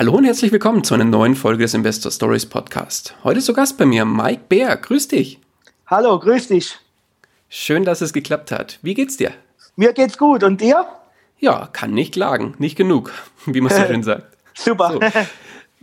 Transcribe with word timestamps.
Hallo 0.00 0.14
und 0.16 0.24
herzlich 0.24 0.50
willkommen 0.50 0.82
zu 0.82 0.94
einer 0.94 1.04
neuen 1.04 1.34
Folge 1.34 1.62
des 1.64 1.74
Investor 1.74 2.10
Stories 2.10 2.46
Podcast. 2.46 3.14
Heute 3.22 3.40
zu 3.40 3.52
Gast 3.52 3.76
bei 3.76 3.84
mir 3.84 4.06
Mike 4.06 4.44
Bär. 4.48 4.74
Grüß 4.74 5.08
dich. 5.08 5.38
Hallo, 5.88 6.18
grüß 6.18 6.48
dich. 6.48 6.78
Schön, 7.50 7.84
dass 7.84 8.00
es 8.00 8.14
geklappt 8.14 8.50
hat. 8.50 8.78
Wie 8.80 8.94
geht's 8.94 9.18
dir? 9.18 9.30
Mir 9.76 9.92
geht's 9.92 10.16
gut. 10.16 10.42
Und 10.42 10.62
dir? 10.62 10.86
Ja, 11.38 11.68
kann 11.70 11.90
nicht 11.90 12.14
klagen. 12.14 12.54
Nicht 12.56 12.76
genug, 12.76 13.12
wie 13.44 13.60
man 13.60 13.74
so 13.74 13.84
schön 13.84 14.02
sagt. 14.02 14.38
Super. 14.54 14.92
So. 14.92 15.00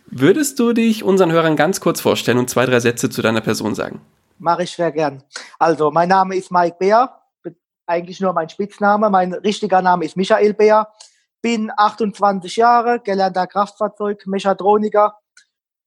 Würdest 0.07 0.57
du 0.57 0.73
dich 0.73 1.03
unseren 1.03 1.31
Hörern 1.31 1.55
ganz 1.55 1.79
kurz 1.79 2.01
vorstellen 2.01 2.39
und 2.39 2.49
zwei, 2.49 2.65
drei 2.65 2.79
Sätze 2.79 3.11
zu 3.11 3.21
deiner 3.21 3.41
Person 3.41 3.75
sagen? 3.75 4.01
Mache 4.39 4.63
ich 4.63 4.71
sehr 4.71 4.91
gern. 4.91 5.21
Also, 5.59 5.91
mein 5.91 6.09
Name 6.09 6.35
ist 6.35 6.51
Mike 6.51 6.77
Bär. 6.79 7.21
Eigentlich 7.85 8.19
nur 8.19 8.33
mein 8.33 8.49
Spitzname. 8.49 9.11
Mein 9.11 9.35
richtiger 9.35 9.83
Name 9.83 10.05
ist 10.05 10.17
Michael 10.17 10.55
Bär 10.55 10.87
bin 11.47 11.71
28 11.73 12.57
Jahre, 12.57 12.99
gelernter 12.99 13.47
Kraftfahrzeug-Mechatroniker. 13.47 15.15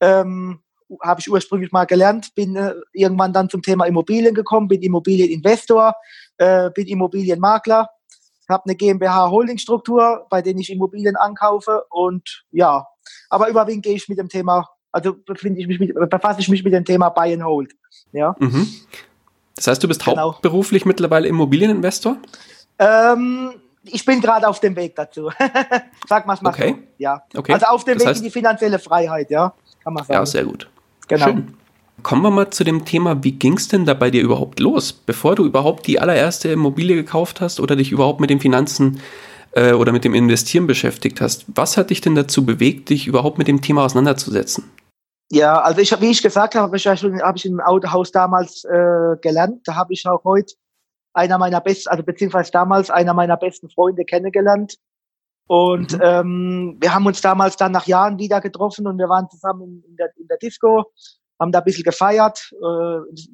Ähm, 0.00 0.60
habe 1.02 1.20
ich 1.20 1.30
ursprünglich 1.30 1.70
mal 1.70 1.84
gelernt, 1.84 2.34
bin 2.34 2.56
äh, 2.56 2.72
irgendwann 2.94 3.34
dann 3.34 3.50
zum 3.50 3.60
Thema 3.60 3.84
Immobilien 3.84 4.34
gekommen, 4.34 4.68
bin 4.68 4.80
Immobilieninvestor, 4.80 5.92
äh, 6.38 6.70
bin 6.70 6.86
Immobilienmakler, 6.86 7.90
habe 8.48 8.64
eine 8.64 8.74
GmbH 8.74 9.30
Holdingstruktur, 9.30 10.26
bei 10.30 10.40
der 10.40 10.56
ich 10.56 10.72
Immobilien 10.72 11.16
ankaufe 11.16 11.84
und 11.90 12.46
ja, 12.52 12.86
aber 13.28 13.50
überwiegend 13.50 13.84
gehe 13.84 13.96
ich 13.96 14.08
mit 14.08 14.18
dem 14.18 14.30
Thema, 14.30 14.66
also 14.92 15.14
befinde 15.14 15.60
ich 15.60 15.68
mich 15.68 15.78
mit, 15.78 15.94
befasse 16.08 16.40
ich 16.40 16.48
mich 16.48 16.64
mit 16.64 16.72
dem 16.72 16.86
Thema 16.86 17.10
Buy 17.10 17.34
and 17.34 17.44
Hold. 17.44 17.74
Ja. 18.12 18.34
Mhm. 18.38 18.66
Das 19.56 19.66
heißt, 19.66 19.84
du 19.84 19.88
bist 19.88 20.06
genau. 20.06 20.22
hauptberuflich 20.22 20.86
mittlerweile 20.86 21.28
Immobilieninvestor? 21.28 22.16
Ähm, 22.78 23.52
ich 23.84 24.04
bin 24.04 24.20
gerade 24.20 24.46
auf 24.48 24.60
dem 24.60 24.76
Weg 24.76 24.96
dazu. 24.96 25.30
Sag 26.08 26.26
mal 26.26 26.38
mal 26.40 26.50
okay. 26.50 26.76
so. 26.76 26.86
Ja. 26.98 27.22
Okay. 27.34 27.52
Also 27.52 27.66
auf 27.66 27.84
dem 27.84 27.98
das 27.98 28.06
Weg 28.06 28.16
in 28.16 28.22
die 28.24 28.30
finanzielle 28.30 28.78
Freiheit, 28.78 29.30
ja. 29.30 29.54
Kann 29.82 29.94
man 29.94 30.04
sagen. 30.04 30.12
Ja, 30.12 30.26
sehr 30.26 30.44
gut. 30.44 30.68
Genau. 31.08 31.26
Schön. 31.26 31.54
Kommen 32.02 32.22
wir 32.22 32.30
mal 32.30 32.50
zu 32.50 32.64
dem 32.64 32.84
Thema, 32.84 33.22
wie 33.24 33.32
ging 33.32 33.54
es 33.54 33.68
denn 33.68 33.84
da 33.84 33.94
bei 33.94 34.10
dir 34.10 34.22
überhaupt 34.22 34.58
los, 34.60 34.92
bevor 34.92 35.34
du 35.34 35.44
überhaupt 35.44 35.86
die 35.86 36.00
allererste 36.00 36.48
Immobilie 36.48 36.96
gekauft 36.96 37.40
hast 37.40 37.60
oder 37.60 37.76
dich 37.76 37.92
überhaupt 37.92 38.20
mit 38.20 38.30
den 38.30 38.40
Finanzen 38.40 39.00
äh, 39.52 39.72
oder 39.72 39.92
mit 39.92 40.04
dem 40.04 40.14
Investieren 40.14 40.66
beschäftigt 40.66 41.20
hast? 41.20 41.44
Was 41.48 41.76
hat 41.76 41.90
dich 41.90 42.00
denn 42.00 42.14
dazu 42.14 42.46
bewegt, 42.46 42.88
dich 42.88 43.06
überhaupt 43.06 43.38
mit 43.38 43.48
dem 43.48 43.60
Thema 43.60 43.84
auseinanderzusetzen? 43.84 44.64
Ja, 45.30 45.60
also 45.60 45.80
ich, 45.80 45.98
wie 46.00 46.10
ich 46.10 46.22
gesagt 46.22 46.54
habe, 46.54 46.64
habe 46.64 46.76
ich, 46.76 46.86
hab 46.86 47.36
ich 47.36 47.46
im 47.46 47.60
Autohaus 47.60 48.10
damals 48.10 48.64
äh, 48.64 49.16
gelernt. 49.20 49.60
Da 49.64 49.76
habe 49.76 49.92
ich 49.92 50.06
auch 50.06 50.24
heute 50.24 50.54
einer 51.12 51.38
meiner 51.38 51.60
besten, 51.60 51.88
also 51.88 52.02
beziehungsweise 52.02 52.50
damals 52.50 52.90
einer 52.90 53.14
meiner 53.14 53.36
besten 53.36 53.68
Freunde 53.70 54.04
kennengelernt. 54.04 54.76
Und 55.46 55.94
mhm. 55.94 56.00
ähm, 56.02 56.76
wir 56.80 56.94
haben 56.94 57.06
uns 57.06 57.20
damals 57.20 57.56
dann 57.56 57.72
nach 57.72 57.86
Jahren 57.86 58.18
wieder 58.18 58.40
getroffen 58.40 58.86
und 58.86 58.98
wir 58.98 59.08
waren 59.08 59.28
zusammen 59.28 59.82
in 59.88 59.96
der, 59.96 60.10
in 60.16 60.28
der 60.28 60.38
Disco, 60.38 60.92
haben 61.40 61.50
da 61.50 61.58
ein 61.58 61.64
bisschen 61.64 61.84
gefeiert, 61.84 62.52
äh, 62.52 62.64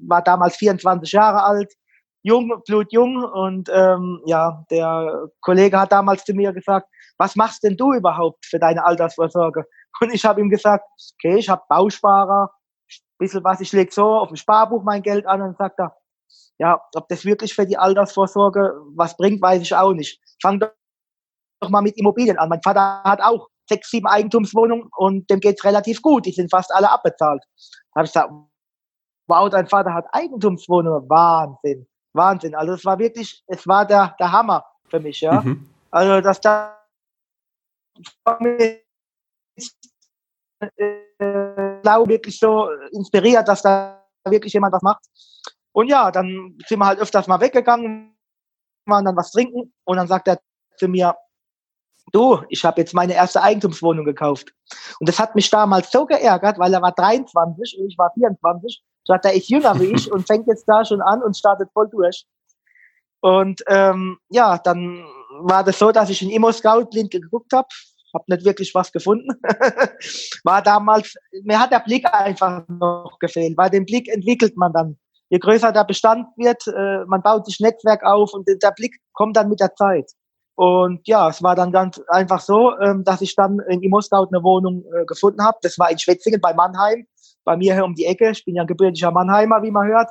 war 0.09 0.23
damals 0.23 0.57
24 0.57 1.13
Jahre 1.13 1.43
alt, 1.43 1.75
jung, 2.23 2.63
blutjung 2.67 3.23
und 3.23 3.69
ähm, 3.73 4.23
ja, 4.25 4.65
der 4.71 5.29
Kollege 5.41 5.79
hat 5.79 5.93
damals 5.93 6.25
zu 6.25 6.33
mir 6.33 6.53
gesagt, 6.53 6.89
was 7.19 7.37
machst 7.37 7.63
denn 7.63 7.77
du 7.77 7.93
überhaupt 7.93 8.47
für 8.47 8.59
deine 8.59 8.85
Altersvorsorge? 8.85 9.65
Und 10.01 10.13
ich 10.13 10.25
habe 10.25 10.41
ihm 10.41 10.51
gesagt, 10.51 10.85
okay, 11.19 11.37
ich 11.37 11.49
habe 11.49 11.63
Bausparer, 11.69 12.51
bisschen 13.19 13.45
was, 13.45 13.61
ich 13.61 13.73
lege 13.73 13.93
so 13.93 14.07
auf 14.07 14.29
dem 14.29 14.37
Sparbuch 14.37 14.83
mein 14.83 15.03
Geld 15.03 15.27
an 15.27 15.41
und 15.43 15.57
sagt 15.57 15.79
er, 15.79 15.97
ja, 16.59 16.81
ob 16.95 17.09
das 17.09 17.25
wirklich 17.25 17.55
für 17.55 17.67
die 17.67 17.79
Altersvorsorge 17.79 18.75
was 18.95 19.17
bringt, 19.17 19.43
weiß 19.43 19.63
ich 19.63 19.75
auch 19.75 19.93
nicht. 19.93 20.21
Fang 20.41 20.59
doch 20.59 20.71
mal 21.69 21.83
mit 21.83 21.97
Immobilien 21.99 22.39
an. 22.39 22.49
Mein 22.49 22.63
Vater 22.63 23.03
hat 23.05 23.21
auch 23.21 23.49
sechs, 23.69 23.91
sieben 23.91 24.07
Eigentumswohnungen 24.07 24.89
und 24.97 25.29
dem 25.31 25.41
geht's 25.41 25.65
relativ 25.65 26.01
gut. 26.03 26.27
Die 26.27 26.33
sind 26.33 26.51
fast 26.51 26.73
alle 26.75 26.91
abbezahlt. 26.91 27.43
Da 27.95 28.01
habe 28.01 28.07
ich 28.07 28.13
gesagt, 28.13 28.33
wow, 29.29 29.51
dein 29.51 29.67
Vater 29.67 29.93
hat 29.93 30.07
Eigentumswohnungen. 30.13 31.09
Wahnsinn, 31.09 31.87
Wahnsinn. 32.13 32.55
Also 32.55 32.75
es 32.75 32.85
war 32.85 32.99
wirklich, 32.99 33.43
es 33.49 33.67
war 33.67 33.87
der, 33.87 34.15
der 34.19 34.33
Hammer 34.33 34.65
für 34.89 35.01
mich, 35.01 35.21
ja. 35.21 35.41
Mhm. 35.41 35.69
Also 35.91 36.21
dass 36.21 36.41
da 36.41 36.79
äh, 38.39 38.79
wirklich 42.09 42.39
so 42.39 42.69
inspiriert, 42.93 43.49
dass 43.49 43.63
da 43.63 44.05
wirklich 44.25 44.53
jemand 44.53 44.73
was 44.73 44.83
macht. 44.83 45.05
Und 45.77 45.89
ja, 45.89 46.11
dann 46.11 46.57
sind 46.67 46.79
wir 46.79 46.87
halt 46.87 47.01
öfters 47.01 47.27
mal 47.27 47.39
weggegangen, 47.39 48.17
waren 48.87 49.05
dann 49.05 49.15
was 49.15 49.31
trinken 49.31 49.75
und 49.85 49.97
dann 49.99 50.09
sagt 50.09 50.27
er 50.27 50.41
zu 50.79 50.89
mir, 50.89 51.15
du, 52.13 52.41
ich 52.49 52.65
habe 52.65 52.81
jetzt 52.81 52.95
meine 52.95 53.13
erste 53.13 53.43
Eigentumswohnung 53.43 54.07
gekauft. 54.07 54.55
Und 55.01 55.07
das 55.07 55.19
hat 55.19 55.35
mich 55.35 55.51
damals 55.51 55.91
so 55.91 56.07
geärgert, 56.07 56.59
weil 56.59 56.73
er 56.73 56.81
war 56.81 56.93
23 56.93 57.79
und 57.79 57.89
ich 57.89 57.99
war 57.99 58.11
24. 58.15 58.83
Sagt 59.05 59.27
er, 59.27 59.35
ist 59.35 59.51
jünger 59.51 59.79
wie 59.79 59.93
ich 59.93 60.11
und 60.13 60.27
fängt 60.27 60.47
jetzt 60.47 60.65
da 60.65 60.83
schon 60.83 61.03
an 61.03 61.23
und 61.23 61.37
startet 61.37 61.69
voll 61.75 61.91
durch. 61.91 62.25
Und 63.21 63.63
ähm, 63.67 64.17
ja, 64.31 64.57
dann 64.57 65.05
war 65.41 65.63
das 65.63 65.79
so, 65.79 65.93
dass 65.93 66.09
ich 66.09 66.23
in 66.23 66.31
Immo 66.31 66.53
Scout 66.53 66.87
blind 66.87 67.11
geguckt 67.11 67.53
habe, 67.53 67.69
habe 68.15 68.25
nicht 68.29 68.47
wirklich 68.47 68.75
was 68.75 68.91
gefunden. 68.91 69.29
war 70.43 70.63
damals, 70.63 71.17
mir 71.43 71.61
hat 71.61 71.71
der 71.71 71.81
Blick 71.81 72.07
einfach 72.11 72.67
noch 72.67 73.19
gefehlt, 73.21 73.59
weil 73.59 73.69
den 73.69 73.85
Blick 73.85 74.09
entwickelt 74.09 74.57
man 74.57 74.73
dann 74.73 74.99
je 75.29 75.39
größer 75.39 75.73
der 75.73 75.85
Bestand 75.85 76.27
wird, 76.37 76.67
äh, 76.67 77.05
man 77.07 77.23
baut 77.23 77.47
sich 77.47 77.61
Netzwerk 77.61 78.05
auf 78.05 78.33
und 78.33 78.47
der 78.47 78.71
Blick 78.73 78.97
kommt 79.13 79.37
dann 79.37 79.49
mit 79.49 79.61
der 79.61 79.75
Zeit. 79.75 80.11
Und 80.57 81.07
ja, 81.07 81.29
es 81.29 81.43
war 81.43 81.55
dann 81.55 81.71
ganz 81.71 82.01
einfach 82.09 82.41
so, 82.41 82.79
ähm, 82.79 83.05
dass 83.05 83.21
ich 83.21 83.37
dann 83.37 83.61
in 83.69 83.83
Immoskaut 83.83 84.29
eine 84.33 84.43
Wohnung 84.43 84.85
äh, 84.87 85.05
gefunden 85.05 85.45
habe. 85.45 85.59
Das 85.61 85.79
war 85.79 85.91
in 85.91 85.99
Schwetzingen 85.99 86.41
bei 86.41 86.55
Mannheim, 86.55 87.07
bei 87.45 87.59
mir 87.59 87.75
hier 87.75 87.85
um 87.85 87.95
die 87.95 88.07
Ecke. 88.07 88.31
Ich 88.31 88.45
bin 88.45 88.57
ja 88.57 88.65
gebürtiger 88.65 89.11
Mannheimer, 89.11 89.63
wie 89.63 89.71
man 89.71 89.87
hört. 89.87 90.11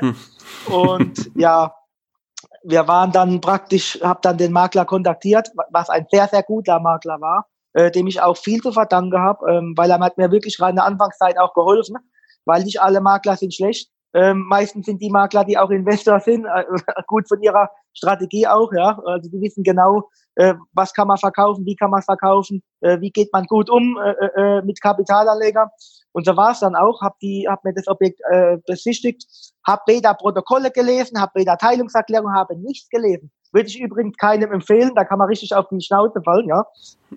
hm. 0.00 0.16
Und 0.72 1.30
ja, 1.36 1.72
wir 2.64 2.88
waren 2.88 3.12
dann 3.12 3.40
praktisch, 3.40 4.00
habe 4.02 4.20
dann 4.22 4.38
den 4.38 4.52
Makler 4.52 4.84
kontaktiert, 4.84 5.50
was 5.70 5.88
ein 5.88 6.06
sehr, 6.10 6.26
sehr 6.26 6.42
guter 6.42 6.80
Makler 6.80 7.20
war, 7.20 7.46
äh, 7.72 7.92
dem 7.92 8.08
ich 8.08 8.20
auch 8.20 8.36
viel 8.36 8.60
zu 8.60 8.72
verdanken 8.72 9.20
habe, 9.20 9.52
ähm, 9.52 9.74
weil 9.76 9.90
er 9.90 10.00
hat 10.00 10.18
mir 10.18 10.32
wirklich 10.32 10.56
gerade 10.56 10.70
in 10.70 10.76
der 10.76 10.84
Anfangszeit 10.84 11.38
auch 11.38 11.54
geholfen, 11.54 11.96
weil 12.44 12.64
nicht 12.64 12.82
alle 12.82 13.00
Makler 13.00 13.36
sind 13.36 13.54
schlecht. 13.54 13.88
Ähm, 14.12 14.44
meistens 14.48 14.86
sind 14.86 15.00
die 15.00 15.10
Makler, 15.10 15.44
die 15.44 15.56
auch 15.56 15.70
Investor 15.70 16.18
sind, 16.20 16.44
äh, 16.44 16.64
gut 17.06 17.28
von 17.28 17.40
ihrer 17.42 17.70
Strategie 17.92 18.46
auch, 18.46 18.72
ja. 18.72 18.98
Also 19.04 19.30
die 19.30 19.40
wissen 19.40 19.62
genau, 19.62 20.08
äh, 20.34 20.54
was 20.72 20.92
kann 20.92 21.08
man 21.08 21.16
verkaufen, 21.16 21.64
wie 21.64 21.76
kann 21.76 21.90
man 21.90 22.02
verkaufen, 22.02 22.62
äh, 22.80 23.00
wie 23.00 23.10
geht 23.10 23.32
man 23.32 23.44
gut 23.44 23.70
um 23.70 23.98
äh, 23.98 24.10
äh, 24.10 24.58
äh 24.58 24.62
mit 24.62 24.80
Kapitalanleger. 24.80 25.70
Und 26.12 26.26
so 26.26 26.36
war 26.36 26.52
es 26.52 26.60
dann 26.60 26.74
auch. 26.74 27.00
Hab 27.02 27.18
die, 27.20 27.46
hab 27.48 27.64
mir 27.64 27.72
das 27.72 27.86
Objekt 27.86 28.20
besichtigt, 28.66 29.26
hab 29.64 29.86
weder 29.86 30.12
Protokolle 30.14 30.72
gelesen, 30.72 31.20
hab 31.20 31.36
weder 31.36 31.56
Teilungserklärung, 31.56 32.34
habe 32.34 32.56
nichts 32.56 32.88
gelesen. 32.88 33.30
Würde 33.52 33.68
ich 33.68 33.80
übrigens 33.80 34.16
keinem 34.16 34.50
empfehlen. 34.50 34.90
Da 34.96 35.04
kann 35.04 35.18
man 35.20 35.28
richtig 35.28 35.54
auf 35.54 35.68
die 35.68 35.80
Schnauze 35.80 36.20
fallen, 36.20 36.48
ja. 36.48 36.66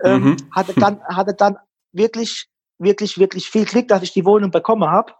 Ähm, 0.03 0.23
mhm. 0.23 0.37
hatte 0.51 0.79
dann, 0.79 1.03
hatte 1.05 1.33
dann 1.33 1.57
wirklich, 1.91 2.47
wirklich, 2.77 3.17
wirklich 3.17 3.49
viel 3.49 3.65
Glück, 3.65 3.87
dass 3.87 4.03
ich 4.03 4.13
die 4.13 4.25
Wohnung 4.25 4.51
bekommen 4.51 4.87
habe 4.87 5.11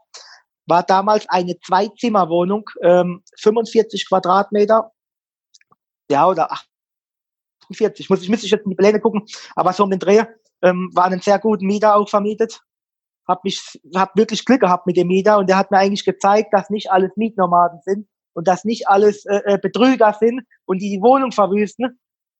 war 0.65 0.83
damals 0.83 1.27
eine 1.30 1.60
Zwei-Zimmer-Wohnung, 1.60 2.69
ähm, 2.81 3.24
45 3.39 4.07
Quadratmeter, 4.07 4.92
ja, 6.10 6.27
oder 6.27 6.51
48, 6.51 8.10
muss 8.10 8.21
ich, 8.21 8.30
müsste 8.30 8.45
ich 8.45 8.51
jetzt 8.51 8.65
in 8.65 8.71
die 8.71 8.75
Pläne 8.75 9.00
gucken, 9.00 9.25
aber 9.56 9.74
so 9.74 9.83
um 9.83 9.89
den 9.89 10.00
Dreh, 10.00 10.24
ähm, 10.63 10.89
war 10.94 11.06
einen 11.06 11.19
sehr 11.19 11.39
guten 11.39 11.68
Mieter 11.68 11.95
auch 11.95 12.10
vermietet. 12.10 12.62
Hab 13.27 13.44
mich, 13.44 13.80
hab 13.95 14.15
wirklich 14.18 14.45
Glück 14.45 14.62
gehabt 14.62 14.88
mit 14.88 14.98
dem 14.98 15.07
Mieter. 15.07 15.38
Und 15.38 15.50
der 15.50 15.57
hat 15.57 15.71
mir 15.71 15.77
eigentlich 15.77 16.06
gezeigt, 16.06 16.54
dass 16.54 16.69
nicht 16.69 16.92
alles 16.92 17.12
Mietnomaden 17.15 17.80
sind 17.83 18.07
und 18.33 18.48
dass 18.48 18.65
nicht 18.65 18.88
alles 18.88 19.25
äh, 19.25 19.42
äh 19.45 19.57
Betrüger 19.57 20.13
sind 20.19 20.42
und 20.65 20.81
die 20.81 20.89
die 20.89 21.01
Wohnung 21.01 21.31
verwüsten. 21.31 22.00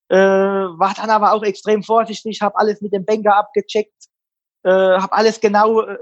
Äh, 0.10 0.18
war 0.18 0.94
dann 0.96 1.10
aber 1.10 1.34
auch 1.34 1.44
extrem 1.44 1.84
vorsichtig, 1.84 2.42
habe 2.42 2.58
alles 2.58 2.82
mit 2.82 2.94
dem 2.94 3.06
Banker 3.06 3.36
abgecheckt, 3.36 4.08
äh, 4.64 4.70
habe 4.70 5.14
alles 5.14 5.40
genau 5.40 5.82
äh, 5.82 5.98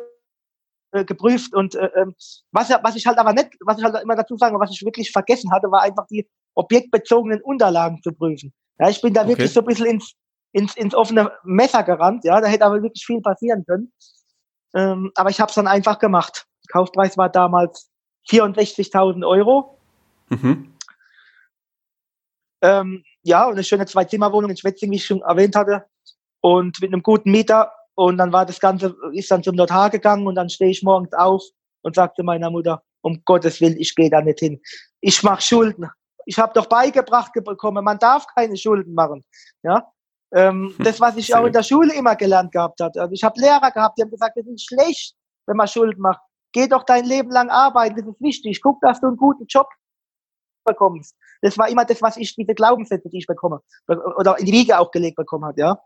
äh, 0.91 1.05
geprüft 1.05 1.53
und 1.53 1.75
äh, 1.75 1.89
ähm, 1.95 2.15
was, 2.51 2.69
was 2.69 2.95
ich 2.95 3.05
halt 3.05 3.17
aber 3.17 3.33
nicht, 3.33 3.49
was 3.65 3.77
ich 3.77 3.83
halt 3.83 4.01
immer 4.03 4.15
dazu 4.15 4.37
sagen, 4.37 4.59
was 4.59 4.71
ich 4.71 4.83
wirklich 4.83 5.11
vergessen 5.11 5.51
hatte, 5.51 5.71
war 5.71 5.81
einfach 5.81 6.05
die 6.07 6.27
objektbezogenen 6.55 7.41
Unterlagen 7.41 8.01
zu 8.03 8.11
prüfen. 8.11 8.53
Ja, 8.79 8.89
ich 8.89 9.01
bin 9.01 9.13
da 9.13 9.21
okay. 9.21 9.29
wirklich 9.29 9.53
so 9.53 9.61
ein 9.61 9.65
bisschen 9.65 9.85
ins, 9.85 10.13
ins, 10.51 10.75
ins 10.75 10.95
offene 10.95 11.31
Messer 11.43 11.83
gerannt, 11.83 12.23
ja, 12.23 12.41
da 12.41 12.47
hätte 12.47 12.65
aber 12.65 12.81
wirklich 12.81 13.05
viel 13.05 13.21
passieren 13.21 13.63
können. 13.65 13.91
Ähm, 14.73 15.11
aber 15.15 15.29
ich 15.29 15.39
habe 15.39 15.49
es 15.49 15.55
dann 15.55 15.67
einfach 15.67 15.99
gemacht. 15.99 16.45
Kaufpreis 16.71 17.17
war 17.17 17.29
damals 17.29 17.89
64.000 18.29 19.27
Euro. 19.27 19.77
Mhm. 20.29 20.73
Ähm, 22.61 23.03
ja, 23.23 23.45
und 23.45 23.53
eine 23.53 23.63
schöne 23.63 23.85
Zwei-Zimmer-Wohnung 23.85 24.51
in 24.51 24.57
Schwetzing, 24.57 24.91
wie 24.91 24.95
ich 24.95 25.05
schon 25.05 25.21
erwähnt 25.21 25.55
hatte. 25.55 25.85
Und 26.41 26.81
mit 26.81 26.91
einem 26.91 27.03
guten 27.03 27.31
Mieter. 27.31 27.71
Und 27.95 28.17
dann 28.17 28.31
war 28.31 28.45
das 28.45 28.59
Ganze, 28.59 28.95
ist 29.13 29.29
dann 29.31 29.43
zum 29.43 29.55
Notar 29.55 29.89
gegangen 29.89 30.27
und 30.27 30.35
dann 30.35 30.49
stehe 30.49 30.71
ich 30.71 30.83
morgens 30.83 31.13
auf 31.13 31.43
und 31.81 31.95
sagte 31.95 32.23
meiner 32.23 32.49
Mutter, 32.49 32.81
um 33.01 33.21
Gottes 33.25 33.59
Willen, 33.61 33.77
ich 33.77 33.95
gehe 33.95 34.09
da 34.09 34.21
nicht 34.21 34.39
hin. 34.39 34.61
Ich 35.01 35.23
mache 35.23 35.41
Schulden. 35.41 35.89
Ich 36.25 36.37
habe 36.37 36.53
doch 36.53 36.67
beigebracht 36.67 37.33
bekommen, 37.33 37.83
man 37.83 37.99
darf 37.99 38.27
keine 38.27 38.55
Schulden 38.55 38.93
machen. 38.93 39.25
Ja, 39.63 39.91
ähm, 40.33 40.73
hm, 40.75 40.85
das, 40.85 40.99
was 40.99 41.17
ich 41.17 41.33
auch 41.35 41.45
in 41.45 41.53
der 41.53 41.63
Schule 41.63 41.93
immer 41.93 42.15
gelernt 42.15 42.51
gehabt 42.51 42.79
habe. 42.79 42.99
Also 43.01 43.13
ich 43.13 43.23
habe 43.23 43.39
Lehrer 43.39 43.71
gehabt, 43.71 43.97
die 43.97 44.03
haben 44.03 44.11
gesagt, 44.11 44.37
das 44.37 44.45
ist 44.45 44.65
schlecht, 44.65 45.15
wenn 45.47 45.57
man 45.57 45.67
Schulden 45.67 46.01
macht. 46.01 46.21
Geh 46.53 46.67
doch 46.67 46.83
dein 46.83 47.05
Leben 47.05 47.31
lang 47.31 47.49
arbeiten, 47.49 47.95
das 47.97 48.07
ist 48.07 48.21
wichtig. 48.21 48.61
Guck, 48.61 48.79
dass 48.81 48.99
du 49.01 49.07
einen 49.07 49.17
guten 49.17 49.45
Job 49.47 49.67
bekommst. 50.63 51.15
Das 51.41 51.57
war 51.57 51.69
immer 51.69 51.85
das, 51.85 52.01
was 52.01 52.17
ich, 52.17 52.35
diese 52.35 52.53
Glaubenssätze, 52.53 53.09
die 53.09 53.17
ich 53.17 53.27
bekomme, 53.27 53.61
oder 53.87 54.37
in 54.37 54.45
die 54.45 54.51
Wiege 54.51 54.77
auch 54.77 54.91
gelegt 54.91 55.15
bekommen 55.15 55.45
hat, 55.45 55.57
ja. 55.57 55.81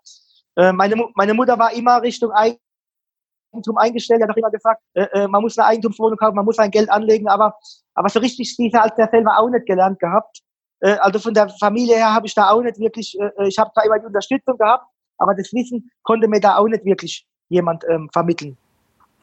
Äh, 0.55 0.71
meine, 0.71 0.95
meine 1.15 1.33
Mutter 1.33 1.57
war 1.59 1.73
immer 1.73 2.01
Richtung 2.01 2.31
Eigentum 2.31 3.77
eingestellt, 3.77 4.23
hat 4.23 4.29
auch 4.29 4.37
immer 4.37 4.51
gesagt, 4.51 4.81
äh, 4.93 5.03
äh, 5.13 5.27
man 5.27 5.41
muss 5.41 5.57
eine 5.57 5.67
Eigentumswohnung 5.67 6.17
kaufen, 6.17 6.35
man 6.35 6.45
muss 6.45 6.55
sein 6.57 6.71
Geld 6.71 6.89
anlegen, 6.89 7.27
aber, 7.27 7.57
aber 7.93 8.09
so 8.09 8.19
richtig 8.19 8.55
diese 8.57 8.81
als 8.81 8.95
der 8.95 9.09
selber 9.09 9.37
auch 9.37 9.49
nicht 9.49 9.65
gelernt 9.65 9.99
gehabt. 9.99 10.41
Äh, 10.79 10.97
also 10.97 11.19
von 11.19 11.33
der 11.33 11.49
Familie 11.49 11.95
her 11.95 12.13
habe 12.13 12.27
ich 12.27 12.35
da 12.35 12.49
auch 12.49 12.61
nicht 12.61 12.79
wirklich, 12.79 13.17
äh, 13.19 13.31
äh, 13.37 13.47
ich 13.47 13.57
habe 13.57 13.71
zwar 13.73 13.85
immer 13.85 13.99
die 13.99 14.05
Unterstützung 14.05 14.57
gehabt, 14.57 14.85
aber 15.17 15.33
das 15.35 15.51
Wissen 15.53 15.89
konnte 16.03 16.27
mir 16.27 16.39
da 16.39 16.57
auch 16.57 16.67
nicht 16.67 16.85
wirklich 16.85 17.25
jemand 17.49 17.83
ähm, 17.89 18.09
vermitteln. 18.11 18.57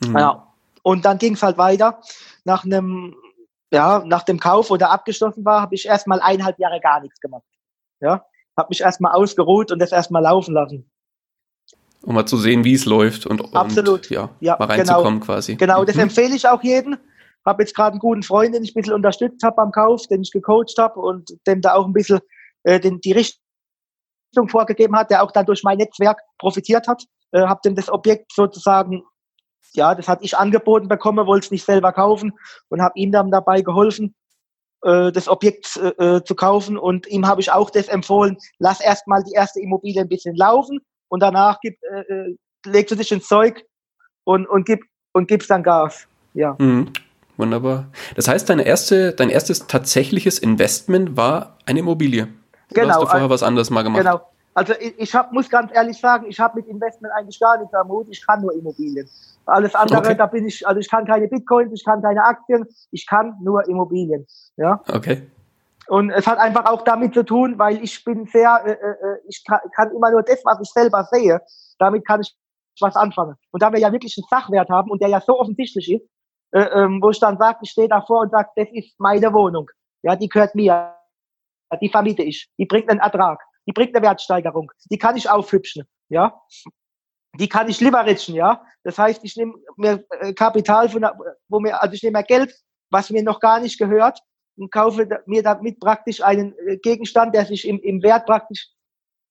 Mhm. 0.01 0.19
Ja. 0.19 0.47
Und 0.83 1.05
dann 1.05 1.19
ging 1.19 1.35
es 1.35 1.43
halt 1.43 1.59
weiter. 1.59 2.01
Nach 2.45 2.65
einem, 2.65 3.15
ja, 3.71 4.03
nach 4.05 4.25
dem 4.25 4.41
Kauf 4.41 4.71
oder 4.71 4.91
abgeschlossen 4.91 5.45
war, 5.45 5.63
habe 5.63 5.75
ich 5.75 5.87
erstmal 5.87 6.21
eineinhalb 6.21 6.59
Jahre 6.59 6.81
gar 6.81 7.01
nichts 7.01 7.21
gemacht. 7.21 7.45
Ja, 8.01 8.25
habe 8.57 8.69
mich 8.69 8.81
erstmal 8.81 9.13
ausgeruht 9.13 9.71
und 9.71 9.79
das 9.79 9.93
erstmal 9.93 10.23
laufen 10.23 10.55
lassen. 10.55 10.91
Um 12.03 12.15
mal 12.15 12.27
zu 12.27 12.37
sehen, 12.37 12.65
wie 12.65 12.75
es 12.75 12.85
läuft 12.85 13.27
und, 13.27 13.55
Absolut. 13.55 14.01
Und, 14.01 14.11
ja, 14.11 14.31
ja, 14.41 14.57
mal 14.59 14.67
reinzukommen 14.67 15.21
genau, 15.21 15.25
quasi. 15.25 15.57
Genau, 15.57 15.85
das 15.85 15.97
mhm. 15.97 16.03
empfehle 16.03 16.35
ich 16.35 16.49
auch 16.49 16.63
jedem 16.63 16.97
habe 17.45 17.63
jetzt 17.63 17.75
gerade 17.75 17.93
einen 17.93 18.01
guten 18.01 18.23
Freund, 18.23 18.55
den 18.55 18.63
ich 18.63 18.73
ein 18.73 18.81
bisschen 18.81 18.95
unterstützt 18.95 19.43
habe 19.43 19.57
beim 19.57 19.73
Kauf, 19.73 20.07
den 20.07 20.23
ich 20.23 20.31
gecoacht 20.31 20.79
habe 20.79 21.01
und 21.01 21.31
dem 21.47 21.61
da 21.61 21.75
auch 21.75 21.87
ein 21.87 21.93
bisschen 21.93 22.21
äh, 22.65 22.79
den, 22.79 23.01
die 23.01 23.13
Richtung 23.13 24.49
vorgegeben 24.49 24.97
hat, 24.97 25.11
der 25.11 25.23
auch 25.23 25.33
dann 25.33 25.47
durch 25.47 25.63
mein 25.63 25.79
Netzwerk 25.79 26.21
profitiert 26.39 26.87
hat. 26.87 27.05
Äh, 27.33 27.43
habe 27.43 27.61
dem 27.65 27.75
das 27.75 27.91
Objekt 27.91 28.33
sozusagen, 28.33 29.03
ja, 29.75 29.95
das 29.95 30.09
hatte 30.09 30.25
ich 30.25 30.37
angeboten 30.37 30.89
bekommen, 30.89 31.27
wollte 31.27 31.47
es 31.47 31.51
nicht 31.51 31.65
selber 31.65 31.93
kaufen 31.93 32.33
und 32.69 32.81
habe 32.81 32.99
ihm 32.99 33.11
dann 33.11 33.31
dabei 33.31 33.63
geholfen, 33.63 34.15
äh, 34.83 35.11
das 35.11 35.29
Objekt 35.29 35.77
äh, 35.77 36.17
äh 36.17 36.25
zu 36.25 36.35
kaufen 36.35 36.77
und 36.79 37.07
ihm 37.09 37.27
habe 37.27 37.41
ich 37.41 37.51
auch 37.51 37.71
das 37.71 37.89
empfohlen, 37.89 38.37
lass 38.59 38.81
erstmal 38.81 39.25
die 39.25 39.33
erste 39.33 39.61
Immobilie 39.61 40.01
ein 40.01 40.09
bisschen 40.09 40.37
laufen 40.37 40.81
und 41.13 41.21
danach 41.21 41.61
gib, 41.61 41.77
äh, 41.83 42.01
äh 42.01 42.37
legst 42.65 42.91
du 42.91 42.97
dich 42.97 43.13
ins 43.13 43.29
Zeug 43.29 43.67
und, 44.25 44.47
und, 44.47 44.65
gib, 44.65 44.81
und 45.13 45.29
gibst 45.29 45.51
dann 45.51 45.63
Gas. 45.63 46.07
Ja. 46.33 46.57
Mhm. 46.59 46.91
Wunderbar. 47.37 47.89
Das 48.17 48.29
heißt, 48.29 48.49
deine 48.49 48.63
erste, 48.63 49.13
dein 49.13 49.29
erstes 49.29 49.67
tatsächliches 49.67 50.39
Investment 50.39 51.17
war 51.17 51.59
eine 51.67 51.81
Immobilie. 51.81 52.29
Genau. 52.73 52.95
hast 52.95 53.03
du 53.03 53.07
vorher 53.09 53.29
was 53.29 53.43
anderes 53.43 53.69
mal 53.69 53.83
gemacht? 53.83 54.03
Genau. 54.03 54.23
Also 54.55 54.73
ich, 54.81 54.99
ich 54.99 55.15
hab, 55.15 55.33
muss 55.33 55.51
ganz 55.51 55.71
ehrlich 55.75 55.99
sagen, 56.01 56.27
ich 56.29 56.41
habe 56.41 56.61
mit 56.61 56.69
Investment 56.69 57.13
eigentlich 57.15 57.39
gar 57.39 57.59
nichts 57.59 57.75
am 57.75 57.89
Hut. 57.89 58.07
Ich 58.11 58.25
kann 58.27 58.41
nur 58.41 58.55
Immobilien. 58.55 59.07
Alles 59.45 59.75
andere, 59.75 59.99
okay. 59.99 60.15
da 60.15 60.27
bin 60.27 60.47
ich, 60.47 60.67
also 60.67 60.81
ich 60.81 60.89
kann 60.89 61.05
keine 61.05 61.29
Bitcoins, 61.29 61.73
ich 61.75 61.85
kann 61.85 62.01
keine 62.01 62.25
Aktien, 62.25 62.65
ich 62.91 63.07
kann 63.07 63.35
nur 63.43 63.69
Immobilien. 63.69 64.27
Ja. 64.57 64.81
Okay. 64.89 65.23
Und 65.89 66.11
es 66.11 66.27
hat 66.27 66.39
einfach 66.39 66.67
auch 66.67 66.83
damit 66.83 67.15
zu 67.15 67.25
tun, 67.25 67.59
weil 67.59 67.83
ich 67.83 68.05
bin 68.05 68.27
sehr, 68.27 68.63
äh, 68.65 68.73
äh, 68.73 69.19
ich 69.29 69.43
kann, 69.45 69.61
kann 69.75 69.91
immer 69.91 70.11
nur 70.11 70.23
das, 70.23 70.41
was 70.45 70.61
ich 70.61 70.71
selber 70.71 71.05
sehe, 71.11 71.41
damit 71.79 72.07
kann 72.07 72.21
ich 72.21 72.35
was 72.81 72.97
anfangen. 72.97 73.37
Und 73.51 73.63
da 73.63 73.73
wir 73.73 73.81
ja 73.81 73.93
wirklich 73.93 74.17
einen 74.17 74.27
Sachwert 74.31 74.71
haben 74.71 74.91
und 74.91 75.03
der 75.03 75.09
ja 75.09 75.21
so 75.21 75.39
offensichtlich 75.39 75.93
ist, 75.93 76.09
äh, 76.53 76.63
ähm, 76.63 77.01
wo 77.03 77.11
ich 77.11 77.19
dann 77.19 77.39
sage, 77.39 77.59
ich 77.63 77.71
stehe 77.71 77.89
davor 77.89 78.21
und 78.21 78.31
sage, 78.31 78.51
das 78.57 78.69
ist 78.73 78.95
meine 78.99 79.33
Wohnung. 79.33 79.69
Ja, 80.03 80.17
die 80.17 80.29
gehört 80.29 80.55
mir. 80.55 80.95
Die 81.81 81.89
vermiete 81.89 82.23
ich. 82.23 82.51
Die 82.59 82.67
bringt 82.67 82.91
einen 82.91 83.01
Ertrag. 83.01 83.43
Die 83.67 83.73
bringt 83.73 83.95
eine 83.95 84.05
Wertsteigerung. 84.05 84.71
Die 84.91 84.99
kann 84.99 85.17
ich 85.17 85.29
aufhübschen. 85.31 85.85
Ja. 86.09 86.41
Die 87.39 87.49
kann 87.49 87.69
ich 87.69 87.81
leveragen, 87.81 88.35
ja. 88.35 88.63
Das 88.85 88.99
heißt, 88.99 89.25
ich 89.25 89.37
nehme 89.37 89.55
mir 89.77 90.05
äh, 90.21 90.35
Kapital 90.35 90.91
von, 90.91 91.07
wo 91.49 91.61
mir, 91.61 91.83
also 91.83 91.95
ich 91.95 92.03
nehme 92.03 92.19
mir 92.19 92.25
Geld, 92.25 92.55
was 92.91 93.09
mir 93.09 93.23
noch 93.23 93.41
gar 93.41 93.59
nicht 93.59 93.79
gehört 93.79 94.21
und 94.57 94.71
kaufe 94.71 95.09
mir 95.27 95.43
damit 95.43 95.81
praktisch 95.81 96.23
einen 96.23 96.55
äh, 96.67 96.77
Gegenstand, 96.79 97.35
der 97.35 97.47
sich 97.47 97.67
im, 97.67 97.79
im 97.81 98.03
Wert 98.03 98.27
praktisch 98.27 98.69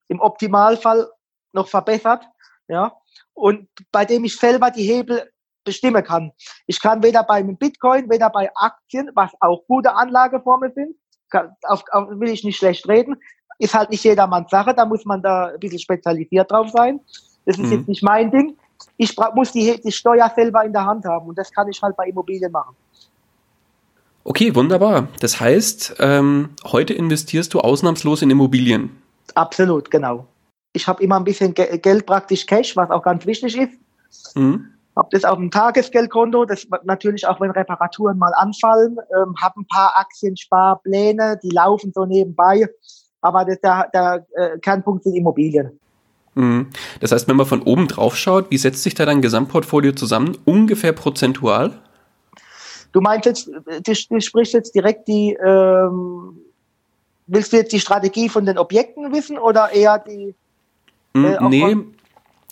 im 0.08 0.20
Optimalfall 0.20 1.10
noch 1.54 1.68
verbessert, 1.68 2.26
ja. 2.68 2.94
Und 3.34 3.70
bei 3.92 4.06
dem 4.06 4.24
ich 4.26 4.38
selber 4.38 4.72
die 4.72 4.84
Hebel 4.84 5.30
bestimmen 5.64 6.04
kann. 6.04 6.32
Ich 6.68 6.82
kann 6.82 7.04
weder 7.04 7.24
beim 7.24 7.58
Bitcoin, 7.58 8.10
weder 8.10 8.30
bei 8.30 8.50
Aktien, 8.56 9.12
was 9.14 9.32
auch 9.40 9.66
gute 9.68 9.94
Anlageformen 9.94 10.72
sind, 10.74 10.96
kann, 11.30 11.56
auf, 11.64 11.84
auf, 11.92 12.10
will 12.10 12.30
ich 12.30 12.44
nicht 12.44 12.58
schlecht 12.58 12.88
reden, 12.88 13.16
ist 13.60 13.74
halt 13.74 13.90
nicht 13.90 14.04
jedermanns 14.04 14.50
Sache, 14.50 14.74
da 14.74 14.86
muss 14.86 15.06
man 15.06 15.22
da 15.22 15.48
ein 15.48 15.60
bisschen 15.60 15.80
spezialisiert 15.80 16.52
drauf 16.52 16.70
sein. 16.70 17.00
Das 17.46 17.58
ist 17.58 17.66
mhm. 17.66 17.72
jetzt 17.72 17.88
nicht 17.88 18.04
mein 18.04 18.32
Ding. 18.32 18.58
Ich 18.98 19.16
muss 19.36 19.52
die, 19.52 19.80
die 19.80 19.92
Steuer 19.92 20.32
selber 20.36 20.64
in 20.64 20.74
der 20.74 20.86
Hand 20.86 21.06
haben 21.06 21.28
und 21.28 21.38
das 21.38 21.52
kann 21.52 21.68
ich 21.70 21.82
halt 21.82 21.96
bei 21.96 22.08
Immobilien 22.08 22.52
machen. 22.52 22.76
Okay, 24.24 24.56
wunderbar. 24.56 25.08
Das 25.20 25.40
heißt, 25.40 25.96
ähm, 26.00 26.50
heute 26.64 26.94
investierst 26.94 27.54
du 27.54 27.60
ausnahmslos 27.60 28.22
in 28.22 28.30
Immobilien. 28.30 29.02
Absolut, 29.36 29.90
genau. 29.90 30.28
Ich 30.74 30.88
habe 30.88 31.04
immer 31.04 31.18
ein 31.18 31.24
bisschen 31.24 31.54
Geld 31.54 32.06
praktisch 32.06 32.46
Cash, 32.46 32.76
was 32.76 32.90
auch 32.92 33.04
ganz 33.04 33.26
wichtig 33.26 33.58
ist. 33.58 34.36
Mhm 34.36 34.72
habe 34.96 35.10
das 35.12 35.24
auf 35.24 35.38
dem 35.38 35.52
Tagesgeldkonto, 35.52 36.46
das 36.46 36.68
natürlich 36.84 37.26
auch 37.28 37.40
wenn 37.40 37.52
Reparaturen 37.52 38.18
mal 38.18 38.34
anfallen, 38.36 38.98
ähm, 39.16 39.36
habe 39.42 39.62
ein 39.62 39.68
paar 39.68 39.98
Aktiensparpläne, 39.98 41.40
die 41.42 41.50
laufen 41.50 41.92
so 41.94 42.06
nebenbei, 42.06 42.68
aber 43.22 43.46
das, 43.46 43.60
der, 43.62 43.90
der 43.94 44.26
äh, 44.36 44.60
Kernpunkt 44.60 45.04
sind 45.04 45.16
Immobilien. 45.16 45.80
Mhm. 46.36 46.68
Das 47.00 47.12
heißt, 47.12 47.28
wenn 47.28 47.36
man 47.36 47.46
von 47.46 47.62
oben 47.62 47.88
drauf 47.88 48.16
schaut, 48.16 48.52
wie 48.52 48.58
setzt 48.58 48.84
sich 48.84 48.94
da 48.94 49.06
dein 49.06 49.22
Gesamtportfolio 49.22 49.94
zusammen? 49.94 50.38
Ungefähr 50.46 50.94
prozentual? 50.94 51.74
Du 52.92 53.02
meinst 53.02 53.26
jetzt, 53.26 53.48
du, 53.48 53.94
du 54.10 54.22
sprichst 54.22 54.54
jetzt 54.54 54.76
direkt 54.76 55.08
die, 55.08 55.38
ähm, 55.44 56.38
willst 57.28 57.54
du 57.54 57.58
jetzt 57.58 57.72
die 57.72 57.80
Strategie 57.80 58.30
von 58.30 58.46
den 58.46 58.58
Objekten 58.58 59.14
wissen 59.14 59.38
oder 59.38 59.72
eher 59.72 60.00
die? 60.00 60.36
Hm, 61.16 61.26
äh, 61.26 61.50
nee, 61.50 61.78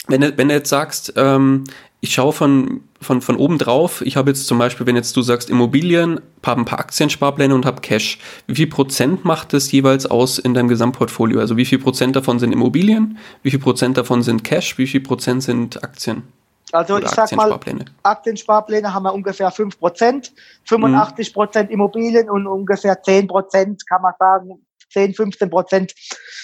wenn 0.08 0.22
du, 0.22 0.38
wenn 0.38 0.48
du 0.48 0.54
jetzt 0.54 0.70
sagst, 0.70 1.14
ähm, 1.18 1.66
ich 2.02 2.14
schaue 2.14 2.32
von, 2.32 2.82
von, 3.02 3.22
von 3.22 3.36
oben 3.36 3.58
drauf, 3.58 4.02
ich 4.02 4.16
habe 4.16 4.32
jetzt 4.32 4.48
zum 4.48 4.58
Beispiel, 4.58 4.86
wenn 4.88 4.96
jetzt 4.96 5.16
du 5.18 5.22
sagst 5.22 5.50
Immobilien, 5.50 6.22
habe 6.46 6.62
ein 6.62 6.66
paar 6.66 6.80
Aktiensparpläne 6.80 7.54
und 7.54 7.66
habe 7.66 7.82
Cash. 7.82 8.20
Wie 8.48 8.56
viel 8.56 8.68
Prozent 8.68 9.26
macht 9.26 9.52
das 9.52 9.72
jeweils 9.72 10.06
aus 10.06 10.40
in 10.40 10.54
deinem 10.54 10.70
Gesamtportfolio? 10.70 11.40
Also 11.40 11.58
wie 11.58 11.66
viel 11.66 11.80
Prozent 11.80 12.16
davon 12.16 12.40
sind 12.40 12.54
Immobilien, 12.54 13.18
wie 13.44 13.52
viel 13.52 13.60
Prozent 13.60 13.98
davon 13.98 14.22
sind 14.22 14.46
Cash, 14.46 14.78
wie 14.78 14.88
viel 14.88 15.02
Prozent 15.02 15.44
sind 15.44 15.84
Aktien? 15.84 16.24
Also 16.72 16.98
ich 16.98 17.10
sag 17.10 17.32
mal, 17.36 17.60
Aktiensparpläne 18.04 18.94
haben 18.94 19.04
wir 19.04 19.14
ungefähr 19.14 19.50
5 19.50 19.80
Prozent, 19.80 20.32
85 20.66 21.34
Prozent 21.34 21.72
Immobilien 21.72 22.30
und 22.30 22.48
ungefähr 22.48 23.02
10 23.02 23.28
Prozent, 23.28 23.88
kann 23.88 24.02
man 24.02 24.14
sagen, 24.20 24.66
10, 24.92 25.14
15 25.14 25.50
Prozent. 25.50 25.94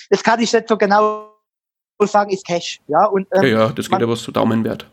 Das 0.09 0.23
kann 0.23 0.39
ich 0.39 0.51
nicht 0.51 0.67
so 0.67 0.77
genau 0.77 1.31
sagen, 2.03 2.31
ist 2.31 2.45
Cash. 2.45 2.79
Ja, 2.87 3.05
und, 3.05 3.27
ähm, 3.33 3.43
ja, 3.43 3.47
ja, 3.47 3.69
das 3.69 3.89
geht 3.89 4.01
aber 4.01 4.15
so 4.15 4.31
Daumenwert. 4.31 4.87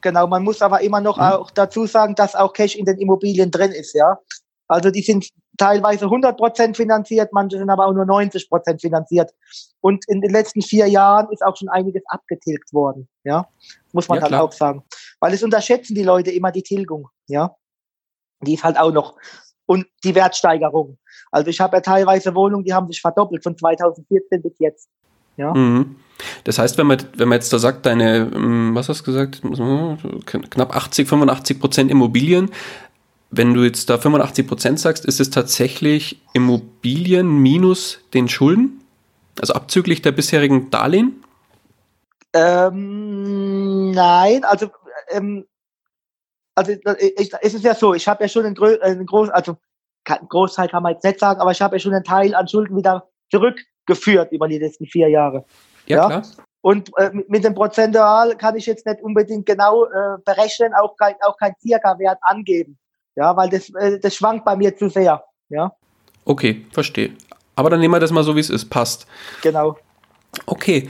Genau, 0.00 0.26
man 0.26 0.42
muss 0.42 0.60
aber 0.60 0.80
immer 0.80 1.00
noch 1.00 1.16
mhm. 1.16 1.22
auch 1.22 1.50
dazu 1.50 1.86
sagen, 1.86 2.14
dass 2.14 2.34
auch 2.34 2.52
Cash 2.52 2.74
in 2.74 2.84
den 2.84 2.98
Immobilien 2.98 3.50
drin 3.50 3.70
ist, 3.70 3.94
ja. 3.94 4.18
Also 4.72 4.90
die 4.90 5.02
sind 5.02 5.28
teilweise 5.58 6.06
100 6.06 6.36
Prozent 6.36 6.76
finanziert, 6.78 7.30
manche 7.32 7.58
sind 7.58 7.68
aber 7.68 7.86
auch 7.86 7.92
nur 7.92 8.06
90 8.06 8.48
Prozent 8.48 8.80
finanziert. 8.80 9.30
Und 9.82 10.04
in 10.08 10.22
den 10.22 10.30
letzten 10.30 10.62
vier 10.62 10.86
Jahren 10.86 11.28
ist 11.30 11.44
auch 11.44 11.56
schon 11.56 11.68
einiges 11.68 12.02
abgetilgt 12.06 12.72
worden, 12.72 13.06
ja. 13.22 13.46
Muss 13.92 14.08
man 14.08 14.16
ja, 14.16 14.22
halt 14.22 14.30
klar. 14.30 14.42
auch 14.44 14.52
sagen. 14.52 14.82
Weil 15.20 15.34
es 15.34 15.42
unterschätzen 15.42 15.94
die 15.94 16.04
Leute 16.04 16.30
immer 16.30 16.52
die 16.52 16.62
Tilgung, 16.62 17.08
ja. 17.26 17.54
Die 18.40 18.54
ist 18.54 18.64
halt 18.64 18.78
auch 18.78 18.92
noch. 18.92 19.16
Und 19.66 19.86
die 20.04 20.14
Wertsteigerung. 20.14 20.98
Also 21.30 21.50
ich 21.50 21.60
habe 21.60 21.76
ja 21.76 21.80
teilweise 21.82 22.34
Wohnungen, 22.34 22.64
die 22.64 22.72
haben 22.72 22.88
sich 22.88 23.00
verdoppelt 23.00 23.42
von 23.42 23.56
2014 23.56 24.42
bis 24.42 24.58
jetzt. 24.58 24.88
Ja. 25.36 25.52
Mhm. 25.52 25.96
Das 26.44 26.58
heißt, 26.58 26.78
wenn 26.78 26.86
man, 26.86 26.98
wenn 27.16 27.28
man 27.28 27.36
jetzt 27.36 27.52
da 27.52 27.58
sagt, 27.58 27.84
deine, 27.84 28.30
ähm, 28.34 28.74
was 28.74 28.88
hast 28.88 29.00
du 29.00 29.04
gesagt, 29.04 29.42
knapp 30.50 30.76
80, 30.76 31.08
85 31.08 31.60
Prozent 31.60 31.90
Immobilien, 31.90 32.50
wenn 33.32 33.54
du 33.54 33.64
jetzt 33.64 33.90
da 33.90 33.98
85 33.98 34.46
Prozent 34.46 34.78
sagst, 34.78 35.04
ist 35.06 35.18
es 35.18 35.30
tatsächlich 35.30 36.20
Immobilien 36.34 37.28
minus 37.28 38.00
den 38.14 38.28
Schulden? 38.28 38.84
Also 39.40 39.54
abzüglich 39.54 40.02
der 40.02 40.12
bisherigen 40.12 40.70
Darlehen? 40.70 41.24
Ähm, 42.34 43.90
nein, 43.90 44.44
also 44.44 44.68
ähm, 45.08 45.46
also 46.54 46.72
ich, 46.72 47.32
es 47.40 47.54
ist 47.54 47.64
ja 47.64 47.74
so, 47.74 47.94
ich 47.94 48.06
habe 48.06 48.24
ja 48.24 48.28
schon 48.28 48.44
einen, 48.44 48.56
einen 48.82 49.06
großen, 49.06 49.32
also 49.32 49.56
einen 50.04 50.28
Großteil 50.28 50.68
kann 50.68 50.82
man 50.82 50.92
jetzt 50.92 51.04
nicht 51.04 51.18
sagen, 51.18 51.40
aber 51.40 51.52
ich 51.52 51.62
habe 51.62 51.76
ja 51.76 51.80
schon 51.80 51.94
einen 51.94 52.04
Teil 52.04 52.34
an 52.34 52.46
Schulden 52.48 52.76
wieder 52.76 53.08
zurückgeführt 53.30 54.32
über 54.32 54.48
die 54.48 54.58
letzten 54.58 54.86
vier 54.86 55.08
Jahre. 55.08 55.46
Ja, 55.86 55.96
ja? 55.96 56.06
klar. 56.06 56.22
Und 56.60 56.90
äh, 56.98 57.10
mit 57.28 57.44
dem 57.44 57.54
Prozentual 57.54 58.36
kann 58.36 58.56
ich 58.56 58.66
jetzt 58.66 58.86
nicht 58.86 59.02
unbedingt 59.02 59.46
genau 59.46 59.86
äh, 59.86 60.18
berechnen, 60.24 60.72
auch 60.74 60.96
kein, 60.96 61.14
auch 61.22 61.36
kein 61.36 61.54
Circa-Wert 61.60 62.18
angeben. 62.20 62.78
Ja, 63.16 63.36
weil 63.36 63.50
das, 63.50 63.70
äh, 63.70 63.98
das 64.00 64.14
schwankt 64.14 64.44
bei 64.44 64.56
mir 64.56 64.76
zu 64.76 64.88
sehr. 64.88 65.22
Ja. 65.48 65.72
Okay, 66.24 66.64
verstehe. 66.72 67.12
Aber 67.56 67.70
dann 67.70 67.80
nehmen 67.80 67.94
wir 67.94 68.00
das 68.00 68.10
mal 68.10 68.24
so, 68.24 68.36
wie 68.36 68.40
es 68.40 68.50
ist. 68.50 68.70
Passt. 68.70 69.06
Genau. 69.42 69.76
Okay. 70.46 70.88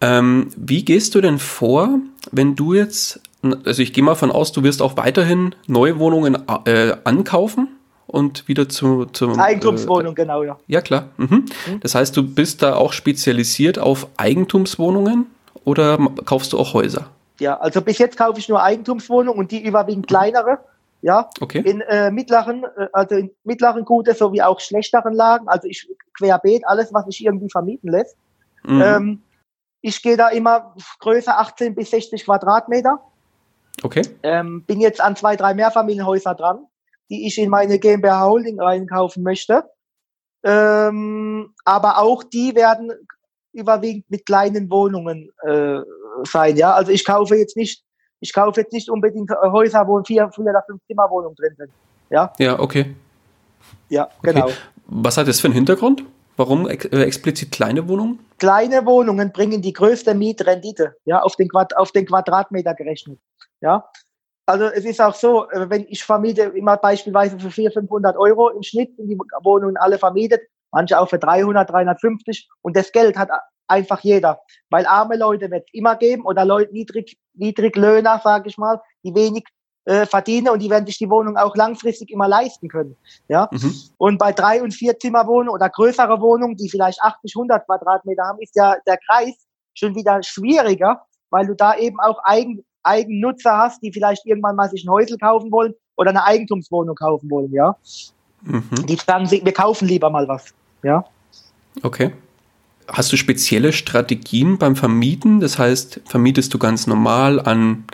Ähm, 0.00 0.50
wie 0.56 0.84
gehst 0.84 1.14
du 1.14 1.20
denn 1.20 1.38
vor, 1.38 1.98
wenn 2.30 2.54
du 2.54 2.74
jetzt, 2.74 3.20
also 3.64 3.82
ich 3.82 3.92
gehe 3.92 4.04
mal 4.04 4.14
von 4.14 4.30
aus, 4.30 4.52
du 4.52 4.62
wirst 4.62 4.82
auch 4.82 4.96
weiterhin 4.96 5.54
neue 5.66 5.98
Wohnungen 5.98 6.36
äh, 6.66 6.96
ankaufen? 7.04 7.68
und 8.06 8.46
wieder 8.46 8.68
zu, 8.68 9.06
zu 9.06 9.36
Eigentumswohnung, 9.36 10.12
äh, 10.12 10.14
genau, 10.14 10.42
ja. 10.44 10.56
Ja, 10.68 10.80
klar. 10.80 11.08
Mhm. 11.16 11.46
Mhm. 11.66 11.80
Das 11.80 11.96
heißt, 11.96 12.16
du 12.16 12.22
bist 12.22 12.62
da 12.62 12.76
auch 12.76 12.92
spezialisiert 12.92 13.78
auf 13.78 14.06
Eigentumswohnungen 14.16 15.26
oder 15.64 15.98
kaufst 16.24 16.52
du 16.52 16.58
auch 16.58 16.74
Häuser? 16.74 17.08
Ja, 17.40 17.58
also 17.58 17.80
bis 17.80 17.98
jetzt 17.98 18.16
kaufe 18.16 18.38
ich 18.38 18.48
nur 18.48 18.62
Eigentumswohnungen 18.62 19.38
und 19.38 19.50
die 19.50 19.64
überwiegend 19.64 20.06
kleinere. 20.06 20.58
Ja, 21.04 21.28
okay. 21.40 21.60
in 21.60 21.82
äh, 21.82 22.10
mittleren, 22.10 22.64
äh, 22.64 22.88
also 22.94 23.16
in 23.16 23.30
mittleren 23.44 23.84
gute 23.84 24.14
sowie 24.14 24.40
auch 24.40 24.58
schlechteren 24.58 25.12
Lagen. 25.12 25.48
Also 25.48 25.68
ich 25.68 25.86
querbeet 26.16 26.66
alles, 26.66 26.94
was 26.94 27.04
sich 27.04 27.24
irgendwie 27.24 27.50
vermieten 27.50 27.90
lässt. 27.90 28.16
Mhm. 28.64 28.82
Ähm, 28.82 29.22
ich 29.82 30.00
gehe 30.02 30.16
da 30.16 30.28
immer 30.28 30.74
größer 31.00 31.38
18 31.38 31.74
bis 31.74 31.90
60 31.90 32.24
Quadratmeter. 32.24 33.00
Okay. 33.82 34.02
Ähm, 34.22 34.62
bin 34.62 34.80
jetzt 34.80 35.02
an 35.02 35.14
zwei, 35.14 35.36
drei 35.36 35.52
Mehrfamilienhäuser 35.52 36.34
dran 36.34 36.66
die 37.10 37.26
ich 37.26 37.38
in 37.38 37.50
meine 37.50 37.78
GmbH 37.78 38.26
Holding 38.26 38.60
reinkaufen 38.60 39.22
möchte. 39.22 39.64
Ähm, 40.42 41.54
aber 41.64 41.98
auch 41.98 42.22
die 42.22 42.54
werden 42.54 42.92
überwiegend 43.52 44.10
mit 44.10 44.26
kleinen 44.26 44.70
Wohnungen 44.70 45.30
äh, 45.42 45.80
sein. 46.24 46.56
Ja, 46.56 46.74
also 46.74 46.90
ich 46.90 47.04
kaufe 47.04 47.36
jetzt 47.36 47.56
nicht, 47.56 47.84
ich 48.20 48.32
kaufe 48.32 48.60
jetzt 48.60 48.72
nicht 48.72 48.88
unbedingt 48.90 49.30
Häuser, 49.30 49.86
wo 49.86 50.02
vier, 50.02 50.30
vier 50.32 50.44
oder 50.44 50.62
fünf 50.66 50.80
Zimmerwohnungen 50.86 51.36
drin 51.36 51.54
sind. 51.56 51.70
Ja. 52.10 52.32
Ja, 52.38 52.58
okay. 52.58 52.94
Ja, 53.88 54.08
genau. 54.22 54.44
Okay. 54.46 54.54
Was 54.86 55.16
hat 55.16 55.28
das 55.28 55.40
für 55.40 55.46
einen 55.46 55.54
Hintergrund? 55.54 56.04
Warum 56.36 56.68
ex 56.68 56.84
äh, 56.86 57.02
explizit 57.02 57.52
kleine 57.52 57.88
Wohnungen? 57.88 58.18
Kleine 58.38 58.84
Wohnungen 58.86 59.32
bringen 59.32 59.62
die 59.62 59.72
größte 59.72 60.14
Mietrendite, 60.14 60.96
ja, 61.04 61.20
auf 61.20 61.36
den, 61.36 61.48
Quad 61.48 61.76
auf 61.76 61.92
den 61.92 62.06
Quadratmeter 62.06 62.74
gerechnet. 62.74 63.18
Ja, 63.60 63.88
also 64.46 64.64
es 64.64 64.84
ist 64.84 65.00
auch 65.00 65.14
so, 65.14 65.48
äh, 65.50 65.70
wenn 65.70 65.86
ich 65.88 66.04
vermiete 66.04 66.42
immer 66.42 66.76
beispielsweise 66.76 67.38
für 67.38 67.50
400, 67.50 67.84
500 67.84 68.16
Euro 68.16 68.50
im 68.50 68.62
Schnitt 68.62 68.96
sind 68.96 69.08
die 69.08 69.18
Wohnungen 69.42 69.76
alle 69.76 69.98
vermietet, 69.98 70.42
manche 70.72 70.98
auch 70.98 71.08
für 71.08 71.18
300, 71.18 71.70
350 71.70 72.48
und 72.62 72.76
das 72.76 72.90
Geld 72.90 73.16
hat 73.16 73.30
einfach 73.66 74.00
jeder, 74.00 74.40
weil 74.70 74.86
arme 74.86 75.16
Leute 75.16 75.50
wird 75.50 75.64
es 75.66 75.74
immer 75.74 75.96
geben 75.96 76.24
oder 76.24 76.44
Leute 76.44 76.72
niedrig 76.72 77.16
Niedriglöhner, 77.34 78.20
sage 78.22 78.48
ich 78.48 78.58
mal, 78.58 78.80
die 79.02 79.14
wenig 79.14 79.44
äh, 79.86 80.06
verdienen 80.06 80.48
und 80.48 80.60
die 80.60 80.70
werden 80.70 80.86
sich 80.86 80.98
die 80.98 81.10
Wohnung 81.10 81.36
auch 81.36 81.56
langfristig 81.56 82.10
immer 82.10 82.28
leisten 82.28 82.68
können. 82.68 82.96
Ja. 83.28 83.48
Mhm. 83.50 83.74
Und 83.98 84.18
bei 84.18 84.32
drei 84.32 84.62
und 84.62 84.72
vier 84.72 84.98
Zimmerwohnungen 84.98 85.50
oder 85.50 85.68
größere 85.68 86.20
Wohnungen, 86.20 86.56
die 86.56 86.68
vielleicht 86.68 87.02
80, 87.02 87.34
100 87.36 87.66
Quadratmeter 87.66 88.24
haben, 88.24 88.40
ist 88.40 88.56
ja 88.56 88.76
der 88.86 88.98
Kreis 88.98 89.34
schon 89.74 89.94
wieder 89.94 90.22
schwieriger, 90.22 91.02
weil 91.30 91.46
du 91.46 91.54
da 91.54 91.76
eben 91.76 92.00
auch 92.00 92.20
eigen, 92.24 92.64
Eigennutzer 92.84 93.56
hast, 93.56 93.82
die 93.82 93.92
vielleicht 93.92 94.24
irgendwann 94.26 94.56
mal 94.56 94.68
sich 94.68 94.84
ein 94.84 94.90
Häusl 94.90 95.18
kaufen 95.18 95.50
wollen 95.50 95.74
oder 95.96 96.10
eine 96.10 96.24
Eigentumswohnung 96.24 96.94
kaufen 96.94 97.30
wollen, 97.30 97.52
ja. 97.52 97.76
Mhm. 98.42 98.86
Die 98.86 98.96
sagen, 98.96 99.30
wir 99.30 99.52
kaufen 99.52 99.88
lieber 99.88 100.10
mal 100.10 100.28
was, 100.28 100.54
ja. 100.82 101.04
Okay. 101.82 102.12
Hast 102.88 103.12
du 103.12 103.16
spezielle 103.16 103.72
Strategien 103.72 104.58
beim 104.58 104.76
Vermieten? 104.76 105.40
Das 105.40 105.58
heißt, 105.58 106.02
vermietest 106.04 106.52
du 106.52 106.58
ganz 106.58 106.86
normal 106.86 107.40
an 107.40 107.84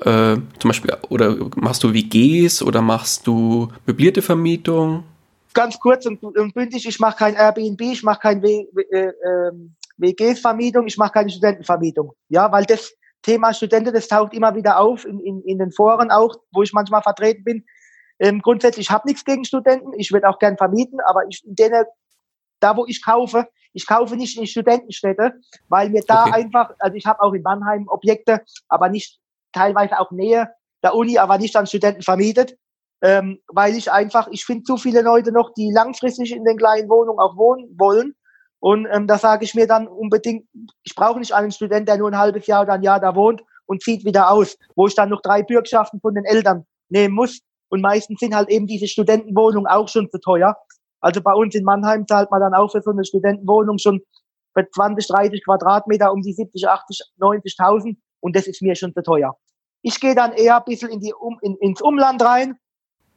äh, 0.00 0.36
zum 0.58 0.68
Beispiel 0.68 0.94
oder 1.08 1.36
machst 1.56 1.82
du 1.84 1.94
WGs 1.94 2.62
oder 2.62 2.82
machst 2.82 3.26
du 3.26 3.68
möblierte 3.86 4.22
Vermietung? 4.22 5.04
Ganz 5.54 5.78
kurz 5.78 6.04
und, 6.04 6.22
und 6.22 6.54
bündig, 6.54 6.86
ich 6.86 6.98
mache 6.98 7.16
kein 7.16 7.34
Airbnb, 7.34 7.80
ich 7.80 8.02
mache 8.02 8.20
kein 8.20 8.42
WGs-Vermietung, 8.42 10.82
ähm, 10.82 10.88
ich 10.88 10.98
mache 10.98 11.12
keine 11.12 11.30
Studentenvermietung. 11.30 12.12
Ja, 12.28 12.50
weil 12.50 12.64
das 12.64 12.92
Thema 13.22 13.54
Studenten, 13.54 13.94
das 13.94 14.08
taucht 14.08 14.34
immer 14.34 14.56
wieder 14.56 14.80
auf 14.80 15.04
in, 15.04 15.20
in, 15.20 15.42
in 15.42 15.58
den 15.58 15.70
Foren 15.70 16.10
auch, 16.10 16.34
wo 16.52 16.62
ich 16.62 16.72
manchmal 16.72 17.02
vertreten 17.02 17.44
bin. 17.44 17.64
Ähm, 18.18 18.42
grundsätzlich 18.42 18.90
habe 18.90 19.08
nichts 19.08 19.24
gegen 19.24 19.44
Studenten. 19.44 19.92
Ich 19.96 20.12
würde 20.12 20.28
auch 20.28 20.38
gern 20.38 20.56
vermieten, 20.56 20.98
aber 21.06 21.22
ich, 21.28 21.42
in 21.44 21.54
denen, 21.54 21.84
da 22.60 22.76
wo 22.76 22.86
ich 22.86 23.02
kaufe, 23.02 23.46
ich 23.74 23.86
kaufe 23.86 24.16
nicht 24.16 24.38
in 24.38 24.46
Studentenstädte, 24.46 25.34
weil 25.68 25.90
mir 25.90 26.02
da 26.06 26.22
okay. 26.22 26.32
einfach, 26.32 26.70
also 26.78 26.96
ich 26.96 27.06
habe 27.06 27.20
auch 27.20 27.32
in 27.32 27.42
Mannheim 27.42 27.86
Objekte, 27.88 28.40
aber 28.68 28.88
nicht 28.88 29.18
teilweise 29.52 29.98
auch 29.98 30.10
Nähe 30.10 30.48
der 30.82 30.94
Uni, 30.94 31.18
aber 31.18 31.38
nicht 31.38 31.54
an 31.56 31.66
Studenten 31.66 32.02
vermietet, 32.02 32.56
ähm, 33.02 33.40
weil 33.48 33.74
ich 33.74 33.92
einfach, 33.92 34.28
ich 34.30 34.44
finde 34.44 34.64
zu 34.64 34.76
viele 34.76 35.02
Leute 35.02 35.32
noch, 35.32 35.52
die 35.54 35.70
langfristig 35.72 36.32
in 36.32 36.44
den 36.44 36.56
kleinen 36.56 36.88
Wohnungen 36.88 37.18
auch 37.18 37.36
wohnen 37.36 37.74
wollen 37.78 38.14
und 38.64 38.88
ähm, 38.90 39.06
da 39.06 39.18
sage 39.18 39.44
ich 39.44 39.54
mir 39.54 39.66
dann 39.66 39.86
unbedingt, 39.86 40.48
ich 40.84 40.94
brauche 40.94 41.18
nicht 41.18 41.34
einen 41.34 41.52
Student, 41.52 41.86
der 41.86 41.98
nur 41.98 42.10
ein 42.10 42.16
halbes 42.16 42.46
Jahr 42.46 42.62
oder 42.62 42.72
ein 42.72 42.82
Jahr 42.82 42.98
da 42.98 43.14
wohnt 43.14 43.42
und 43.66 43.82
zieht 43.82 44.06
wieder 44.06 44.30
aus, 44.30 44.56
wo 44.74 44.86
ich 44.86 44.94
dann 44.94 45.10
noch 45.10 45.20
drei 45.20 45.42
Bürgschaften 45.42 46.00
von 46.00 46.14
den 46.14 46.24
Eltern 46.24 46.64
nehmen 46.88 47.14
muss. 47.14 47.40
Und 47.68 47.82
meistens 47.82 48.20
sind 48.20 48.34
halt 48.34 48.48
eben 48.48 48.66
diese 48.66 48.88
Studentenwohnungen 48.88 49.66
auch 49.66 49.86
schon 49.88 50.08
zu 50.08 50.18
teuer. 50.18 50.56
Also 51.04 51.20
bei 51.20 51.34
uns 51.34 51.54
in 51.54 51.64
Mannheim 51.64 52.06
zahlt 52.06 52.30
man 52.30 52.40
dann 52.40 52.54
auch 52.54 52.72
für 52.72 52.80
so 52.80 52.90
eine 52.90 53.04
Studentenwohnung 53.04 53.76
schon 53.76 54.00
für 54.54 54.66
20, 54.70 55.06
30 55.06 55.44
Quadratmeter 55.44 56.10
um 56.10 56.22
die 56.22 56.32
70, 56.32 56.66
80, 56.66 57.02
90.000 57.20 57.96
und 58.20 58.34
das 58.34 58.46
ist 58.46 58.62
mir 58.62 58.74
schon 58.74 58.94
zu 58.94 59.02
teuer. 59.02 59.36
Ich 59.82 60.00
gehe 60.00 60.14
dann 60.14 60.32
eher 60.32 60.56
ein 60.56 60.64
bisschen 60.64 60.88
in 60.88 61.00
die, 61.00 61.12
um, 61.12 61.38
in, 61.42 61.56
ins 61.56 61.82
Umland 61.82 62.22
rein 62.22 62.56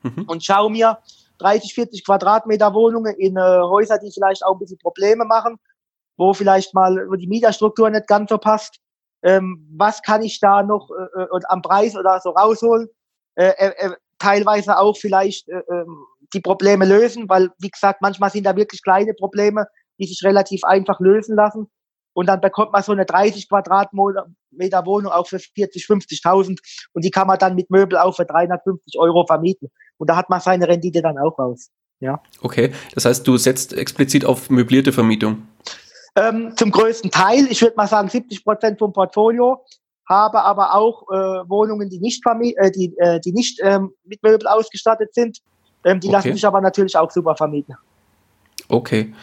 mhm. 0.04 0.26
und 0.28 0.44
schaue 0.44 0.70
mir, 0.70 0.98
30, 1.38 1.74
40 1.76 2.04
Quadratmeter 2.04 2.74
Wohnungen 2.74 3.16
in 3.16 3.38
äh, 3.38 3.40
Häuser, 3.40 4.00
die 4.00 4.12
vielleicht 4.12 4.44
auch 4.44 4.56
ein 4.56 4.60
bisschen 4.60 4.80
Probleme 4.80 5.24
machen, 5.24 5.58
wo 6.18 6.34
vielleicht 6.34 6.74
mal 6.74 7.08
wo 7.10 7.16
die 7.16 7.28
Mieterstruktur 7.28 7.90
nicht 7.90 8.08
ganz 8.08 8.32
so 8.32 8.38
passt. 8.38 8.80
Ähm, 9.24 9.66
was 9.72 10.02
kann 10.02 10.24
ich 10.24 10.42
da 10.42 10.62
noch 10.62 10.90
äh, 10.90 11.22
äh 11.22 11.42
am 11.48 11.62
Preis 11.62 11.96
oder 11.96 12.20
so 12.20 12.32
rausholen? 12.32 12.90
Äh, 13.36 13.54
äh, 13.58 13.74
äh, 13.78 13.92
teilweise 14.20 14.78
auch 14.78 14.98
vielleicht 14.98 15.48
äh, 15.48 15.62
ähm, 15.70 16.06
die 16.34 16.42
Probleme 16.42 16.86
lösen, 16.86 17.30
weil, 17.30 17.50
wie 17.60 17.70
gesagt, 17.70 18.02
manchmal 18.02 18.30
sind 18.30 18.46
da 18.46 18.56
wirklich 18.56 18.84
kleine 18.84 19.14
Probleme, 19.14 19.66
die 20.00 20.08
sich 20.08 20.22
relativ 20.24 20.64
einfach 20.64 21.00
lösen 21.00 21.36
lassen. 21.36 21.70
Und 22.14 22.26
dann 22.26 22.42
bekommt 22.42 22.72
man 22.72 22.82
so 22.82 22.92
eine 22.92 23.06
30 23.06 23.48
Quadratmeter 23.48 24.86
Wohnung 24.86 25.12
auch 25.12 25.28
für 25.28 25.40
40, 25.40 25.86
50.000 25.86 26.58
und 26.94 27.06
die 27.06 27.12
kann 27.12 27.28
man 27.28 27.38
dann 27.38 27.54
mit 27.54 27.70
Möbel 27.70 27.98
auch 27.98 28.16
für 28.16 28.26
350 28.26 28.98
Euro 28.98 29.26
vermieten. 29.28 29.70
Und 29.98 30.10
da 30.10 30.16
hat 30.16 30.30
man 30.30 30.42
seine 30.42 30.68
Rendite 30.68 31.04
dann 31.04 31.20
auch 31.20 31.38
raus. 31.38 31.70
Ja. 32.00 32.22
Okay, 32.42 32.72
das 32.94 33.06
heißt, 33.06 33.28
du 33.28 33.38
setzt 33.38 33.74
explizit 33.74 34.26
auf 34.26 34.50
möblierte 34.50 34.94
Vermietung. 34.94 35.48
Ähm, 36.16 36.54
zum 36.56 36.72
größten 36.72 37.12
Teil, 37.12 37.48
ich 37.52 37.62
würde 37.62 37.76
mal 37.76 37.88
sagen 37.88 38.10
70 38.10 38.44
Prozent 38.44 38.80
vom 38.80 38.94
Portfolio, 38.94 39.64
habe 40.08 40.42
aber 40.42 40.74
auch 40.74 41.04
äh, 41.12 41.50
Wohnungen, 41.50 41.90
die 41.90 42.00
nicht, 42.00 42.24
äh, 42.26 42.72
die, 42.72 42.96
äh, 42.98 43.20
die 43.20 43.34
nicht 43.34 43.60
ähm, 43.62 43.92
mit 44.04 44.24
Möbel 44.24 44.48
ausgestattet 44.48 45.14
sind. 45.14 45.40
Ähm, 45.88 46.02
die 46.02 46.08
okay. 46.08 46.16
lassen 46.18 46.34
sich 46.34 46.46
aber 46.46 46.60
natürlich 46.60 46.98
auch 46.98 47.10
super 47.10 47.36
vermieten. 47.36 47.76
Okay. 48.68 49.14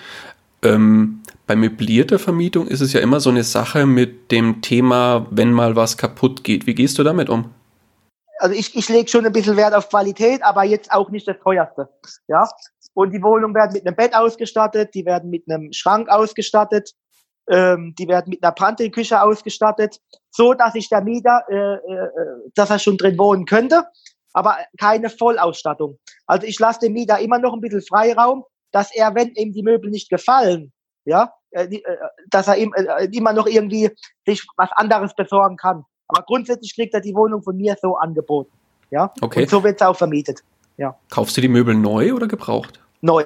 Ähm, 0.63 1.23
bei 1.47 1.57
möblierter 1.57 2.19
Vermietung 2.19 2.67
ist 2.67 2.81
es 2.81 2.95
ja 2.95 3.01
immer 3.01 3.21
so 3.21 3.29
eine 3.29 3.45
Sache 3.45 3.85
mit 3.85 4.33
dem 4.33 4.63
Thema, 4.63 5.27
wenn 5.31 5.53
mal 5.53 5.77
was 5.77 5.99
kaputt 5.99 6.43
geht. 6.43 6.67
Wie 6.67 6.75
gehst 6.75 6.99
du 6.99 7.03
damit 7.03 7.29
um? 7.29 7.51
Also 8.39 8.55
ich, 8.55 8.75
ich 8.75 8.89
lege 8.89 9.09
schon 9.09 9.27
ein 9.27 9.33
bisschen 9.33 9.59
Wert 9.59 9.75
auf 9.75 9.91
Qualität, 9.91 10.43
aber 10.43 10.65
jetzt 10.65 10.91
auch 10.91 11.11
nicht 11.11 11.29
das 11.29 11.37
teuerste. 11.43 11.89
Ja. 12.29 12.49
Und 12.95 13.13
die 13.13 13.23
Wohnungen 13.23 13.55
werden 13.55 13.75
mit 13.75 13.87
einem 13.87 13.95
Bett 13.95 14.15
ausgestattet, 14.15 14.95
die 14.95 15.05
werden 15.05 15.29
mit 15.29 15.45
einem 15.49 15.73
Schrank 15.73 16.09
ausgestattet, 16.09 16.93
ähm, 17.51 17.95
die 17.99 18.09
werden 18.09 18.31
mit 18.31 18.43
einer 18.43 18.53
Pantry-Küche 18.53 19.21
ausgestattet, 19.21 20.01
so 20.31 20.55
dass 20.55 20.73
sich 20.73 20.89
der 20.89 21.03
Mieter, 21.03 21.43
äh, 21.51 21.75
äh, 21.75 22.09
dass 22.55 22.71
er 22.71 22.79
schon 22.79 22.97
drin 22.97 23.19
wohnen 23.19 23.45
könnte, 23.45 23.85
aber 24.35 24.59
keine 24.79 25.09
Vollausstattung. 25.09 25.99
Also 26.27 26.47
ich 26.47 26.59
lasse 26.59 26.81
dem 26.81 26.93
Mieter 26.93 27.19
immer 27.21 27.39
noch 27.39 27.55
ein 27.55 27.61
bisschen 27.61 27.83
Freiraum, 27.83 28.45
dass 28.73 28.95
er, 28.95 29.15
wenn 29.15 29.33
ihm 29.35 29.53
die 29.53 29.63
Möbel 29.63 29.91
nicht 29.91 30.11
gefallen, 30.11 30.73
ja, 31.05 31.33
äh, 31.53 31.65
äh, 31.65 31.81
dass 32.31 32.49
er 32.49 32.57
ihm, 32.57 32.75
äh, 32.75 33.07
immer 33.13 33.33
noch 33.33 33.47
irgendwie 33.47 33.91
sich 34.27 34.45
was 34.57 34.71
anderes 34.73 35.15
besorgen 35.15 35.57
kann. 35.57 35.85
Aber 36.09 36.23
grundsätzlich 36.25 36.75
kriegt 36.75 36.93
er 36.93 37.01
die 37.01 37.15
Wohnung 37.15 37.43
von 37.43 37.57
mir 37.57 37.77
so 37.81 37.97
angeboten. 37.97 38.53
Ja, 38.91 39.13
okay. 39.21 39.43
Und 39.43 39.51
so 39.51 39.65
wird 39.65 39.81
es 39.81 39.87
auch 39.87 39.97
vermietet. 39.97 40.43
Ja. 40.77 40.99
Kaufst 41.11 41.37
du 41.37 41.41
die 41.41 41.49
Möbel 41.49 41.75
neu 41.75 42.13
oder 42.13 42.27
gebraucht? 42.27 42.81
Neu. 43.01 43.25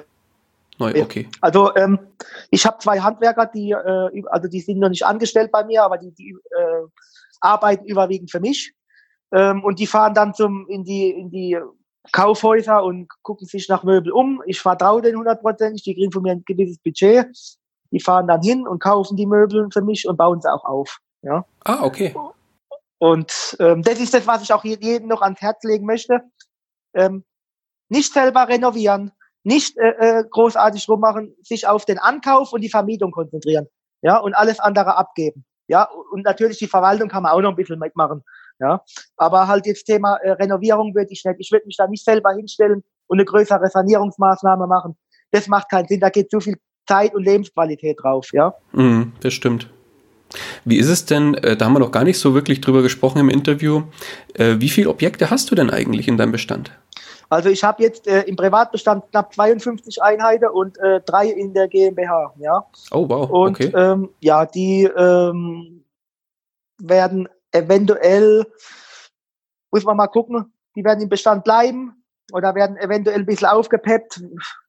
Neu, 0.77 1.01
okay. 1.01 1.27
Also 1.41 1.75
ähm, 1.75 1.99
ich 2.51 2.65
habe 2.65 2.77
zwei 2.77 2.99
Handwerker, 2.99 3.47
die 3.47 3.71
äh, 3.71 4.23
also 4.27 4.47
die 4.47 4.61
sind 4.61 4.79
noch 4.79 4.89
nicht 4.89 5.05
angestellt 5.05 5.51
bei 5.51 5.65
mir, 5.65 5.83
aber 5.83 5.97
die, 5.97 6.11
die 6.11 6.29
äh, 6.29 6.87
arbeiten 7.41 7.85
überwiegend 7.85 8.31
für 8.31 8.39
mich. 8.39 8.73
Ähm, 9.31 9.63
und 9.63 9.79
die 9.79 9.87
fahren 9.87 10.13
dann 10.13 10.33
zum, 10.33 10.67
in 10.67 10.83
die, 10.83 11.09
in 11.09 11.29
die 11.29 11.57
Kaufhäuser 12.11 12.83
und 12.83 13.07
gucken 13.21 13.47
sich 13.47 13.67
nach 13.69 13.83
Möbel 13.83 14.11
um. 14.11 14.41
Ich 14.45 14.59
vertraue 14.61 15.01
denen 15.01 15.17
hundertprozentig, 15.17 15.83
die 15.83 15.95
kriegen 15.95 16.11
von 16.11 16.23
mir 16.23 16.31
ein 16.31 16.43
gewisses 16.45 16.79
Budget. 16.79 17.27
Die 17.91 17.99
fahren 17.99 18.27
dann 18.27 18.41
hin 18.41 18.67
und 18.67 18.79
kaufen 18.79 19.15
die 19.17 19.25
Möbel 19.25 19.67
für 19.71 19.81
mich 19.81 20.07
und 20.07 20.17
bauen 20.17 20.41
sie 20.41 20.51
auch 20.51 20.65
auf. 20.65 20.99
Ja. 21.21 21.45
Ah, 21.65 21.83
okay. 21.83 22.15
Und 22.99 23.57
ähm, 23.59 23.81
das 23.81 23.99
ist 23.99 24.13
das, 24.13 24.27
was 24.27 24.43
ich 24.43 24.53
auch 24.53 24.63
jedem 24.63 25.07
noch 25.07 25.21
ans 25.21 25.41
Herz 25.41 25.63
legen 25.63 25.85
möchte. 25.85 26.21
Ähm, 26.93 27.23
nicht 27.87 28.13
selber 28.13 28.47
renovieren, 28.47 29.11
nicht 29.43 29.77
äh, 29.77 30.19
äh, 30.19 30.23
großartig 30.29 30.87
rummachen, 30.89 31.35
sich 31.41 31.67
auf 31.67 31.85
den 31.85 31.97
Ankauf 31.97 32.53
und 32.53 32.61
die 32.61 32.69
Vermietung 32.69 33.11
konzentrieren. 33.11 33.67
Ja, 34.01 34.17
und 34.17 34.33
alles 34.33 34.59
andere 34.59 34.97
abgeben. 34.97 35.45
Ja, 35.67 35.87
und 36.11 36.23
natürlich 36.23 36.57
die 36.57 36.67
Verwaltung 36.67 37.09
kann 37.09 37.23
man 37.23 37.31
auch 37.31 37.41
noch 37.41 37.51
ein 37.51 37.55
bisschen 37.55 37.79
mitmachen. 37.79 38.23
Ja, 38.59 38.81
aber 39.17 39.47
halt 39.47 39.65
jetzt 39.65 39.85
Thema 39.85 40.17
äh, 40.17 40.31
Renovierung 40.31 40.93
würde 40.93 41.11
ich 41.11 41.23
nicht. 41.23 41.39
Ich 41.39 41.51
würde 41.51 41.65
mich 41.65 41.77
da 41.77 41.87
nicht 41.87 42.03
selber 42.03 42.31
hinstellen 42.31 42.83
und 43.07 43.17
eine 43.17 43.25
größere 43.25 43.67
Sanierungsmaßnahme 43.67 44.67
machen. 44.67 44.97
Das 45.31 45.47
macht 45.47 45.69
keinen 45.69 45.87
Sinn. 45.87 45.99
Da 45.99 46.09
geht 46.09 46.29
zu 46.29 46.39
viel 46.39 46.57
Zeit 46.87 47.13
und 47.15 47.23
Lebensqualität 47.23 47.97
drauf. 48.01 48.27
Ja, 48.33 48.53
mm, 48.73 49.13
das 49.21 49.33
stimmt. 49.33 49.69
Wie 50.65 50.77
ist 50.77 50.89
es 50.89 51.05
denn, 51.05 51.33
äh, 51.35 51.55
da 51.55 51.65
haben 51.65 51.73
wir 51.73 51.79
noch 51.79 51.91
gar 51.91 52.03
nicht 52.03 52.19
so 52.19 52.33
wirklich 52.33 52.61
drüber 52.61 52.81
gesprochen 52.81 53.19
im 53.19 53.29
Interview, 53.29 53.83
äh, 54.35 54.55
wie 54.59 54.69
viele 54.69 54.89
Objekte 54.89 55.29
hast 55.29 55.49
du 55.49 55.55
denn 55.55 55.69
eigentlich 55.69 56.07
in 56.07 56.17
deinem 56.17 56.31
Bestand? 56.31 56.71
Also 57.29 57.49
ich 57.49 57.63
habe 57.63 57.83
jetzt 57.83 58.07
äh, 58.07 58.21
im 58.23 58.35
Privatbestand 58.35 59.11
knapp 59.11 59.33
52 59.33 60.01
Einheiten 60.01 60.49
und 60.49 60.77
äh, 60.79 60.99
drei 61.01 61.27
in 61.27 61.53
der 61.53 61.67
GmbH, 61.67 62.33
ja. 62.39 62.65
Oh 62.91 63.07
wow. 63.07 63.29
Und 63.29 63.51
okay. 63.51 63.71
ähm, 63.75 64.09
ja, 64.19 64.45
die 64.45 64.83
ähm, 64.83 65.83
werden 66.79 67.29
eventuell, 67.51 68.45
muss 69.71 69.83
man 69.83 69.97
mal 69.97 70.07
gucken, 70.07 70.53
die 70.75 70.83
werden 70.83 71.01
im 71.01 71.09
Bestand 71.09 71.43
bleiben 71.43 72.03
oder 72.31 72.55
werden 72.55 72.77
eventuell 72.77 73.19
ein 73.19 73.25
bisschen 73.25 73.47
aufgepeppt, 73.47 74.21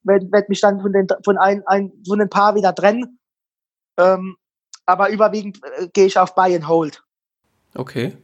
werde 0.03 0.31
werd 0.33 0.49
mich 0.49 0.61
dann 0.61 0.81
von 0.81 0.93
den 0.93 1.07
von 1.25 1.39
ein, 1.39 1.67
ein 1.67 1.93
von 2.07 2.21
ein 2.21 2.31
paar 2.31 2.55
wieder 2.55 2.75
trennen. 2.75 3.19
Ähm, 3.99 4.37
aber 4.87 5.11
überwiegend 5.11 5.61
äh, 5.79 5.89
gehe 5.93 6.07
ich 6.07 6.19
auf 6.19 6.35
Buy 6.35 6.55
and 6.55 6.67
Hold. 6.67 7.03
Okay. 7.75 8.17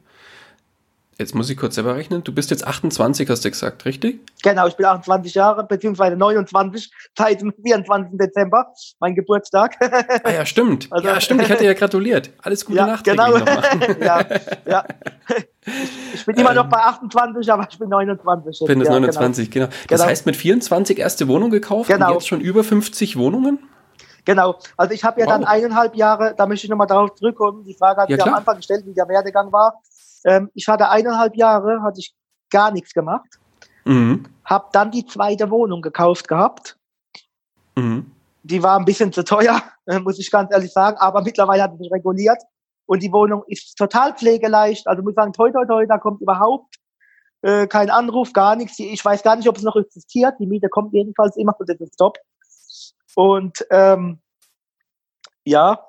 Jetzt 1.19 1.35
muss 1.35 1.49
ich 1.49 1.57
kurz 1.57 1.77
selber 1.77 1.97
rechnen. 1.97 2.23
Du 2.25 2.35
bist 2.35 2.51
jetzt 2.51 2.67
28, 2.67 3.31
hast 3.31 3.43
du 3.43 3.51
gesagt, 3.51 3.87
richtig? 3.87 4.21
Genau, 4.43 4.67
ich 4.67 4.77
bin 4.77 4.85
28 4.85 5.33
Jahre, 5.33 5.65
beziehungsweise 5.65 6.15
29 6.15 6.91
seit 7.17 7.41
dem 7.41 7.55
24. 7.55 8.19
Dezember, 8.19 8.67
mein 9.01 9.15
Geburtstag. 9.15 9.77
Ah 10.25 10.31
ja, 10.31 10.45
stimmt. 10.47 10.89
Also, 10.97 11.09
ja, 11.09 11.21
stimmt, 11.21 11.43
ich 11.43 11.51
hatte 11.51 11.65
ja 11.65 11.75
gratuliert. 11.75 12.31
Alles 12.43 12.65
Gute 12.65 12.79
ja, 12.79 12.87
Nacht. 12.87 13.05
Genau. 13.05 13.37
ja, 14.01 14.25
ja. 14.67 14.85
Ich 16.15 16.25
bin 16.25 16.37
immer 16.37 16.51
ähm, 16.51 16.57
noch 16.57 16.69
bei 16.69 16.79
28, 16.79 17.53
aber 17.53 17.67
ich 17.71 17.79
bin 17.79 17.89
29. 17.89 18.61
Ich 18.61 18.67
bin 18.67 18.79
jetzt 18.79 18.89
ja, 18.89 18.95
29, 18.95 19.51
genau. 19.51 19.67
genau. 19.67 19.77
Das 19.89 20.01
genau. 20.01 20.11
heißt, 20.11 20.27
mit 20.27 20.37
24 20.37 20.99
erste 20.99 21.29
Wohnung 21.29 21.51
gekauft 21.51 21.89
genau. 21.89 22.09
und 22.09 22.15
jetzt 22.15 22.29
schon 22.29 22.41
über 22.41 22.65
50 22.65 23.17
Wohnungen? 23.17 23.59
Genau. 24.25 24.57
Also 24.77 24.95
ich 24.95 25.05
habe 25.05 25.21
ja 25.21 25.27
wow. 25.27 25.35
dann 25.35 25.45
eineinhalb 25.45 25.95
Jahre, 25.97 26.35
da 26.37 26.47
möchte 26.47 26.67
ich 26.67 26.71
nochmal 26.71 26.87
darauf 26.87 27.15
zurückkommen, 27.15 27.65
die 27.65 27.75
Frage 27.75 28.03
hat 28.03 28.11
ja, 28.11 28.19
am 28.25 28.35
Anfang 28.35 28.57
gestellt, 28.57 28.85
wie 28.87 28.95
der 28.95 29.09
Werdegang 29.09 29.53
war. 29.53 29.81
Ähm, 30.27 30.51
ich 30.55 30.69
hatte 30.69 30.91
eineinhalb 30.91 31.37
Jahre, 31.37 31.83
hatte 31.83 32.01
ich 32.01 32.15
gar 32.51 32.71
nichts 32.73 32.93
gemacht. 32.93 33.39
Mhm. 33.85 34.25
Hab 34.45 34.73
dann 34.73 34.91
die 34.91 35.07
zweite 35.07 35.51
Wohnung 35.51 35.81
gekauft 35.81 36.29
gehabt. 36.29 36.77
Mhm. 37.77 38.11
Die 38.43 38.63
war 38.63 38.79
ein 38.79 38.85
bisschen 38.85 39.13
zu 39.13 39.25
teuer, 39.25 39.63
muss 40.03 40.19
ich 40.19 40.31
ganz 40.31 40.53
ehrlich 40.53 40.73
sagen, 40.73 40.97
aber 40.99 41.23
mittlerweile 41.23 41.63
hat 41.63 41.79
sich 41.79 41.91
reguliert 41.91 42.43
und 42.87 43.03
die 43.03 43.13
Wohnung 43.13 43.45
ist 43.47 43.77
total 43.77 44.15
pflegeleicht. 44.15 44.87
Also 44.87 45.03
muss 45.03 45.13
ich 45.13 45.17
sagen, 45.17 45.33
toi, 45.33 45.51
toi, 45.51 45.65
toi, 45.65 45.87
da 45.87 45.99
kommt 45.99 46.21
überhaupt 46.21 46.77
äh, 47.43 47.67
kein 47.67 47.91
Anruf, 47.91 48.33
gar 48.33 48.57
nichts. 48.57 48.79
Ich 48.79 49.05
weiß 49.05 49.23
gar 49.23 49.37
nicht, 49.37 49.49
ob 49.49 49.57
es 49.57 49.63
noch 49.63 49.77
existiert. 49.77 50.35
Die 50.41 50.47
Miete 50.47 50.69
kommt 50.69 50.93
jedenfalls 50.93 51.37
immer 51.37 51.55
und 51.59 51.69
das 51.69 51.81
ist 51.81 51.97
top. 51.97 52.19
Und 53.15 53.65
ähm, 53.71 54.21
ja, 55.45 55.87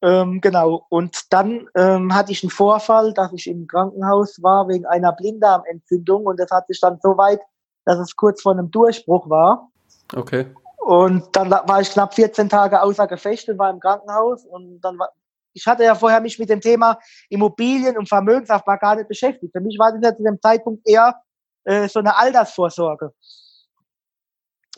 ähm, 0.00 0.40
genau. 0.40 0.86
Und 0.90 1.32
dann 1.32 1.68
ähm, 1.74 2.14
hatte 2.14 2.32
ich 2.32 2.42
einen 2.42 2.50
Vorfall, 2.50 3.12
dass 3.14 3.32
ich 3.32 3.48
im 3.48 3.66
Krankenhaus 3.66 4.40
war 4.42 4.68
wegen 4.68 4.86
einer 4.86 5.12
Blinddarmentzündung 5.12 6.26
und 6.26 6.38
das 6.38 6.50
hat 6.50 6.68
sich 6.68 6.80
dann 6.80 6.98
so 7.02 7.16
weit, 7.16 7.40
dass 7.84 7.98
es 7.98 8.14
kurz 8.14 8.42
vor 8.42 8.52
einem 8.52 8.70
Durchbruch 8.70 9.28
war. 9.28 9.70
Okay. 10.14 10.46
Und 10.78 11.24
dann 11.34 11.50
war 11.50 11.80
ich 11.80 11.90
knapp 11.90 12.14
14 12.14 12.48
Tage 12.48 12.80
außer 12.80 13.06
Gefecht 13.08 13.48
und 13.48 13.58
war 13.58 13.70
im 13.70 13.80
Krankenhaus 13.80 14.44
und 14.46 14.80
dann 14.80 14.98
war, 14.98 15.10
ich 15.52 15.66
hatte 15.66 15.82
ja 15.82 15.94
vorher 15.94 16.20
mich 16.20 16.38
mit 16.38 16.48
dem 16.48 16.60
Thema 16.60 16.98
Immobilien 17.28 17.98
und 17.98 18.08
Vermögensaufbau 18.08 18.76
gar 18.76 18.94
nicht 18.94 19.08
beschäftigt. 19.08 19.52
Für 19.52 19.60
mich 19.60 19.78
war 19.78 19.92
das 19.92 20.00
ja 20.02 20.16
zu 20.16 20.22
dem 20.22 20.40
Zeitpunkt 20.40 20.88
eher 20.88 21.20
äh, 21.64 21.88
so 21.88 21.98
eine 21.98 22.16
Altersvorsorge. 22.16 23.12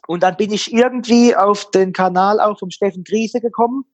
Und 0.06 0.22
dann 0.22 0.36
bin 0.36 0.50
ich 0.50 0.72
irgendwie 0.72 1.36
auf 1.36 1.70
den 1.70 1.92
Kanal 1.92 2.40
auch 2.40 2.58
vom 2.58 2.70
Steffen 2.70 3.04
Griese 3.04 3.40
gekommen 3.40 3.84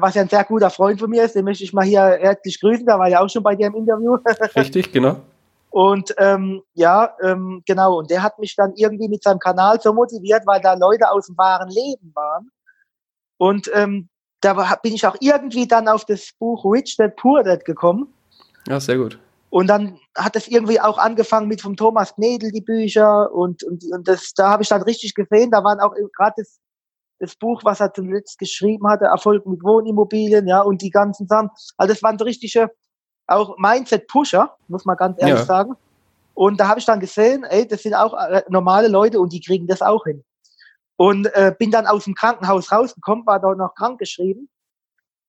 was 0.00 0.14
ja 0.14 0.22
ein 0.22 0.28
sehr 0.28 0.44
guter 0.44 0.68
Freund 0.70 1.00
von 1.00 1.08
mir 1.08 1.24
ist, 1.24 1.34
den 1.34 1.44
möchte 1.44 1.64
ich 1.64 1.72
mal 1.72 1.84
hier 1.84 2.02
herzlich 2.20 2.60
grüßen, 2.60 2.84
da 2.84 2.98
war 2.98 3.08
ja 3.08 3.20
auch 3.20 3.28
schon 3.28 3.42
bei 3.42 3.56
dir 3.56 3.68
im 3.68 3.74
Interview. 3.74 4.18
Richtig, 4.56 4.92
genau. 4.92 5.16
Und 5.70 6.14
ähm, 6.18 6.62
ja, 6.74 7.14
ähm, 7.22 7.62
genau, 7.66 7.98
und 7.98 8.10
der 8.10 8.22
hat 8.22 8.38
mich 8.38 8.54
dann 8.56 8.72
irgendwie 8.74 9.08
mit 9.08 9.22
seinem 9.22 9.38
Kanal 9.38 9.80
so 9.80 9.92
motiviert, 9.92 10.46
weil 10.46 10.60
da 10.60 10.74
Leute 10.74 11.10
aus 11.10 11.26
dem 11.26 11.36
wahren 11.38 11.68
Leben 11.68 12.12
waren. 12.14 12.50
Und 13.38 13.70
ähm, 13.74 14.08
da 14.40 14.76
bin 14.82 14.94
ich 14.94 15.06
auch 15.06 15.16
irgendwie 15.20 15.66
dann 15.66 15.88
auf 15.88 16.04
das 16.04 16.30
Buch 16.38 16.64
Rich 16.64 16.96
Dad 16.96 17.16
Poor 17.16 17.42
Dad 17.42 17.64
gekommen. 17.64 18.12
Ja, 18.66 18.80
sehr 18.80 18.98
gut. 18.98 19.18
Und 19.50 19.68
dann 19.68 19.98
hat 20.14 20.36
es 20.36 20.48
irgendwie 20.48 20.80
auch 20.80 20.98
angefangen 20.98 21.48
mit 21.48 21.62
vom 21.62 21.76
Thomas 21.76 22.14
Knedel 22.14 22.52
die 22.52 22.60
Bücher 22.60 23.32
und, 23.32 23.62
und, 23.64 23.82
und 23.90 24.06
das, 24.06 24.34
da 24.34 24.50
habe 24.50 24.62
ich 24.62 24.68
dann 24.68 24.82
richtig 24.82 25.14
gesehen, 25.14 25.50
da 25.50 25.64
waren 25.64 25.80
auch 25.80 25.94
gerade 26.14 26.34
das 26.36 26.60
das 27.18 27.36
Buch, 27.36 27.62
was 27.64 27.80
er 27.80 27.92
zuletzt 27.92 28.38
geschrieben 28.38 28.88
hatte, 28.88 29.06
Erfolg 29.06 29.44
mit 29.46 29.62
Wohnimmobilien, 29.62 30.46
ja, 30.46 30.60
und 30.60 30.82
die 30.82 30.90
ganzen 30.90 31.26
Sachen. 31.26 31.50
Also 31.76 31.92
das 31.92 32.02
waren 32.02 32.18
so 32.18 32.24
richtige 32.24 32.70
auch 33.26 33.56
Mindset-Pusher, 33.58 34.56
muss 34.68 34.84
man 34.84 34.96
ganz 34.96 35.20
ehrlich 35.20 35.40
ja. 35.40 35.44
sagen. 35.44 35.76
Und 36.34 36.58
da 36.60 36.68
habe 36.68 36.80
ich 36.80 36.86
dann 36.86 37.00
gesehen, 37.00 37.44
ey, 37.44 37.66
das 37.66 37.82
sind 37.82 37.94
auch 37.94 38.14
äh, 38.14 38.42
normale 38.48 38.88
Leute 38.88 39.20
und 39.20 39.32
die 39.32 39.40
kriegen 39.40 39.66
das 39.66 39.82
auch 39.82 40.04
hin. 40.04 40.24
Und 40.96 41.26
äh, 41.34 41.54
bin 41.56 41.70
dann 41.70 41.86
aus 41.86 42.04
dem 42.04 42.14
Krankenhaus 42.14 42.72
rausgekommen, 42.72 43.26
war 43.26 43.40
dort 43.40 43.58
noch 43.58 43.74
krank 43.74 43.98
geschrieben 43.98 44.48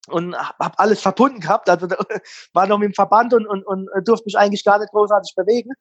und 0.07 0.35
habe 0.35 0.79
alles 0.79 1.01
verbunden 1.01 1.39
gehabt. 1.39 1.69
Also 1.69 1.87
war 2.53 2.67
noch 2.67 2.77
mit 2.77 2.89
dem 2.89 2.93
Verband 2.93 3.33
und, 3.33 3.47
und, 3.47 3.65
und 3.65 3.89
durfte 4.05 4.25
mich 4.25 4.37
eigentlich 4.37 4.63
gar 4.63 4.79
nicht 4.79 4.91
großartig 4.91 5.33
bewegen. 5.35 5.71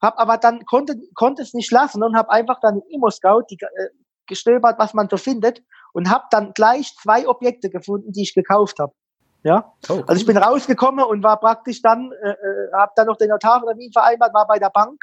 Hab 0.00 0.18
aber 0.18 0.36
dann 0.36 0.64
konnte 0.66 0.96
konnte 1.14 1.42
es 1.42 1.54
nicht 1.54 1.70
lassen 1.72 2.02
und 2.02 2.16
habe 2.16 2.30
einfach 2.30 2.60
dann 2.60 2.76
im 2.76 2.82
Imo 2.90 3.10
Scout 3.10 3.44
die, 3.50 3.56
äh, 3.56 3.88
gestöbert, 4.26 4.78
was 4.78 4.94
man 4.94 5.08
so 5.08 5.16
findet 5.16 5.62
und 5.92 6.10
habe 6.10 6.24
dann 6.30 6.52
gleich 6.54 6.94
zwei 7.02 7.26
Objekte 7.26 7.70
gefunden, 7.70 8.12
die 8.12 8.22
ich 8.22 8.34
gekauft 8.34 8.78
habe. 8.78 8.92
Ja, 9.42 9.72
oh, 9.88 9.94
cool. 9.94 10.04
also 10.08 10.20
ich 10.20 10.26
bin 10.26 10.36
rausgekommen 10.36 11.04
und 11.04 11.22
war 11.22 11.38
praktisch 11.40 11.80
dann, 11.80 12.12
äh, 12.22 12.30
äh 12.30 12.72
habe 12.74 12.92
dann 12.96 13.06
noch 13.06 13.16
den 13.16 13.30
Notartermin 13.30 13.92
vereinbart, 13.92 14.34
war 14.34 14.46
bei 14.46 14.58
der 14.58 14.70
Bank 14.70 15.02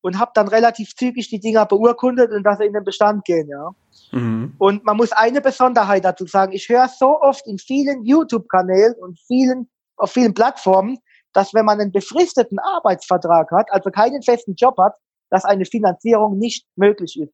und 0.00 0.18
habe 0.18 0.32
dann 0.34 0.48
relativ 0.48 0.96
zügig 0.96 1.28
die 1.28 1.38
Dinger 1.38 1.66
beurkundet 1.66 2.32
und 2.32 2.42
dass 2.44 2.58
sie 2.58 2.64
in 2.64 2.72
den 2.72 2.82
Bestand 2.82 3.24
gehen, 3.24 3.48
ja. 3.48 3.70
Mhm. 4.10 4.54
Und 4.58 4.84
man 4.84 4.96
muss 4.96 5.12
eine 5.12 5.40
Besonderheit 5.40 6.04
dazu 6.04 6.26
sagen, 6.26 6.52
ich 6.52 6.68
höre 6.68 6.88
so 6.88 7.20
oft 7.20 7.46
in 7.46 7.58
vielen 7.58 8.04
YouTube-Kanälen 8.04 8.94
und 8.94 9.20
vielen, 9.20 9.70
auf 9.96 10.12
vielen 10.12 10.34
Plattformen, 10.34 10.98
dass 11.32 11.54
wenn 11.54 11.64
man 11.64 11.80
einen 11.80 11.92
befristeten 11.92 12.58
Arbeitsvertrag 12.58 13.50
hat, 13.52 13.70
also 13.70 13.90
keinen 13.90 14.22
festen 14.22 14.54
Job 14.54 14.78
hat, 14.78 14.96
dass 15.30 15.44
eine 15.44 15.64
Finanzierung 15.64 16.38
nicht 16.38 16.66
möglich 16.74 17.20
ist 17.20 17.32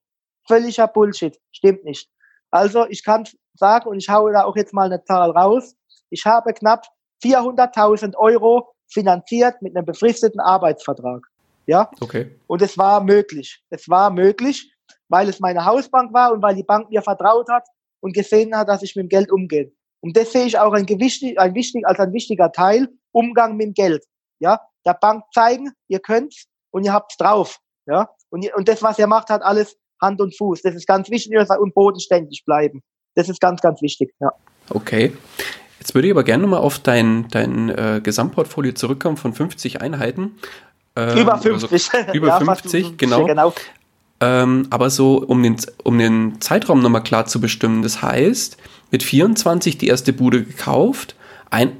völliger 0.49 0.89
Bullshit. 0.89 1.39
Stimmt 1.53 1.85
nicht. 1.85 2.09
Also 2.51 2.87
ich 2.89 3.05
kann 3.05 3.25
sagen, 3.55 3.89
und 3.89 3.99
ich 3.99 4.09
haue 4.09 4.33
da 4.33 4.45
auch 4.45 4.57
jetzt 4.57 4.73
mal 4.73 4.87
eine 4.87 5.05
Zahl 5.05 5.31
raus, 5.31 5.77
ich 6.11 6.25
habe 6.25 6.53
knapp 6.55 6.87
400.000 7.23 8.17
Euro 8.17 8.73
finanziert 8.89 9.61
mit 9.61 9.77
einem 9.77 9.85
befristeten 9.85 10.41
Arbeitsvertrag. 10.41 11.27
Ja? 11.67 11.91
Okay. 12.01 12.39
Und 12.47 12.63
es 12.63 12.79
war 12.79 13.03
möglich. 13.03 13.63
Es 13.71 13.89
war 13.89 14.11
möglich, 14.11 14.73
weil 15.09 15.29
es 15.29 15.41
meine 15.41 15.65
Hausbank 15.65 16.13
war 16.15 16.33
und 16.33 16.43
weil 16.43 16.55
die 16.55 16.63
Bank 16.63 16.91
mir 16.91 17.03
vertraut 17.03 17.49
hat 17.51 17.67
und 18.01 18.15
gesehen 18.15 18.57
hat, 18.57 18.69
dass 18.69 18.83
ich 18.83 18.97
mit 18.97 19.05
dem 19.05 19.09
Geld 19.09 19.31
umgehe. 19.31 19.73
Und 20.01 20.17
das 20.17 20.33
sehe 20.33 20.47
ich 20.47 20.59
auch 20.59 20.73
ein, 20.73 20.87
gewichtig, 20.87 21.39
ein 21.39 21.55
wichtig, 21.55 21.87
als 21.87 21.99
ein 21.99 22.13
wichtiger 22.13 22.53
Teil, 22.53 22.89
Umgang 23.13 23.57
mit 23.57 23.67
dem 23.67 23.75
Geld. 23.75 24.05
Ja, 24.39 24.61
der 24.87 24.95
Bank 24.95 25.25
zeigen, 25.35 25.73
ihr 25.89 25.99
könnt's 25.99 26.47
und 26.71 26.85
ihr 26.85 26.93
habt's 26.93 27.17
drauf. 27.17 27.59
Ja, 27.87 28.09
und, 28.31 28.51
und 28.55 28.69
das, 28.69 28.83
was 28.83 28.99
ihr 28.99 29.07
macht, 29.07 29.29
hat 29.29 29.43
alles 29.43 29.77
Hand 30.01 30.21
und 30.21 30.37
Fuß. 30.37 30.63
Das 30.63 30.75
ist 30.75 30.87
ganz 30.87 31.11
wichtig 31.11 31.37
und 31.59 31.75
bodenständig 31.75 32.45
bleiben. 32.45 32.83
Das 33.15 33.29
ist 33.29 33.41
ganz, 33.41 33.61
ganz 33.61 33.83
wichtig. 33.83 34.15
Ja. 34.21 34.33
Okay. 34.71 35.13
Jetzt 35.81 35.95
würde 35.95 36.09
ich 36.09 36.13
aber 36.13 36.25
gerne 36.25 36.47
mal 36.47 36.59
auf 36.59 36.79
dein, 36.79 37.29
dein 37.31 37.69
äh, 37.69 38.01
Gesamtportfolio 38.03 38.73
zurückkommen 38.73 39.17
von 39.17 39.33
50 39.33 39.81
Einheiten. 39.81 40.39
Ähm, 40.97 41.19
über 41.19 41.39
50. 41.39 41.91
Also 41.93 42.13
über 42.13 42.29
ja, 42.29 42.39
50, 42.39 42.97
genau. 42.99 43.25
genau. 43.25 43.55
Ähm, 44.21 44.67
aber 44.71 44.91
so, 44.91 45.23
um 45.25 45.43
den, 45.43 45.57
um 45.85 45.99
den 45.99 46.41
Zeitraum 46.41 46.81
nochmal 46.81 47.03
klar 47.05 47.27
zu 47.27 47.41
bestimmen. 47.41 47.83
Das 47.83 48.03
heißt, 48.03 48.57
mit 48.91 49.03
24 49.03 49.79
die 49.79 49.87
erste 49.87 50.13
Bude 50.13 50.43
gekauft, 50.43 51.15
ein, 51.51 51.77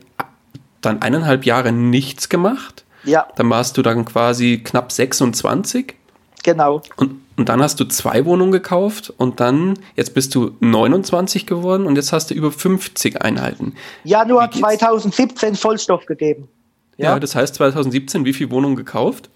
dann 0.81 1.03
eineinhalb 1.03 1.45
Jahre 1.45 1.73
nichts 1.73 2.29
gemacht 2.29 2.85
Ja. 3.05 3.27
Dann 3.37 3.51
warst 3.51 3.77
du 3.77 3.83
dann 3.83 4.05
quasi 4.05 4.61
knapp 4.63 4.93
26. 4.93 5.95
Genau. 6.45 6.83
Und, 6.97 7.21
und 7.39 7.49
dann 7.49 7.63
hast 7.63 7.79
du 7.79 7.85
zwei 7.85 8.25
Wohnungen 8.25 8.51
gekauft 8.51 9.11
und 9.17 9.39
dann, 9.39 9.79
jetzt 9.95 10.13
bist 10.13 10.35
du 10.35 10.57
29 10.59 11.47
geworden 11.47 11.87
und 11.87 11.95
jetzt 11.97 12.13
hast 12.13 12.31
du 12.31 12.35
über 12.35 12.51
50 12.51 13.23
Einheiten. 13.23 13.75
Januar 14.03 14.51
2017 14.51 15.55
Vollstoff 15.55 16.05
gegeben. 16.05 16.49
Ja, 16.97 17.13
ja 17.13 17.21
das 17.21 17.37
heißt 17.37 17.55
2017 17.55 18.25
wie 18.25 18.33
viele 18.33 18.51
Wohnungen 18.51 18.75
gekauft? 18.75 19.31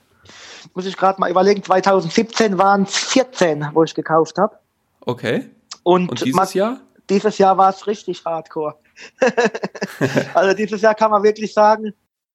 Muss 0.74 0.86
ich 0.86 0.96
gerade 0.96 1.20
mal 1.20 1.30
überlegen, 1.30 1.62
2017 1.62 2.58
waren 2.58 2.82
es 2.82 2.96
14, 2.96 3.68
wo 3.72 3.84
ich 3.84 3.94
gekauft 3.94 4.36
habe. 4.36 4.56
Okay. 5.00 5.50
Und, 5.84 6.10
und 6.10 6.24
dieses 6.24 6.54
Jahr? 6.54 6.80
Dieses 7.08 7.38
Jahr 7.38 7.56
war 7.56 7.70
es 7.70 7.86
richtig 7.86 8.24
hardcore. 8.24 8.74
also 10.34 10.56
dieses 10.56 10.82
Jahr 10.82 10.94
kann 10.94 11.10
man 11.10 11.22
wirklich 11.22 11.54
sagen, 11.54 11.92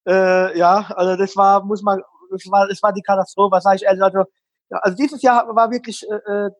äh, 0.07 0.57
ja, 0.57 0.89
also 0.95 1.17
das 1.17 1.35
war, 1.35 1.63
muss 1.65 1.81
man, 1.81 2.01
das 2.31 2.43
war, 2.49 2.67
das 2.67 2.81
war 2.81 2.93
die 2.93 3.01
Katastrophe, 3.01 3.59
sage 3.61 3.77
ich 3.77 3.83
ehrlich. 3.83 4.01
Also, 4.01 4.23
ja, 4.69 4.77
also 4.79 4.97
dieses 4.97 5.21
Jahr 5.21 5.55
war 5.55 5.71
wirklich, 5.71 6.05
äh, 6.09 6.15
äh, 6.15 6.51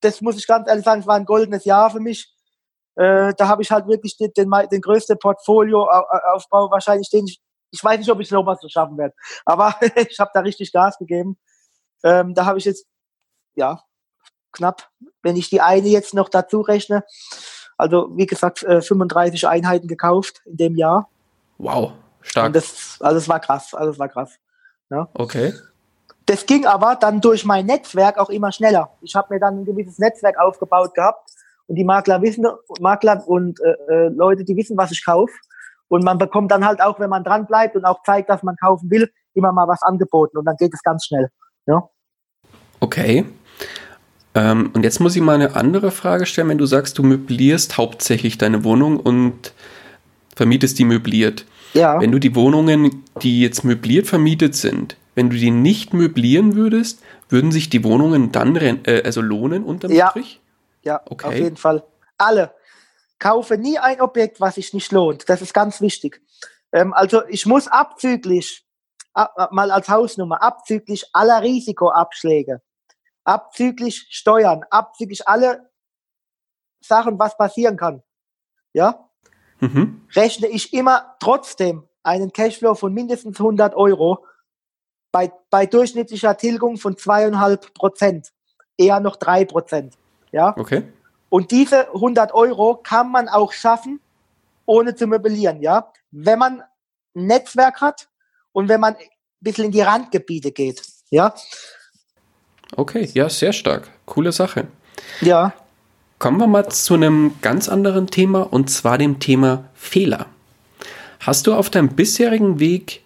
das 0.00 0.20
muss 0.20 0.36
ich 0.36 0.46
ganz 0.46 0.68
ehrlich 0.68 0.84
sagen, 0.84 1.00
es 1.00 1.06
war 1.06 1.16
ein 1.16 1.26
goldenes 1.26 1.64
Jahr 1.64 1.90
für 1.90 2.00
mich. 2.00 2.32
Äh, 2.96 3.34
da 3.36 3.48
habe 3.48 3.62
ich 3.62 3.70
halt 3.70 3.86
wirklich 3.86 4.16
den, 4.16 4.32
den, 4.36 4.50
den 4.70 4.80
größten 4.80 5.18
Portfolioaufbau 5.18 6.70
wahrscheinlich, 6.70 7.10
den 7.10 7.26
ich, 7.26 7.40
ich 7.70 7.84
weiß 7.84 7.98
nicht, 7.98 8.10
ob 8.10 8.20
ich 8.20 8.28
es 8.28 8.32
nochmal 8.32 8.58
so 8.60 8.68
schaffen 8.68 8.98
werde, 8.98 9.14
aber 9.44 9.74
ich 9.94 10.18
habe 10.18 10.30
da 10.34 10.40
richtig 10.40 10.72
Gas 10.72 10.98
gegeben. 10.98 11.38
Ähm, 12.02 12.34
da 12.34 12.46
habe 12.46 12.58
ich 12.58 12.64
jetzt, 12.64 12.86
ja, 13.54 13.82
knapp, 14.52 14.88
wenn 15.22 15.36
ich 15.36 15.50
die 15.50 15.60
eine 15.60 15.88
jetzt 15.88 16.14
noch 16.14 16.28
dazu 16.28 16.62
rechne, 16.62 17.04
also 17.76 18.10
wie 18.16 18.26
gesagt, 18.26 18.60
35 18.60 19.42
äh, 19.42 19.46
Einheiten 19.46 19.86
gekauft 19.86 20.42
in 20.44 20.56
dem 20.56 20.76
Jahr. 20.76 21.08
Wow, 21.58 21.92
stark. 22.22 22.46
Und 22.48 22.56
das, 22.56 22.96
also 23.00 23.18
es 23.18 23.28
war 23.28 23.40
krass, 23.40 23.74
also 23.74 23.92
es 23.92 23.98
war 23.98 24.08
krass. 24.08 24.38
Ja. 24.90 25.08
Okay. 25.14 25.52
Das 26.26 26.46
ging 26.46 26.66
aber 26.66 26.96
dann 26.96 27.20
durch 27.20 27.44
mein 27.44 27.66
Netzwerk 27.66 28.18
auch 28.18 28.30
immer 28.30 28.52
schneller. 28.52 28.90
Ich 29.00 29.14
habe 29.14 29.34
mir 29.34 29.40
dann 29.40 29.60
ein 29.60 29.64
gewisses 29.64 29.98
Netzwerk 29.98 30.38
aufgebaut 30.38 30.94
gehabt 30.94 31.30
und 31.66 31.76
die 31.76 31.84
Makler 31.84 32.22
wissen, 32.22 32.46
Makler 32.80 33.26
und 33.26 33.60
äh, 33.60 33.92
äh, 33.92 34.08
Leute, 34.08 34.44
die 34.44 34.56
wissen, 34.56 34.76
was 34.76 34.92
ich 34.92 35.04
kaufe. 35.04 35.32
Und 35.88 36.04
man 36.04 36.18
bekommt 36.18 36.52
dann 36.52 36.64
halt 36.64 36.80
auch, 36.80 37.00
wenn 37.00 37.10
man 37.10 37.24
dran 37.24 37.46
bleibt 37.46 37.74
und 37.74 37.84
auch 37.84 38.02
zeigt, 38.04 38.30
dass 38.30 38.42
man 38.42 38.56
kaufen 38.56 38.90
will, 38.90 39.10
immer 39.34 39.52
mal 39.52 39.66
was 39.66 39.82
angeboten 39.82 40.38
und 40.38 40.44
dann 40.44 40.56
geht 40.56 40.72
es 40.72 40.82
ganz 40.82 41.06
schnell. 41.06 41.30
Ja. 41.66 41.88
Okay. 42.78 43.26
Ähm, 44.34 44.70
und 44.72 44.84
jetzt 44.84 45.00
muss 45.00 45.16
ich 45.16 45.22
mal 45.22 45.34
eine 45.34 45.56
andere 45.56 45.90
Frage 45.90 46.26
stellen, 46.26 46.48
wenn 46.48 46.58
du 46.58 46.66
sagst, 46.66 46.98
du 46.98 47.02
möblierst 47.02 47.76
hauptsächlich 47.76 48.38
deine 48.38 48.64
Wohnung 48.64 48.98
und 48.98 49.52
vermietest 50.36 50.78
die 50.78 50.84
möbliert. 50.84 51.44
Ja. 51.74 52.00
Wenn 52.00 52.12
du 52.12 52.18
die 52.18 52.34
Wohnungen, 52.34 53.04
die 53.22 53.40
jetzt 53.40 53.64
möbliert 53.64 54.06
vermietet 54.06 54.54
sind, 54.56 54.96
wenn 55.14 55.30
du 55.30 55.36
die 55.36 55.50
nicht 55.50 55.92
möblieren 55.94 56.54
würdest, 56.54 57.02
würden 57.28 57.52
sich 57.52 57.70
die 57.70 57.84
Wohnungen 57.84 58.32
dann 58.32 58.56
äh, 58.56 59.02
also 59.04 59.20
lohnen 59.20 59.64
unterm 59.64 59.92
ja. 59.92 60.10
Strich? 60.10 60.40
Ja, 60.82 61.00
okay. 61.06 61.26
auf 61.26 61.34
jeden 61.34 61.56
Fall. 61.56 61.84
Alle. 62.18 62.54
Kaufe 63.18 63.58
nie 63.58 63.78
ein 63.78 64.00
Objekt, 64.00 64.40
was 64.40 64.54
sich 64.54 64.72
nicht 64.72 64.92
lohnt. 64.92 65.28
Das 65.28 65.42
ist 65.42 65.52
ganz 65.52 65.80
wichtig. 65.80 66.22
Ähm, 66.72 66.92
also 66.94 67.22
ich 67.28 67.46
muss 67.46 67.68
abzüglich, 67.68 68.64
ab, 69.12 69.52
mal 69.52 69.70
als 69.70 69.88
Hausnummer, 69.88 70.42
abzüglich 70.42 71.04
aller 71.12 71.42
Risikoabschläge, 71.42 72.62
abzüglich 73.24 74.06
Steuern, 74.10 74.64
abzüglich 74.70 75.28
alle 75.28 75.70
Sachen, 76.80 77.18
was 77.18 77.36
passieren 77.36 77.76
kann, 77.76 78.02
ja, 78.72 79.10
mhm. 79.60 80.06
rechne 80.14 80.46
ich 80.46 80.72
immer 80.72 81.16
trotzdem 81.20 81.86
einen 82.02 82.32
Cashflow 82.32 82.74
von 82.74 82.94
mindestens 82.94 83.38
100 83.38 83.74
Euro 83.74 84.24
bei, 85.12 85.32
bei 85.50 85.66
durchschnittlicher 85.66 86.36
Tilgung 86.36 86.76
von 86.76 86.96
zweieinhalb 86.96 87.74
Prozent, 87.74 88.28
eher 88.76 89.00
noch 89.00 89.16
drei 89.16 89.44
Prozent, 89.44 89.94
ja. 90.32 90.54
Okay. 90.56 90.84
Und 91.28 91.50
diese 91.50 91.88
100 91.88 92.34
Euro 92.34 92.76
kann 92.76 93.10
man 93.10 93.28
auch 93.28 93.52
schaffen, 93.52 94.00
ohne 94.66 94.94
zu 94.94 95.06
möblieren, 95.06 95.60
ja. 95.60 95.92
Wenn 96.10 96.38
man 96.38 96.62
ein 97.14 97.26
Netzwerk 97.26 97.80
hat 97.80 98.08
und 98.52 98.68
wenn 98.68 98.80
man 98.80 98.94
ein 98.94 99.06
bisschen 99.40 99.66
in 99.66 99.72
die 99.72 99.82
Randgebiete 99.82 100.52
geht, 100.52 100.82
ja. 101.10 101.34
Okay, 102.76 103.08
ja, 103.14 103.28
sehr 103.28 103.52
stark. 103.52 103.88
Coole 104.06 104.32
Sache. 104.32 104.68
Ja. 105.20 105.52
Kommen 106.18 106.38
wir 106.38 106.46
mal 106.46 106.68
zu 106.68 106.94
einem 106.94 107.36
ganz 107.40 107.68
anderen 107.68 108.06
Thema 108.08 108.42
und 108.42 108.70
zwar 108.70 108.98
dem 108.98 109.18
Thema 109.18 109.64
Fehler. 109.74 110.26
Hast 111.20 111.46
du 111.46 111.54
auf 111.54 111.70
deinem 111.70 111.88
bisherigen 111.90 112.60
Weg 112.60 113.02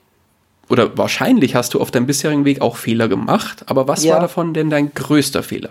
oder 0.68 0.96
wahrscheinlich 0.96 1.54
hast 1.54 1.74
du 1.74 1.80
auf 1.80 1.90
deinem 1.90 2.06
bisherigen 2.06 2.44
Weg 2.44 2.60
auch 2.60 2.76
Fehler 2.76 3.08
gemacht, 3.08 3.64
aber 3.66 3.88
was 3.88 4.04
ja. 4.04 4.14
war 4.14 4.20
davon 4.20 4.54
denn 4.54 4.70
dein 4.70 4.92
größter 4.94 5.42
Fehler? 5.42 5.70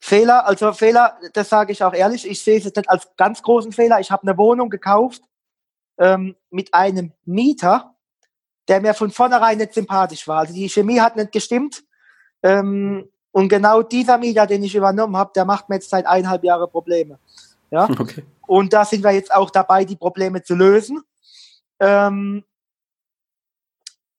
Fehler, 0.00 0.46
also 0.46 0.72
Fehler, 0.72 1.16
das 1.32 1.48
sage 1.48 1.72
ich 1.72 1.82
auch 1.82 1.94
ehrlich, 1.94 2.28
ich 2.28 2.42
sehe 2.42 2.58
es 2.58 2.64
jetzt 2.64 2.76
nicht 2.76 2.90
als 2.90 3.08
ganz 3.16 3.42
großen 3.42 3.72
Fehler. 3.72 4.00
Ich 4.00 4.10
habe 4.10 4.22
eine 4.22 4.36
Wohnung 4.36 4.68
gekauft 4.68 5.22
ähm, 5.98 6.36
mit 6.50 6.74
einem 6.74 7.12
Mieter, 7.24 7.94
der 8.68 8.82
mir 8.82 8.92
von 8.92 9.10
vornherein 9.10 9.58
nicht 9.58 9.72
sympathisch 9.72 10.28
war. 10.28 10.40
Also 10.40 10.52
die 10.52 10.68
Chemie 10.68 11.00
hat 11.00 11.16
nicht 11.16 11.32
gestimmt 11.32 11.84
ähm, 12.42 13.08
und 13.32 13.48
genau 13.48 13.82
dieser 13.82 14.18
Mieter, 14.18 14.46
den 14.46 14.62
ich 14.62 14.74
übernommen 14.74 15.16
habe, 15.16 15.32
der 15.34 15.46
macht 15.46 15.70
mir 15.70 15.76
jetzt 15.76 15.88
seit 15.90 16.06
eineinhalb 16.06 16.44
Jahren 16.44 16.70
Probleme. 16.70 17.18
Ja? 17.70 17.88
Okay. 17.98 18.24
Und 18.46 18.74
da 18.74 18.84
sind 18.84 19.02
wir 19.02 19.10
jetzt 19.10 19.34
auch 19.34 19.48
dabei, 19.48 19.86
die 19.86 19.96
Probleme 19.96 20.42
zu 20.42 20.54
lösen. 20.54 21.00
Ähm, 21.80 22.44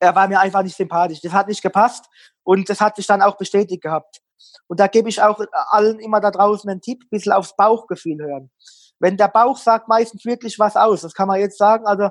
er 0.06 0.16
war 0.16 0.28
mir 0.28 0.40
einfach 0.40 0.64
nicht 0.64 0.78
sympathisch. 0.78 1.22
Das 1.22 1.34
hat 1.34 1.48
nicht 1.48 1.62
gepasst 1.62 2.06
und 2.44 2.70
das 2.70 2.82
hat 2.82 2.96
sich 2.96 3.08
dann 3.08 3.22
auch 3.22 3.38
bestätigt 3.38 3.82
gehabt. 3.82 4.22
Und 4.68 4.80
da 4.80 4.88
gebe 4.88 5.10
ich 5.10 5.22
auch 5.22 5.40
allen 5.70 6.00
immer 6.00 6.20
da 6.20 6.32
draußen 6.32 6.70
einen 6.70 6.82
Tipp, 6.82 7.04
ein 7.04 7.10
bisschen 7.10 7.34
aufs 7.34 7.56
Bauchgefühl 7.56 8.20
hören. 8.20 8.52
Wenn 9.00 9.18
der 9.18 9.28
Bauch 9.28 9.58
sagt 9.58 9.88
meistens 9.88 10.26
wirklich 10.26 10.58
was 10.60 10.76
aus, 10.76 11.02
das 11.02 11.14
kann 11.14 11.28
man 11.28 11.40
jetzt 11.40 11.58
sagen, 11.58 11.86
also 11.86 12.10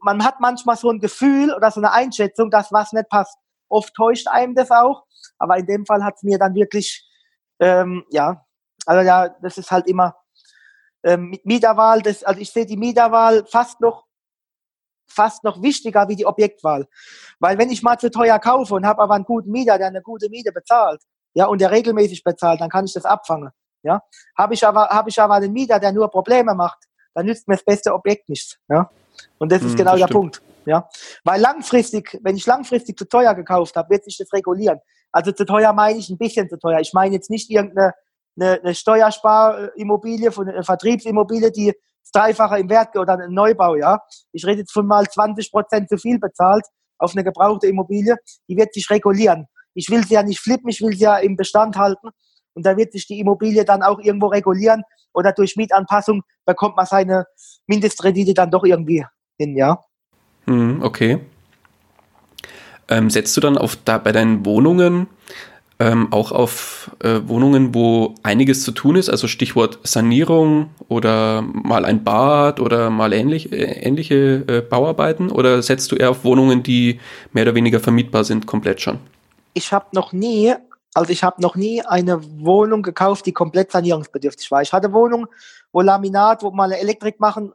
man 0.00 0.24
hat 0.24 0.40
manchmal 0.40 0.76
so 0.76 0.90
ein 0.90 1.00
Gefühl 1.00 1.52
oder 1.54 1.70
so 1.70 1.80
eine 1.80 1.92
Einschätzung, 1.92 2.50
dass 2.50 2.72
was 2.72 2.92
nicht 2.92 3.08
passt. 3.08 3.36
Oft 3.68 3.94
täuscht 3.94 4.28
einem 4.28 4.54
das 4.54 4.70
auch, 4.70 5.04
aber 5.38 5.58
in 5.58 5.66
dem 5.66 5.86
Fall 5.86 6.04
hat 6.04 6.14
es 6.16 6.22
mir 6.22 6.38
dann 6.38 6.54
wirklich, 6.54 7.06
ähm, 7.60 8.04
ja, 8.10 8.44
also 8.86 9.06
ja, 9.06 9.28
das 9.42 9.58
ist 9.58 9.70
halt 9.70 9.86
immer 9.86 10.16
ähm, 11.04 11.30
mit 11.30 11.44
Mieterwahl, 11.44 12.00
das, 12.00 12.22
also 12.24 12.40
ich 12.40 12.50
sehe 12.50 12.66
die 12.66 12.76
Mieterwahl 12.76 13.44
fast 13.46 13.80
noch 13.80 14.04
fast 15.12 15.44
noch 15.44 15.62
wichtiger 15.62 16.08
wie 16.08 16.16
die 16.16 16.26
Objektwahl. 16.26 16.86
Weil 17.38 17.58
wenn 17.58 17.70
ich 17.70 17.82
mal 17.82 17.98
zu 17.98 18.10
teuer 18.10 18.38
kaufe 18.38 18.74
und 18.74 18.86
habe 18.86 19.02
aber 19.02 19.14
einen 19.14 19.24
guten 19.24 19.50
Mieter, 19.50 19.78
der 19.78 19.88
eine 19.88 20.02
gute 20.02 20.28
Miete 20.28 20.52
bezahlt, 20.52 21.02
ja, 21.34 21.46
und 21.46 21.60
der 21.60 21.70
regelmäßig 21.70 22.24
bezahlt, 22.24 22.60
dann 22.60 22.68
kann 22.68 22.84
ich 22.84 22.92
das 22.92 23.04
abfangen. 23.04 23.50
Ja, 23.82 24.02
habe 24.36 24.54
ich 24.54 24.64
aber 24.66 24.88
habe 24.88 25.10
ich 25.10 25.20
aber 25.20 25.34
einen 25.34 25.52
Mieter, 25.52 25.80
der 25.80 25.92
nur 25.92 26.08
Probleme 26.08 26.54
macht, 26.54 26.84
dann 27.14 27.26
nützt 27.26 27.48
mir 27.48 27.54
das 27.54 27.64
beste 27.64 27.92
Objekt 27.92 28.28
nichts. 28.28 28.58
Ja, 28.68 28.90
und 29.38 29.50
das 29.50 29.62
ist 29.62 29.70
hm, 29.70 29.76
genau 29.78 29.90
das 29.92 30.00
der 30.00 30.06
stimmt. 30.06 30.20
Punkt. 30.20 30.42
Ja, 30.64 30.88
weil 31.24 31.40
langfristig, 31.40 32.18
wenn 32.22 32.36
ich 32.36 32.46
langfristig 32.46 32.96
zu 32.96 33.06
teuer 33.06 33.34
gekauft 33.34 33.74
habe, 33.74 33.90
wird 33.90 34.04
sich 34.04 34.16
das 34.16 34.32
regulieren. 34.32 34.78
Also 35.10 35.32
zu 35.32 35.44
teuer 35.44 35.72
meine 35.72 35.98
ich 35.98 36.08
ein 36.10 36.18
bisschen 36.18 36.48
zu 36.48 36.58
teuer. 36.58 36.78
Ich 36.78 36.92
meine 36.92 37.14
jetzt 37.14 37.30
nicht 37.30 37.50
irgendeine 37.50 37.94
eine, 38.40 38.60
eine 38.62 38.74
Steuersparimmobilie, 38.74 40.32
von 40.32 40.48
einer 40.48 40.64
Vertriebsimmobilie, 40.64 41.50
die 41.50 41.74
das 42.02 42.10
Dreifache 42.12 42.58
im 42.58 42.68
Wert 42.68 42.96
oder 42.96 43.18
ein 43.18 43.32
Neubau, 43.32 43.76
ja. 43.76 44.00
Ich 44.32 44.44
rede 44.44 44.60
jetzt 44.60 44.72
von 44.72 44.86
mal 44.86 45.06
20 45.08 45.50
Prozent 45.50 45.88
zu 45.88 45.96
viel 45.96 46.18
bezahlt 46.18 46.64
auf 46.98 47.12
eine 47.14 47.24
gebrauchte 47.24 47.66
Immobilie, 47.66 48.16
die 48.48 48.56
wird 48.56 48.72
sich 48.72 48.88
regulieren. 48.90 49.46
Ich 49.74 49.88
will 49.90 50.04
sie 50.04 50.14
ja 50.14 50.22
nicht 50.22 50.40
flippen, 50.40 50.68
ich 50.68 50.80
will 50.80 50.92
sie 50.92 51.04
ja 51.04 51.16
im 51.16 51.36
Bestand 51.36 51.76
halten 51.76 52.08
und 52.54 52.66
da 52.66 52.76
wird 52.76 52.92
sich 52.92 53.06
die 53.06 53.18
Immobilie 53.18 53.64
dann 53.64 53.82
auch 53.82 53.98
irgendwo 53.98 54.26
regulieren 54.28 54.82
oder 55.12 55.32
durch 55.32 55.56
Mietanpassung 55.56 56.22
bekommt 56.44 56.76
man 56.76 56.86
seine 56.86 57.26
Mindestrendite 57.66 58.34
dann 58.34 58.50
doch 58.50 58.64
irgendwie 58.64 59.04
hin, 59.38 59.56
ja. 59.56 59.80
Hm, 60.46 60.82
okay. 60.82 61.20
Ähm, 62.88 63.10
setzt 63.10 63.36
du 63.36 63.40
dann 63.40 63.56
auf 63.56 63.76
da 63.76 63.98
bei 63.98 64.12
deinen 64.12 64.44
Wohnungen 64.44 65.06
ähm, 65.78 66.12
auch 66.12 66.32
auf 66.32 66.90
äh, 67.02 67.20
Wohnungen, 67.24 67.74
wo 67.74 68.14
einiges 68.22 68.62
zu 68.62 68.72
tun 68.72 68.96
ist, 68.96 69.08
also 69.08 69.26
Stichwort 69.26 69.78
Sanierung 69.82 70.70
oder 70.88 71.42
mal 71.42 71.84
ein 71.84 72.04
Bad 72.04 72.60
oder 72.60 72.90
mal 72.90 73.12
ähnlich, 73.12 73.52
äh, 73.52 73.80
ähnliche 73.80 74.44
äh, 74.46 74.60
Bauarbeiten 74.60 75.30
oder 75.30 75.62
setzt 75.62 75.90
du 75.92 75.96
eher 75.96 76.10
auf 76.10 76.24
Wohnungen, 76.24 76.62
die 76.62 77.00
mehr 77.32 77.44
oder 77.44 77.54
weniger 77.54 77.80
vermietbar 77.80 78.24
sind, 78.24 78.46
komplett 78.46 78.80
schon? 78.80 78.98
Ich 79.54 79.72
habe 79.72 79.86
noch 79.92 80.12
nie, 80.12 80.54
also 80.94 81.10
ich 81.10 81.22
habe 81.22 81.42
noch 81.42 81.56
nie 81.56 81.82
eine 81.82 82.20
Wohnung 82.40 82.82
gekauft, 82.82 83.26
die 83.26 83.32
komplett 83.32 83.72
sanierungsbedürftig 83.72 84.50
war. 84.50 84.62
Ich 84.62 84.72
hatte 84.72 84.92
Wohnungen, 84.92 85.26
wo 85.72 85.80
Laminat, 85.80 86.42
wo 86.42 86.50
mal 86.50 86.72
Elektrik 86.72 87.20
machen 87.20 87.52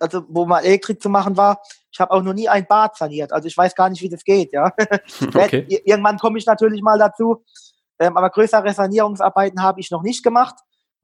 also 0.00 0.24
wo 0.28 0.46
mal 0.46 0.60
Elektrik 0.60 1.02
zu 1.02 1.08
machen 1.08 1.36
war. 1.36 1.60
Ich 1.90 2.00
habe 2.00 2.12
auch 2.12 2.22
noch 2.22 2.34
nie 2.34 2.48
ein 2.48 2.66
Bad 2.66 2.96
saniert. 2.96 3.32
Also 3.32 3.48
ich 3.48 3.56
weiß 3.56 3.74
gar 3.74 3.88
nicht, 3.88 4.02
wie 4.02 4.08
das 4.08 4.24
geht, 4.24 4.52
ja. 4.52 4.72
Okay. 5.34 5.66
Irgendwann 5.84 6.18
komme 6.18 6.38
ich 6.38 6.46
natürlich 6.46 6.82
mal 6.82 6.98
dazu. 6.98 7.44
Ähm, 7.98 8.16
aber 8.16 8.30
größere 8.30 8.72
Sanierungsarbeiten 8.72 9.62
habe 9.62 9.80
ich 9.80 9.90
noch 9.90 10.02
nicht 10.02 10.22
gemacht, 10.22 10.54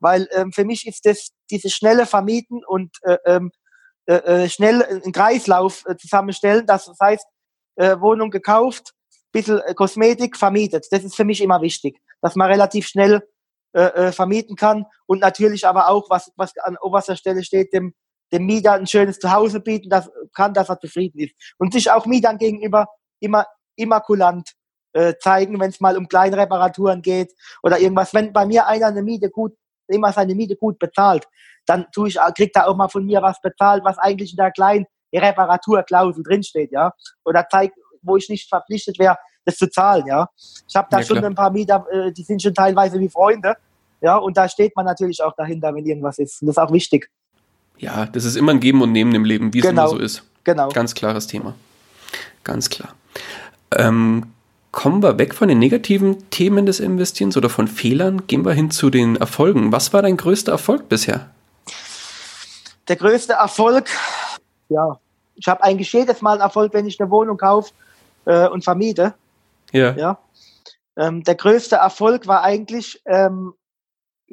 weil 0.00 0.28
ähm, 0.32 0.52
für 0.52 0.64
mich 0.64 0.86
ist 0.86 1.06
das 1.06 1.30
diese 1.50 1.70
schnelle 1.70 2.06
Vermieten 2.06 2.62
und 2.64 2.96
äh, 3.02 3.16
ähm, 3.26 3.50
äh, 4.06 4.44
äh, 4.44 4.48
schnell 4.50 4.82
einen 4.82 5.12
Kreislauf 5.12 5.84
äh, 5.86 5.96
zusammenstellen. 5.96 6.66
Das 6.66 6.90
heißt, 7.00 7.26
äh, 7.76 7.96
Wohnung 8.00 8.30
gekauft, 8.30 8.92
bisschen 9.32 9.60
äh, 9.60 9.74
Kosmetik 9.74 10.36
vermietet. 10.36 10.86
Das 10.90 11.04
ist 11.04 11.16
für 11.16 11.24
mich 11.24 11.40
immer 11.40 11.62
wichtig, 11.62 11.98
dass 12.20 12.36
man 12.36 12.50
relativ 12.50 12.86
schnell 12.86 13.22
vermieten 14.12 14.54
kann 14.54 14.86
und 15.06 15.18
natürlich 15.18 15.66
aber 15.66 15.88
auch, 15.88 16.08
was, 16.08 16.30
was 16.36 16.56
an 16.58 16.76
oberster 16.80 17.16
Stelle 17.16 17.42
steht, 17.42 17.72
dem, 17.72 17.92
dem 18.34 18.46
Mieter 18.46 18.72
ein 18.72 18.86
schönes 18.86 19.18
Zuhause 19.18 19.60
bieten 19.60 19.88
das 19.88 20.10
kann, 20.34 20.52
dass 20.52 20.68
er 20.68 20.80
zufrieden 20.80 21.20
ist. 21.20 21.34
Und 21.56 21.72
sich 21.72 21.90
auch 21.90 22.04
Mietern 22.04 22.36
gegenüber 22.36 22.86
immer 23.20 23.46
immakulant 23.76 24.50
äh, 24.92 25.14
zeigen, 25.20 25.58
wenn 25.60 25.70
es 25.70 25.80
mal 25.80 25.96
um 25.96 26.08
kleine 26.08 26.36
Reparaturen 26.36 27.00
geht 27.00 27.32
oder 27.62 27.78
irgendwas. 27.78 28.12
Wenn 28.12 28.32
bei 28.32 28.44
mir 28.44 28.66
einer 28.66 28.86
eine 28.86 29.02
Miete 29.02 29.30
gut, 29.30 29.52
immer 29.88 30.12
seine 30.12 30.34
Miete 30.34 30.56
gut 30.56 30.78
bezahlt, 30.78 31.26
dann 31.66 31.86
tue 31.92 32.08
ich, 32.08 32.18
kriegt 32.36 32.56
er 32.56 32.68
auch 32.68 32.76
mal 32.76 32.88
von 32.88 33.06
mir 33.06 33.22
was 33.22 33.40
bezahlt, 33.40 33.84
was 33.84 33.98
eigentlich 33.98 34.32
in 34.32 34.36
der 34.36 34.50
kleinen 34.50 34.86
Reparaturklausel 35.14 36.24
drinsteht, 36.24 36.72
ja. 36.72 36.92
Oder 37.24 37.46
zeigt, 37.48 37.76
wo 38.02 38.16
ich 38.16 38.28
nicht 38.28 38.48
verpflichtet 38.48 38.98
wäre, 38.98 39.16
das 39.44 39.56
zu 39.56 39.70
zahlen, 39.70 40.06
ja. 40.06 40.28
Ich 40.68 40.74
habe 40.74 40.88
da 40.90 40.98
ja, 40.98 41.04
schon 41.04 41.18
klar. 41.18 41.30
ein 41.30 41.34
paar 41.36 41.50
Mieter, 41.50 41.86
äh, 41.90 42.12
die 42.12 42.24
sind 42.24 42.42
schon 42.42 42.54
teilweise 42.54 42.98
wie 42.98 43.08
Freunde, 43.08 43.54
ja, 44.00 44.16
und 44.16 44.36
da 44.36 44.48
steht 44.48 44.74
man 44.76 44.84
natürlich 44.86 45.22
auch 45.22 45.34
dahinter, 45.36 45.74
wenn 45.74 45.86
irgendwas 45.86 46.18
ist. 46.18 46.42
Und 46.42 46.48
das 46.48 46.56
ist 46.56 46.62
auch 46.62 46.72
wichtig. 46.72 47.08
Ja, 47.78 48.06
das 48.06 48.24
ist 48.24 48.36
immer 48.36 48.52
ein 48.52 48.60
Geben 48.60 48.82
und 48.82 48.92
Nehmen 48.92 49.14
im 49.14 49.24
Leben, 49.24 49.52
wie 49.52 49.60
genau. 49.60 49.86
es 49.86 49.90
immer 49.92 49.98
so 49.98 50.04
ist. 50.04 50.22
Genau. 50.44 50.68
Ganz 50.68 50.94
klares 50.94 51.26
Thema. 51.26 51.54
Ganz 52.44 52.70
klar. 52.70 52.94
Ähm, 53.72 54.26
kommen 54.70 55.02
wir 55.02 55.18
weg 55.18 55.34
von 55.34 55.48
den 55.48 55.58
negativen 55.58 56.30
Themen 56.30 56.66
des 56.66 56.80
Investierens 56.80 57.36
oder 57.36 57.48
von 57.48 57.68
Fehlern, 57.68 58.26
gehen 58.26 58.44
wir 58.44 58.52
hin 58.52 58.70
zu 58.70 58.90
den 58.90 59.16
Erfolgen. 59.16 59.72
Was 59.72 59.92
war 59.92 60.02
dein 60.02 60.16
größter 60.16 60.52
Erfolg 60.52 60.88
bisher? 60.88 61.30
Der 62.88 62.96
größte 62.96 63.34
Erfolg, 63.34 63.88
ja, 64.68 64.98
ich 65.36 65.48
habe 65.48 65.62
eigentlich 65.62 65.92
jedes 65.92 66.20
Mal 66.22 66.32
einen 66.32 66.42
Erfolg, 66.42 66.74
wenn 66.74 66.86
ich 66.86 67.00
eine 67.00 67.10
Wohnung 67.10 67.38
kaufe 67.38 67.72
äh, 68.26 68.48
und 68.48 68.64
vermiete. 68.64 69.14
Ja. 69.72 69.92
ja. 69.92 70.18
Ähm, 70.96 71.24
der 71.24 71.34
größte 71.34 71.76
Erfolg 71.76 72.26
war 72.26 72.42
eigentlich, 72.42 73.00
ähm, 73.06 73.54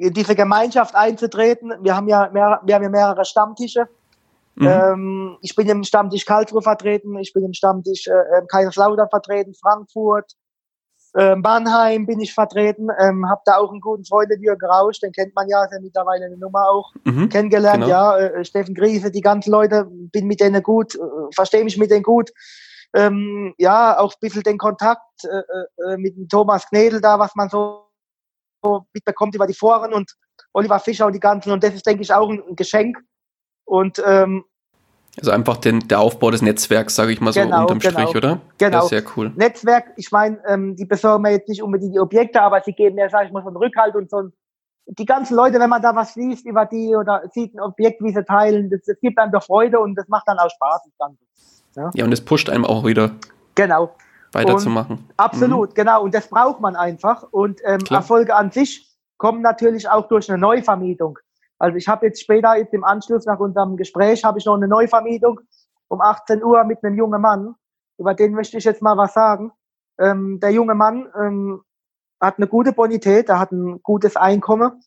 in 0.02 0.12
diese 0.12 0.34
Gemeinschaft 0.34 0.94
einzutreten. 0.94 1.72
Wir 1.80 1.96
haben 1.96 2.08
ja, 2.08 2.28
mehr, 2.32 2.60
wir 2.64 2.74
haben 2.74 2.82
ja 2.82 2.90
mehrere 2.90 3.24
Stammtische. 3.24 3.88
Mhm. 4.56 4.66
Ähm, 4.66 5.36
ich 5.40 5.54
bin 5.54 5.68
im 5.68 5.84
Stammtisch 5.84 6.26
Karlsruhe 6.26 6.60
vertreten, 6.60 7.16
ich 7.18 7.32
bin 7.32 7.44
im 7.44 7.54
Stammtisch 7.54 8.06
äh, 8.06 8.12
ähm, 8.36 8.46
Kaiserslautern 8.48 9.08
vertreten, 9.08 9.54
Frankfurt, 9.54 10.32
äh, 11.14 11.36
Mannheim 11.36 12.04
bin 12.06 12.20
ich 12.20 12.34
vertreten, 12.34 12.88
ähm, 12.98 13.28
habe 13.30 13.40
da 13.46 13.56
auch 13.56 13.70
einen 13.70 13.80
guten 13.80 14.04
Freund, 14.04 14.30
den 14.30 14.42
Jürgen 14.42 14.66
Rausch, 14.66 15.00
den 15.00 15.12
kennt 15.12 15.34
man 15.34 15.48
ja, 15.48 15.64
ist 15.64 15.72
ja 15.72 15.80
mittlerweile 15.80 16.26
eine 16.26 16.36
Nummer 16.36 16.68
auch 16.68 16.92
mhm, 17.04 17.28
kennengelernt, 17.30 17.84
genau. 17.84 17.88
ja, 17.88 18.18
äh, 18.18 18.44
Steffen 18.44 18.74
Griese, 18.74 19.10
die 19.10 19.20
ganzen 19.22 19.50
Leute, 19.50 19.86
bin 19.90 20.26
mit 20.26 20.40
denen 20.40 20.62
gut, 20.62 20.96
äh, 20.96 20.98
verstehe 21.34 21.64
mich 21.64 21.78
mit 21.78 21.90
denen 21.90 22.02
gut. 22.02 22.30
Ähm, 22.94 23.54
ja, 23.56 23.98
auch 23.98 24.12
ein 24.12 24.20
bisschen 24.20 24.42
den 24.42 24.58
Kontakt 24.58 25.24
äh, 25.24 25.92
äh, 25.92 25.96
mit 25.96 26.14
dem 26.14 26.28
Thomas 26.28 26.68
Knedel 26.68 27.00
da, 27.00 27.18
was 27.18 27.34
man 27.34 27.48
so 27.48 27.86
mitbekommt 28.92 29.34
über 29.34 29.46
die 29.46 29.54
Foren 29.54 29.92
und 29.92 30.12
Oliver 30.52 30.78
Fischer 30.78 31.06
und 31.06 31.14
die 31.14 31.20
ganzen. 31.20 31.52
Und 31.52 31.62
das 31.62 31.74
ist, 31.74 31.86
denke 31.86 32.02
ich, 32.02 32.12
auch 32.12 32.28
ein 32.28 32.56
Geschenk. 32.56 32.98
Und 33.64 34.02
ähm, 34.04 34.44
also 35.18 35.30
einfach 35.30 35.58
den, 35.58 35.86
der 35.88 36.00
Aufbau 36.00 36.30
des 36.30 36.40
Netzwerks, 36.40 36.94
sage 36.94 37.12
ich 37.12 37.20
mal 37.20 37.32
so 37.32 37.40
genau, 37.40 37.62
unterm 37.62 37.80
genau, 37.80 38.00
Strich, 38.00 38.16
oder? 38.16 38.40
Genau. 38.56 38.76
Das 38.78 38.84
ist 38.84 38.90
sehr 38.90 39.04
cool. 39.16 39.30
Netzwerk, 39.36 39.92
ich 39.96 40.10
meine, 40.10 40.40
ähm, 40.48 40.74
die 40.74 40.86
besorgen 40.86 41.22
mir 41.22 41.32
jetzt 41.32 41.48
nicht 41.48 41.62
unbedingt 41.62 41.94
die 41.94 42.00
Objekte, 42.00 42.40
aber 42.40 42.62
sie 42.64 42.72
geben 42.72 42.94
mir, 42.96 43.10
sage 43.10 43.26
ich 43.26 43.32
mal, 43.32 43.42
so 43.42 43.48
einen 43.48 43.58
Rückhalt 43.58 43.94
und 43.94 44.08
so 44.08 44.22
ein, 44.22 44.32
die 44.86 45.04
ganzen 45.04 45.36
Leute, 45.36 45.60
wenn 45.60 45.68
man 45.68 45.82
da 45.82 45.94
was 45.94 46.16
liest 46.16 46.46
über 46.46 46.64
die 46.64 46.96
oder 46.96 47.22
sieht 47.32 47.54
ein 47.54 47.60
Objekt, 47.60 48.02
wie 48.02 48.12
sie 48.12 48.24
teilen, 48.24 48.70
das, 48.70 48.80
das 48.86 48.98
gibt 49.00 49.18
einem 49.18 49.32
doch 49.32 49.44
Freude 49.44 49.80
und 49.80 49.94
das 49.96 50.08
macht 50.08 50.24
dann 50.26 50.38
auch 50.38 50.50
Spaß. 50.50 50.80
Das 50.84 50.98
Ganze. 50.98 51.22
Ja, 51.76 51.90
ja 51.94 52.04
und 52.04 52.12
es 52.12 52.24
pusht 52.24 52.48
einem 52.48 52.64
auch 52.64 52.84
wieder. 52.84 53.10
Genau 53.54 53.94
weiterzumachen. 54.34 54.96
Und 54.98 55.14
absolut, 55.16 55.70
mhm. 55.70 55.74
genau. 55.74 56.02
Und 56.02 56.14
das 56.14 56.28
braucht 56.28 56.60
man 56.60 56.76
einfach. 56.76 57.24
Und 57.30 57.60
ähm, 57.64 57.80
Erfolge 57.90 58.34
an 58.34 58.50
sich 58.50 58.88
kommen 59.18 59.42
natürlich 59.42 59.88
auch 59.88 60.08
durch 60.08 60.28
eine 60.30 60.38
Neuvermietung. 60.38 61.18
Also 61.58 61.76
ich 61.76 61.86
habe 61.86 62.06
jetzt 62.06 62.20
später, 62.20 62.56
jetzt 62.56 62.74
im 62.74 62.82
Anschluss 62.82 63.24
nach 63.24 63.38
unserem 63.38 63.76
Gespräch, 63.76 64.24
habe 64.24 64.38
ich 64.38 64.46
noch 64.46 64.56
eine 64.56 64.66
Neuvermietung 64.66 65.40
um 65.88 66.00
18 66.00 66.42
Uhr 66.42 66.64
mit 66.64 66.82
einem 66.82 66.96
jungen 66.96 67.20
Mann. 67.20 67.54
Über 67.98 68.14
den 68.14 68.32
möchte 68.32 68.58
ich 68.58 68.64
jetzt 68.64 68.82
mal 68.82 68.96
was 68.96 69.14
sagen. 69.14 69.52
Ähm, 69.98 70.40
der 70.40 70.50
junge 70.50 70.74
Mann 70.74 71.06
ähm, 71.16 71.62
hat 72.20 72.38
eine 72.38 72.46
gute 72.46 72.72
Bonität, 72.72 73.28
er 73.28 73.38
hat 73.38 73.52
ein 73.52 73.82
gutes 73.82 74.16
Einkommen, 74.16 74.82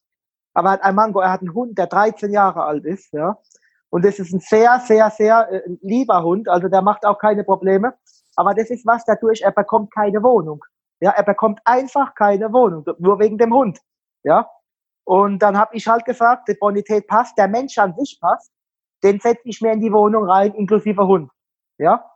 aber 0.53 0.69
er 0.69 0.73
hat 0.73 0.83
ein 0.83 0.95
Mango, 0.95 1.19
er 1.19 1.31
hat 1.31 1.41
einen 1.41 1.53
Hund, 1.53 1.77
der 1.77 1.87
13 1.87 2.31
Jahre 2.31 2.63
alt 2.63 2.85
ist, 2.85 3.13
ja. 3.13 3.37
Und 3.89 4.03
das 4.03 4.19
ist 4.19 4.33
ein 4.33 4.39
sehr, 4.39 4.81
sehr, 4.85 5.09
sehr 5.11 5.51
äh, 5.51 5.61
lieber 5.81 6.23
Hund, 6.23 6.49
also 6.49 6.67
der 6.67 6.81
macht 6.81 7.05
auch 7.05 7.19
keine 7.19 7.43
Probleme. 7.43 7.93
Aber 8.35 8.53
das 8.53 8.69
ist 8.69 8.85
was 8.85 9.05
dadurch, 9.05 9.41
er 9.41 9.51
bekommt 9.51 9.93
keine 9.93 10.21
Wohnung. 10.23 10.63
Ja, 11.01 11.11
er 11.11 11.23
bekommt 11.23 11.59
einfach 11.65 12.15
keine 12.15 12.51
Wohnung, 12.53 12.85
nur 12.99 13.19
wegen 13.19 13.37
dem 13.37 13.53
Hund. 13.53 13.79
Ja. 14.23 14.49
Und 15.05 15.39
dann 15.39 15.57
habe 15.57 15.75
ich 15.75 15.87
halt 15.87 16.05
gesagt, 16.05 16.47
die 16.47 16.55
Bonität 16.55 17.07
passt, 17.07 17.37
der 17.37 17.47
Mensch 17.47 17.77
an 17.77 17.95
sich 17.95 18.17
passt, 18.19 18.51
den 19.03 19.19
setze 19.19 19.43
ich 19.45 19.61
mir 19.61 19.73
in 19.73 19.81
die 19.81 19.91
Wohnung 19.91 20.27
rein, 20.29 20.53
inklusive 20.53 21.05
Hund. 21.05 21.31
Ja. 21.77 22.09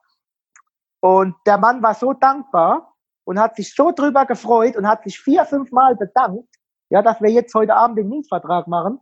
Und 1.02 1.36
der 1.46 1.58
Mann 1.58 1.84
war 1.84 1.94
so 1.94 2.14
dankbar 2.14 2.94
und 3.26 3.40
hat 3.40 3.56
sich 3.56 3.76
so 3.76 3.92
drüber 3.92 4.26
gefreut 4.26 4.76
und 4.76 4.88
hat 4.88 5.04
sich 5.04 5.20
vier, 5.20 5.46
fünf 5.46 5.72
Mal 5.72 5.96
bedankt, 5.96 6.48
ja, 6.90 7.02
dass 7.02 7.22
wir 7.22 7.30
jetzt 7.30 7.54
heute 7.54 7.76
Abend 7.76 8.00
den 8.00 8.10
Mietvertrag 8.10 8.68
machen. 8.68 9.00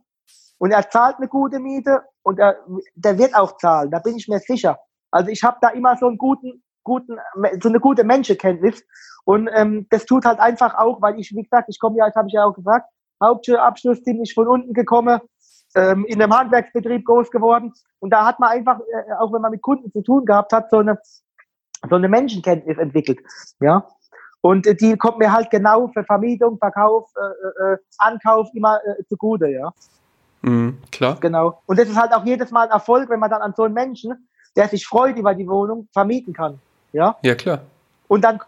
Und 0.58 0.72
er 0.72 0.90
zahlt 0.90 1.16
eine 1.16 1.28
gute 1.28 1.60
Miete 1.60 2.02
und 2.22 2.38
er, 2.38 2.58
der 2.94 3.16
wird 3.16 3.34
auch 3.34 3.56
zahlen, 3.56 3.90
da 3.90 4.00
bin 4.00 4.16
ich 4.16 4.28
mir 4.28 4.40
sicher. 4.40 4.78
Also 5.10 5.30
ich 5.30 5.42
habe 5.42 5.56
da 5.60 5.68
immer 5.68 5.96
so 5.96 6.06
einen 6.06 6.18
guten, 6.18 6.62
guten, 6.88 7.18
so 7.62 7.68
eine 7.68 7.80
gute 7.80 8.04
Menschenkenntnis. 8.04 8.82
Und 9.24 9.48
ähm, 9.54 9.86
das 9.90 10.06
tut 10.06 10.24
halt 10.24 10.40
einfach 10.40 10.74
auch, 10.74 11.00
weil 11.02 11.20
ich, 11.20 11.34
wie 11.34 11.42
gesagt, 11.42 11.68
ich 11.68 11.78
komme 11.78 11.98
ja, 11.98 12.06
das 12.06 12.16
habe 12.16 12.28
ich 12.28 12.34
ja 12.34 12.44
auch 12.44 12.54
gesagt, 12.54 12.88
Hauptschulabschluss 13.22 14.02
ziemlich 14.02 14.32
von 14.34 14.48
unten 14.48 14.72
gekommen, 14.72 15.20
ähm, 15.74 16.04
in 16.06 16.22
einem 16.22 16.36
Handwerksbetrieb 16.36 17.04
groß 17.04 17.30
geworden. 17.30 17.72
Und 18.00 18.10
da 18.10 18.24
hat 18.24 18.40
man 18.40 18.50
einfach, 18.50 18.80
äh, 18.80 19.12
auch 19.18 19.32
wenn 19.32 19.42
man 19.42 19.50
mit 19.50 19.62
Kunden 19.62 19.92
zu 19.92 20.02
tun 20.02 20.24
gehabt 20.24 20.52
hat, 20.52 20.70
so 20.70 20.78
eine, 20.78 20.98
so 21.88 21.96
eine 21.96 22.08
Menschenkenntnis 22.08 22.78
entwickelt. 22.78 23.18
Ja. 23.60 23.86
Und 24.40 24.66
äh, 24.66 24.74
die 24.74 24.96
kommt 24.96 25.18
mir 25.18 25.32
halt 25.32 25.50
genau 25.50 25.88
für 25.88 26.04
Vermietung, 26.04 26.58
Verkauf, 26.58 27.10
äh, 27.16 27.72
äh, 27.72 27.76
Ankauf 27.98 28.48
immer 28.54 28.80
äh, 28.84 29.04
zugute, 29.08 29.48
ja. 29.48 29.72
Mhm, 30.42 30.78
klar. 30.92 31.18
Genau. 31.20 31.60
Und 31.66 31.78
das 31.78 31.88
ist 31.88 32.00
halt 32.00 32.14
auch 32.14 32.24
jedes 32.24 32.50
Mal 32.50 32.66
ein 32.66 32.70
Erfolg, 32.70 33.10
wenn 33.10 33.20
man 33.20 33.30
dann 33.30 33.42
an 33.42 33.54
so 33.56 33.64
einen 33.64 33.74
Menschen, 33.74 34.28
der 34.56 34.68
sich 34.68 34.86
freut 34.86 35.16
über 35.16 35.34
die 35.34 35.48
Wohnung, 35.48 35.88
vermieten 35.92 36.32
kann. 36.32 36.60
Ja? 36.92 37.16
Ja, 37.22 37.34
klar. 37.34 37.62
Und 38.08 38.22
dann, 38.22 38.40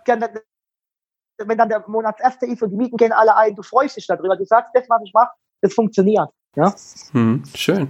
wenn 1.39 1.59
dann 1.59 1.69
der 1.69 1.85
Monatserste 1.87 2.47
ist 2.47 2.63
und 2.63 2.71
die 2.71 2.77
Mieten 2.77 2.97
gehen 2.97 3.13
alle 3.13 3.37
ein, 3.37 3.55
du 3.55 3.63
freust 3.63 3.97
dich 3.97 4.07
darüber. 4.07 4.37
Du 4.37 4.45
sagst, 4.45 4.71
das, 4.75 4.85
was 4.89 5.03
ich 5.05 5.13
mache, 5.13 5.31
das 5.61 5.75
funktioniert. 5.75 6.29
Ja? 6.57 6.75
Hm, 7.13 7.43
schön. 7.55 7.89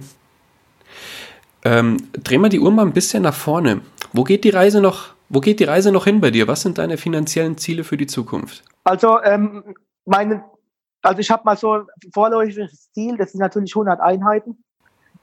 Ähm, 1.63 1.97
drehen 2.13 2.41
wir 2.41 2.49
die 2.49 2.59
Uhr 2.59 2.71
mal 2.71 2.85
ein 2.85 2.93
bisschen 2.93 3.23
nach 3.23 3.33
vorne. 3.33 3.81
Wo 4.13 4.23
geht 4.23 4.43
die 4.43 4.49
Reise 4.49 4.81
noch, 4.81 5.13
wo 5.29 5.39
geht 5.39 5.59
die 5.59 5.65
Reise 5.65 5.91
noch 5.91 6.05
hin 6.05 6.21
bei 6.21 6.31
dir? 6.31 6.47
Was 6.47 6.61
sind 6.61 6.77
deine 6.77 6.97
finanziellen 6.97 7.57
Ziele 7.57 7.83
für 7.83 7.97
die 7.97 8.07
Zukunft? 8.07 8.63
Also, 8.83 9.21
ähm, 9.21 9.75
meine, 10.05 10.43
also 11.01 11.19
ich 11.19 11.29
habe 11.29 11.43
mal 11.45 11.55
so 11.55 11.73
ein 11.73 11.87
vorläufiges 12.13 12.91
Ziel, 12.91 13.17
das 13.17 13.31
sind 13.31 13.41
natürlich 13.41 13.75
100 13.75 13.99
Einheiten. 14.01 14.63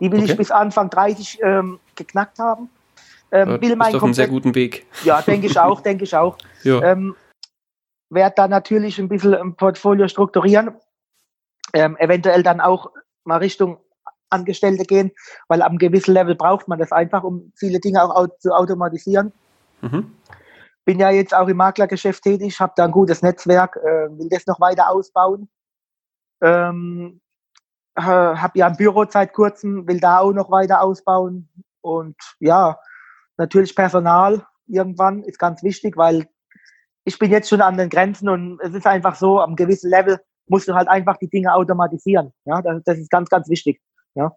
Die 0.01 0.11
will 0.13 0.21
okay. 0.21 0.33
ich 0.33 0.37
bis 0.37 0.51
Anfang 0.51 0.91
30 0.91 1.41
ähm, 1.43 1.81
geknackt 1.97 2.39
haben. 2.39 2.71
Ähm, 3.31 3.61
will 3.61 3.77
mein 3.77 3.89
ist 3.89 3.95
doch 3.95 4.03
einen 4.03 4.15
sehr 4.15 4.29
guten 4.29 4.55
Weg. 4.55 4.87
Ja, 5.05 5.21
denke 5.23 5.47
ich 5.47 5.59
auch, 5.59 5.81
denke 5.81 6.05
ich 6.05 6.15
auch. 6.15 6.37
Ja. 6.65 6.83
Ähm, 6.83 7.15
werde 8.11 8.35
da 8.37 8.49
natürlich 8.49 8.99
ein 8.99 9.09
bisschen 9.09 9.35
ein 9.35 9.55
Portfolio 9.55 10.09
strukturieren, 10.09 10.75
ähm, 11.73 11.97
eventuell 11.99 12.43
dann 12.43 12.61
auch 12.61 12.91
mal 13.25 13.37
Richtung 13.37 13.79
Angestellte 14.31 14.85
gehen, 14.85 15.13
weil 15.47 15.63
am 15.63 15.79
gewissen 15.79 16.15
Level 16.15 16.35
braucht 16.35 16.69
man 16.69 16.79
das 16.79 16.93
einfach, 16.93 17.23
um 17.23 17.53
viele 17.57 17.81
Dinge 17.81 18.03
auch 18.03 18.27
zu 18.39 18.53
automatisieren. 18.53 19.33
Mhm. 19.81 20.13
Bin 20.85 20.99
ja 20.99 21.11
jetzt 21.11 21.35
auch 21.35 21.49
im 21.49 21.57
Maklergeschäft 21.57 22.23
tätig, 22.23 22.61
habe 22.61 22.73
da 22.77 22.85
ein 22.85 22.91
gutes 22.91 23.23
Netzwerk, 23.23 23.77
äh, 23.77 24.09
will 24.19 24.29
das 24.29 24.47
noch 24.47 24.61
weiter 24.61 24.91
ausbauen. 24.91 25.49
Ähm, 26.41 27.21
äh, 27.95 28.03
habe 28.03 28.59
ja 28.59 28.67
ein 28.67 28.77
Büro 28.77 29.05
seit 29.09 29.33
kurzem, 29.33 29.87
will 29.87 30.01
da 30.01 30.19
auch 30.19 30.33
noch 30.33 30.51
weiter 30.51 30.83
ausbauen. 30.83 31.49
Und 31.81 32.17
ja, 32.39 32.79
Natürlich 33.39 33.75
Personal 33.75 34.45
irgendwann 34.67 35.23
ist 35.23 35.39
ganz 35.39 35.63
wichtig, 35.63 35.97
weil 35.97 36.29
ich 37.05 37.19
bin 37.19 37.31
jetzt 37.31 37.49
schon 37.49 37.63
an 37.63 37.79
den 37.79 37.89
Grenzen 37.89 38.29
und 38.29 38.61
es 38.61 38.75
ist 38.75 38.87
einfach 38.87 39.15
so, 39.15 39.41
am 39.41 39.57
gewissen 39.57 39.91
Level 39.91 40.21
musst 40.49 40.69
du 40.69 40.75
halt 40.75 40.89
einfach 40.89 41.17
die 41.17 41.29
Dinge 41.29 41.55
automatisieren. 41.55 42.33
Ja, 42.45 42.61
das, 42.61 42.83
das 42.85 42.99
ist 42.99 43.11
ganz, 43.11 43.29
ganz 43.31 43.49
wichtig. 43.49 43.81
Ja. 44.15 44.33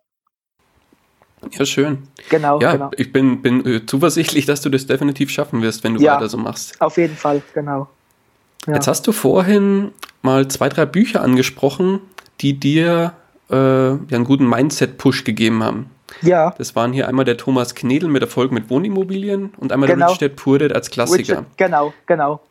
Ja, 1.51 1.65
schön. 1.65 2.03
Genau. 2.29 2.59
Ja, 2.59 2.73
genau. 2.73 2.91
ich 2.95 3.11
bin, 3.11 3.41
bin 3.41 3.65
äh, 3.65 3.85
zuversichtlich, 3.85 4.45
dass 4.45 4.61
du 4.61 4.69
das 4.69 4.85
definitiv 4.85 5.31
schaffen 5.31 5.61
wirst, 5.61 5.83
wenn 5.83 5.95
du 5.95 6.01
ja, 6.01 6.15
weiter 6.15 6.29
so 6.29 6.37
machst. 6.37 6.79
Auf 6.79 6.97
jeden 6.97 7.15
Fall, 7.15 7.41
genau. 7.53 7.89
Ja. 8.67 8.75
Jetzt 8.75 8.87
hast 8.87 9.07
du 9.07 9.11
vorhin 9.11 9.91
mal 10.21 10.47
zwei, 10.49 10.69
drei 10.69 10.85
Bücher 10.85 11.23
angesprochen, 11.23 11.99
die 12.41 12.59
dir 12.59 13.13
äh, 13.49 13.55
einen 13.55 14.23
guten 14.23 14.47
Mindset-Push 14.47 15.23
gegeben 15.23 15.63
haben. 15.63 15.89
Ja. 16.21 16.53
Das 16.57 16.75
waren 16.75 16.93
hier 16.93 17.07
einmal 17.07 17.25
der 17.25 17.37
Thomas 17.37 17.75
Knedel 17.75 18.09
mit 18.09 18.21
Erfolg 18.21 18.51
mit 18.51 18.69
Wohnimmobilien 18.69 19.53
und 19.57 19.71
einmal 19.71 19.89
genau. 19.89 20.07
der 20.07 20.15
Richard 20.15 20.35
Purdet 20.35 20.73
als 20.73 20.89
Klassiker. 20.89 21.19
Richard, 21.19 21.57
genau, 21.57 21.93
genau. 22.05 22.41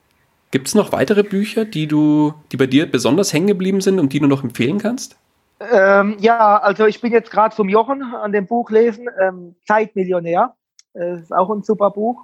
Gibt 0.51 0.67
es 0.67 0.75
noch 0.75 0.93
weitere 0.93 1.23
Bücher, 1.23 1.65
die 1.65 1.87
du, 1.87 2.35
die 2.51 2.57
bei 2.57 2.67
dir 2.67 2.91
besonders 2.91 3.33
hängen 3.33 3.47
geblieben 3.47 3.81
sind 3.81 4.01
und 4.01 4.13
die 4.13 4.19
du 4.19 4.27
noch 4.27 4.43
empfehlen 4.43 4.79
kannst? 4.79 5.17
Ähm, 5.61 6.17
ja, 6.19 6.57
also 6.59 6.87
ich 6.87 7.01
bin 7.01 7.13
jetzt 7.13 7.31
gerade 7.31 7.55
vom 7.55 7.69
Jochen 7.69 8.03
an 8.03 8.33
dem 8.33 8.47
Buch 8.47 8.71
lesen, 8.71 9.09
ähm, 9.21 9.55
Zeitmillionär. 9.67 10.55
Das 10.95 11.21
ist 11.21 11.33
auch 11.33 11.51
ein 11.51 11.63
super 11.63 11.91
Buch. 11.91 12.23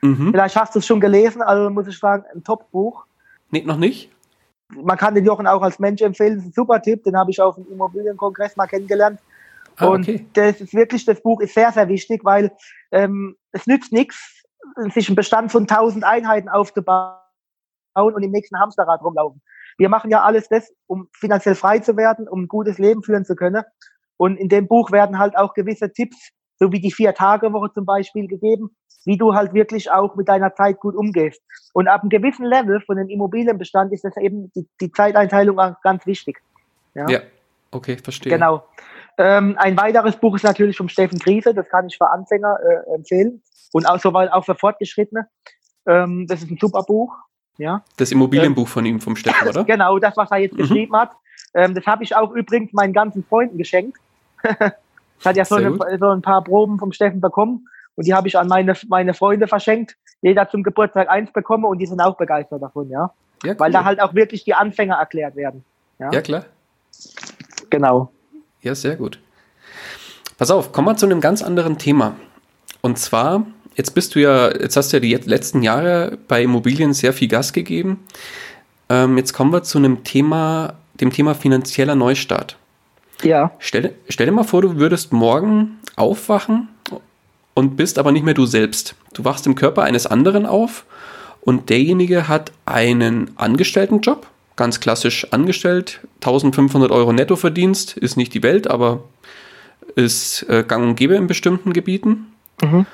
Mhm. 0.00 0.30
Vielleicht 0.32 0.56
hast 0.56 0.74
du 0.74 0.78
es 0.78 0.86
schon 0.86 1.00
gelesen, 1.00 1.42
also 1.42 1.70
muss 1.70 1.86
ich 1.86 1.98
sagen, 1.98 2.24
ein 2.34 2.42
Top-Buch. 2.42 3.04
Nee, 3.50 3.62
noch 3.64 3.76
nicht? 3.76 4.10
Man 4.70 4.96
kann 4.96 5.14
den 5.14 5.24
Jochen 5.24 5.46
auch 5.46 5.62
als 5.62 5.78
Mensch 5.78 6.02
empfehlen, 6.02 6.36
das 6.36 6.44
ist 6.44 6.50
ein 6.50 6.52
super 6.52 6.80
Tipp, 6.80 7.04
den 7.04 7.16
habe 7.16 7.30
ich 7.30 7.40
auf 7.40 7.54
dem 7.54 7.66
Immobilienkongress 7.70 8.56
mal 8.56 8.66
kennengelernt. 8.66 9.18
Ah, 9.78 9.88
und 9.88 10.02
okay. 10.02 10.26
das 10.32 10.60
ist 10.60 10.74
wirklich, 10.74 11.04
das 11.04 11.22
Buch 11.22 11.40
ist 11.40 11.54
sehr, 11.54 11.72
sehr 11.72 11.88
wichtig, 11.88 12.24
weil 12.24 12.50
ähm, 12.90 13.36
es 13.52 13.66
nützt 13.66 13.92
nichts, 13.92 14.44
sich 14.92 15.08
einen 15.08 15.16
Bestand 15.16 15.52
von 15.52 15.62
1000 15.62 16.04
Einheiten 16.04 16.48
aufzubauen 16.48 17.14
und 17.94 18.22
im 18.22 18.30
nächsten 18.30 18.58
Hamsterrad 18.58 19.02
rumlaufen. 19.02 19.40
Wir 19.78 19.88
machen 19.88 20.10
ja 20.10 20.22
alles 20.22 20.48
das, 20.48 20.72
um 20.86 21.08
finanziell 21.12 21.54
frei 21.54 21.78
zu 21.78 21.96
werden, 21.96 22.28
um 22.28 22.42
ein 22.42 22.48
gutes 22.48 22.78
Leben 22.78 23.02
führen 23.02 23.24
zu 23.24 23.36
können. 23.36 23.62
Und 24.16 24.36
in 24.36 24.48
dem 24.48 24.66
Buch 24.66 24.90
werden 24.90 25.18
halt 25.18 25.36
auch 25.36 25.54
gewisse 25.54 25.92
Tipps, 25.92 26.30
so 26.58 26.72
wie 26.72 26.80
die 26.80 26.90
Vier-Tage-Woche 26.90 27.72
zum 27.72 27.86
Beispiel 27.86 28.26
gegeben, 28.26 28.70
wie 29.04 29.16
du 29.16 29.34
halt 29.34 29.54
wirklich 29.54 29.90
auch 29.90 30.16
mit 30.16 30.28
deiner 30.28 30.54
Zeit 30.54 30.80
gut 30.80 30.96
umgehst. 30.96 31.40
Und 31.72 31.86
ab 31.86 32.00
einem 32.02 32.10
gewissen 32.10 32.44
Level 32.44 32.80
von 32.80 32.96
dem 32.96 33.08
Immobilienbestand 33.08 33.92
ist 33.92 34.04
das 34.04 34.16
eben 34.16 34.50
die, 34.56 34.68
die 34.80 34.90
Zeiteinteilung 34.90 35.56
ganz 35.84 36.04
wichtig. 36.04 36.40
Ja, 36.94 37.08
ja. 37.08 37.20
okay, 37.70 37.96
verstehe. 37.96 38.32
Genau. 38.32 38.64
Ähm, 39.18 39.56
ein 39.58 39.76
weiteres 39.76 40.16
Buch 40.16 40.36
ist 40.36 40.44
natürlich 40.44 40.76
vom 40.76 40.88
Steffen 40.88 41.18
Krise, 41.18 41.52
das 41.52 41.68
kann 41.68 41.86
ich 41.88 41.98
für 41.98 42.08
Anfänger 42.08 42.58
äh, 42.60 42.94
empfehlen 42.94 43.42
und 43.72 43.86
auch, 43.86 43.98
soweit 43.98 44.32
auch 44.32 44.44
für 44.44 44.54
Fortgeschrittene. 44.54 45.28
Ähm, 45.86 46.26
das 46.28 46.42
ist 46.42 46.50
ein 46.50 46.58
super 46.60 46.84
Buch. 46.84 47.16
Ja. 47.56 47.82
Das 47.96 48.12
Immobilienbuch 48.12 48.66
ähm, 48.66 48.72
von 48.72 48.86
ihm, 48.86 49.00
vom 49.00 49.16
Steffen, 49.16 49.48
oder? 49.48 49.64
Genau, 49.64 49.98
das, 49.98 50.16
was 50.16 50.30
er 50.30 50.38
jetzt 50.38 50.54
mhm. 50.54 50.58
geschrieben 50.58 50.96
hat. 50.96 51.10
Ähm, 51.54 51.74
das 51.74 51.84
habe 51.86 52.04
ich 52.04 52.14
auch 52.14 52.30
übrigens 52.30 52.72
meinen 52.72 52.92
ganzen 52.92 53.24
Freunden 53.24 53.58
geschenkt. 53.58 53.98
ich 54.44 55.26
hatte 55.26 55.38
ja 55.38 55.44
so, 55.44 55.56
eine, 55.56 55.76
so, 55.98 56.10
ein 56.10 56.22
paar 56.22 56.44
Proben 56.44 56.78
vom 56.78 56.92
Steffen 56.92 57.20
bekommen 57.20 57.66
und 57.96 58.06
die 58.06 58.14
habe 58.14 58.28
ich 58.28 58.38
an 58.38 58.46
meine, 58.46 58.74
meine 58.88 59.14
Freunde 59.14 59.48
verschenkt. 59.48 59.96
Jeder 60.22 60.48
zum 60.48 60.62
Geburtstag 60.62 61.08
eins 61.08 61.32
bekommen 61.32 61.64
und 61.64 61.78
die 61.78 61.86
sind 61.86 62.00
auch 62.00 62.16
begeistert 62.16 62.62
davon, 62.62 62.88
ja. 62.88 63.12
ja 63.42 63.52
cool. 63.52 63.58
Weil 63.58 63.72
da 63.72 63.84
halt 63.84 64.00
auch 64.00 64.14
wirklich 64.14 64.44
die 64.44 64.54
Anfänger 64.54 64.94
erklärt 64.94 65.34
werden. 65.34 65.64
Ja, 65.98 66.10
ja 66.12 66.20
klar. 66.20 66.44
Genau. 67.70 68.12
Ja, 68.62 68.74
sehr 68.74 68.96
gut. 68.96 69.18
Pass 70.36 70.50
auf, 70.50 70.72
kommen 70.72 70.88
wir 70.88 70.96
zu 70.96 71.06
einem 71.06 71.20
ganz 71.20 71.42
anderen 71.42 71.78
Thema. 71.78 72.16
Und 72.80 72.98
zwar, 72.98 73.46
jetzt 73.76 73.94
bist 73.94 74.14
du 74.14 74.20
ja, 74.20 74.52
jetzt 74.52 74.76
hast 74.76 74.92
du 74.92 74.96
ja 74.96 75.00
die 75.00 75.14
letzten 75.28 75.62
Jahre 75.62 76.18
bei 76.28 76.42
Immobilien 76.42 76.92
sehr 76.92 77.12
viel 77.12 77.28
Gas 77.28 77.52
gegeben. 77.52 78.04
Ähm, 78.88 79.16
jetzt 79.18 79.32
kommen 79.32 79.52
wir 79.52 79.62
zu 79.62 79.78
einem 79.78 80.04
Thema, 80.04 80.74
dem 81.00 81.12
Thema 81.12 81.34
finanzieller 81.34 81.94
Neustart. 81.94 82.56
Ja. 83.22 83.52
Stell, 83.58 83.94
stell 84.08 84.26
dir 84.26 84.32
mal 84.32 84.44
vor, 84.44 84.62
du 84.62 84.76
würdest 84.76 85.12
morgen 85.12 85.78
aufwachen 85.96 86.68
und 87.54 87.76
bist 87.76 87.98
aber 87.98 88.12
nicht 88.12 88.24
mehr 88.24 88.34
du 88.34 88.46
selbst. 88.46 88.94
Du 89.14 89.24
wachst 89.24 89.46
im 89.46 89.56
Körper 89.56 89.82
eines 89.82 90.06
anderen 90.06 90.46
auf 90.46 90.84
und 91.40 91.70
derjenige 91.70 92.28
hat 92.28 92.52
einen 92.64 93.32
Angestelltenjob 93.36 94.26
ganz 94.58 94.80
klassisch 94.80 95.32
angestellt, 95.32 96.00
1500 96.16 96.90
Euro 96.90 97.14
Nettoverdienst, 97.14 97.96
ist 97.96 98.18
nicht 98.18 98.34
die 98.34 98.42
Welt, 98.42 98.68
aber 98.68 99.04
ist 99.94 100.42
äh, 100.50 100.62
gang 100.66 100.84
und 100.84 100.96
gäbe 100.96 101.14
in 101.14 101.26
bestimmten 101.26 101.72
Gebieten. 101.72 102.26
Mhm. 102.62 102.84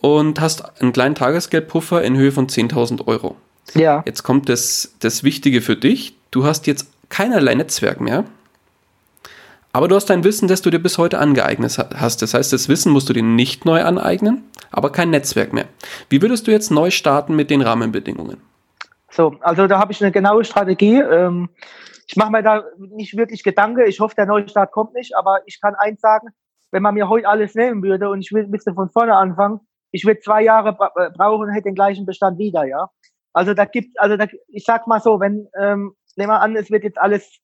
Und 0.00 0.40
hast 0.40 0.80
einen 0.82 0.92
kleinen 0.92 1.14
Tagesgeldpuffer 1.14 2.02
in 2.02 2.16
Höhe 2.16 2.32
von 2.32 2.48
10.000 2.48 3.06
Euro. 3.06 3.36
Ja. 3.74 4.02
Jetzt 4.04 4.24
kommt 4.24 4.48
das, 4.48 4.94
das 4.98 5.22
Wichtige 5.22 5.62
für 5.62 5.76
dich. 5.76 6.16
Du 6.32 6.44
hast 6.44 6.66
jetzt 6.66 6.88
keinerlei 7.08 7.54
Netzwerk 7.54 8.00
mehr. 8.00 8.24
Aber 9.72 9.88
du 9.88 9.94
hast 9.94 10.06
dein 10.06 10.24
Wissen, 10.24 10.48
das 10.48 10.60
du 10.60 10.70
dir 10.70 10.80
bis 10.80 10.98
heute 10.98 11.18
angeeignet 11.18 11.78
hast. 11.78 12.20
Das 12.20 12.34
heißt, 12.34 12.52
das 12.52 12.68
Wissen 12.68 12.90
musst 12.92 13.08
du 13.08 13.12
dir 13.12 13.22
nicht 13.22 13.64
neu 13.64 13.82
aneignen, 13.82 14.42
aber 14.70 14.90
kein 14.90 15.10
Netzwerk 15.10 15.52
mehr. 15.52 15.66
Wie 16.10 16.20
würdest 16.20 16.46
du 16.46 16.50
jetzt 16.50 16.70
neu 16.70 16.90
starten 16.90 17.36
mit 17.36 17.48
den 17.48 17.62
Rahmenbedingungen? 17.62 18.38
So, 19.12 19.36
also 19.40 19.66
da 19.66 19.78
habe 19.78 19.92
ich 19.92 20.02
eine 20.02 20.10
genaue 20.10 20.44
Strategie. 20.44 20.98
Ähm, 20.98 21.50
ich 22.06 22.16
mache 22.16 22.32
mir 22.32 22.42
da 22.42 22.64
nicht 22.78 23.16
wirklich 23.16 23.42
Gedanken. 23.42 23.86
Ich 23.86 24.00
hoffe, 24.00 24.14
der 24.14 24.26
Neustart 24.26 24.72
kommt 24.72 24.94
nicht, 24.94 25.14
aber 25.16 25.40
ich 25.46 25.60
kann 25.60 25.74
eins 25.74 26.00
sagen, 26.00 26.28
wenn 26.70 26.82
man 26.82 26.94
mir 26.94 27.08
heute 27.08 27.28
alles 27.28 27.54
nehmen 27.54 27.82
würde 27.82 28.08
und 28.08 28.20
ich 28.20 28.32
müsste 28.32 28.72
von 28.72 28.90
vorne 28.90 29.14
anfangen, 29.14 29.60
ich 29.92 30.06
würde 30.06 30.20
zwei 30.20 30.42
Jahre 30.42 30.76
äh, 30.96 31.10
brauchen 31.10 31.48
und 31.48 31.52
hätte 31.52 31.64
den 31.64 31.74
gleichen 31.74 32.06
Bestand 32.06 32.38
wieder, 32.38 32.64
ja. 32.64 32.88
Also 33.34 33.52
da 33.52 33.66
gibt, 33.66 33.98
also 34.00 34.16
da, 34.16 34.26
ich 34.48 34.64
sag 34.64 34.86
mal 34.86 35.00
so, 35.00 35.20
wenn, 35.20 35.46
ähm, 35.58 35.94
nehmen 36.16 36.30
wir 36.30 36.40
an, 36.40 36.56
es 36.56 36.70
wird 36.70 36.84
jetzt 36.84 36.98
alles 36.98 37.38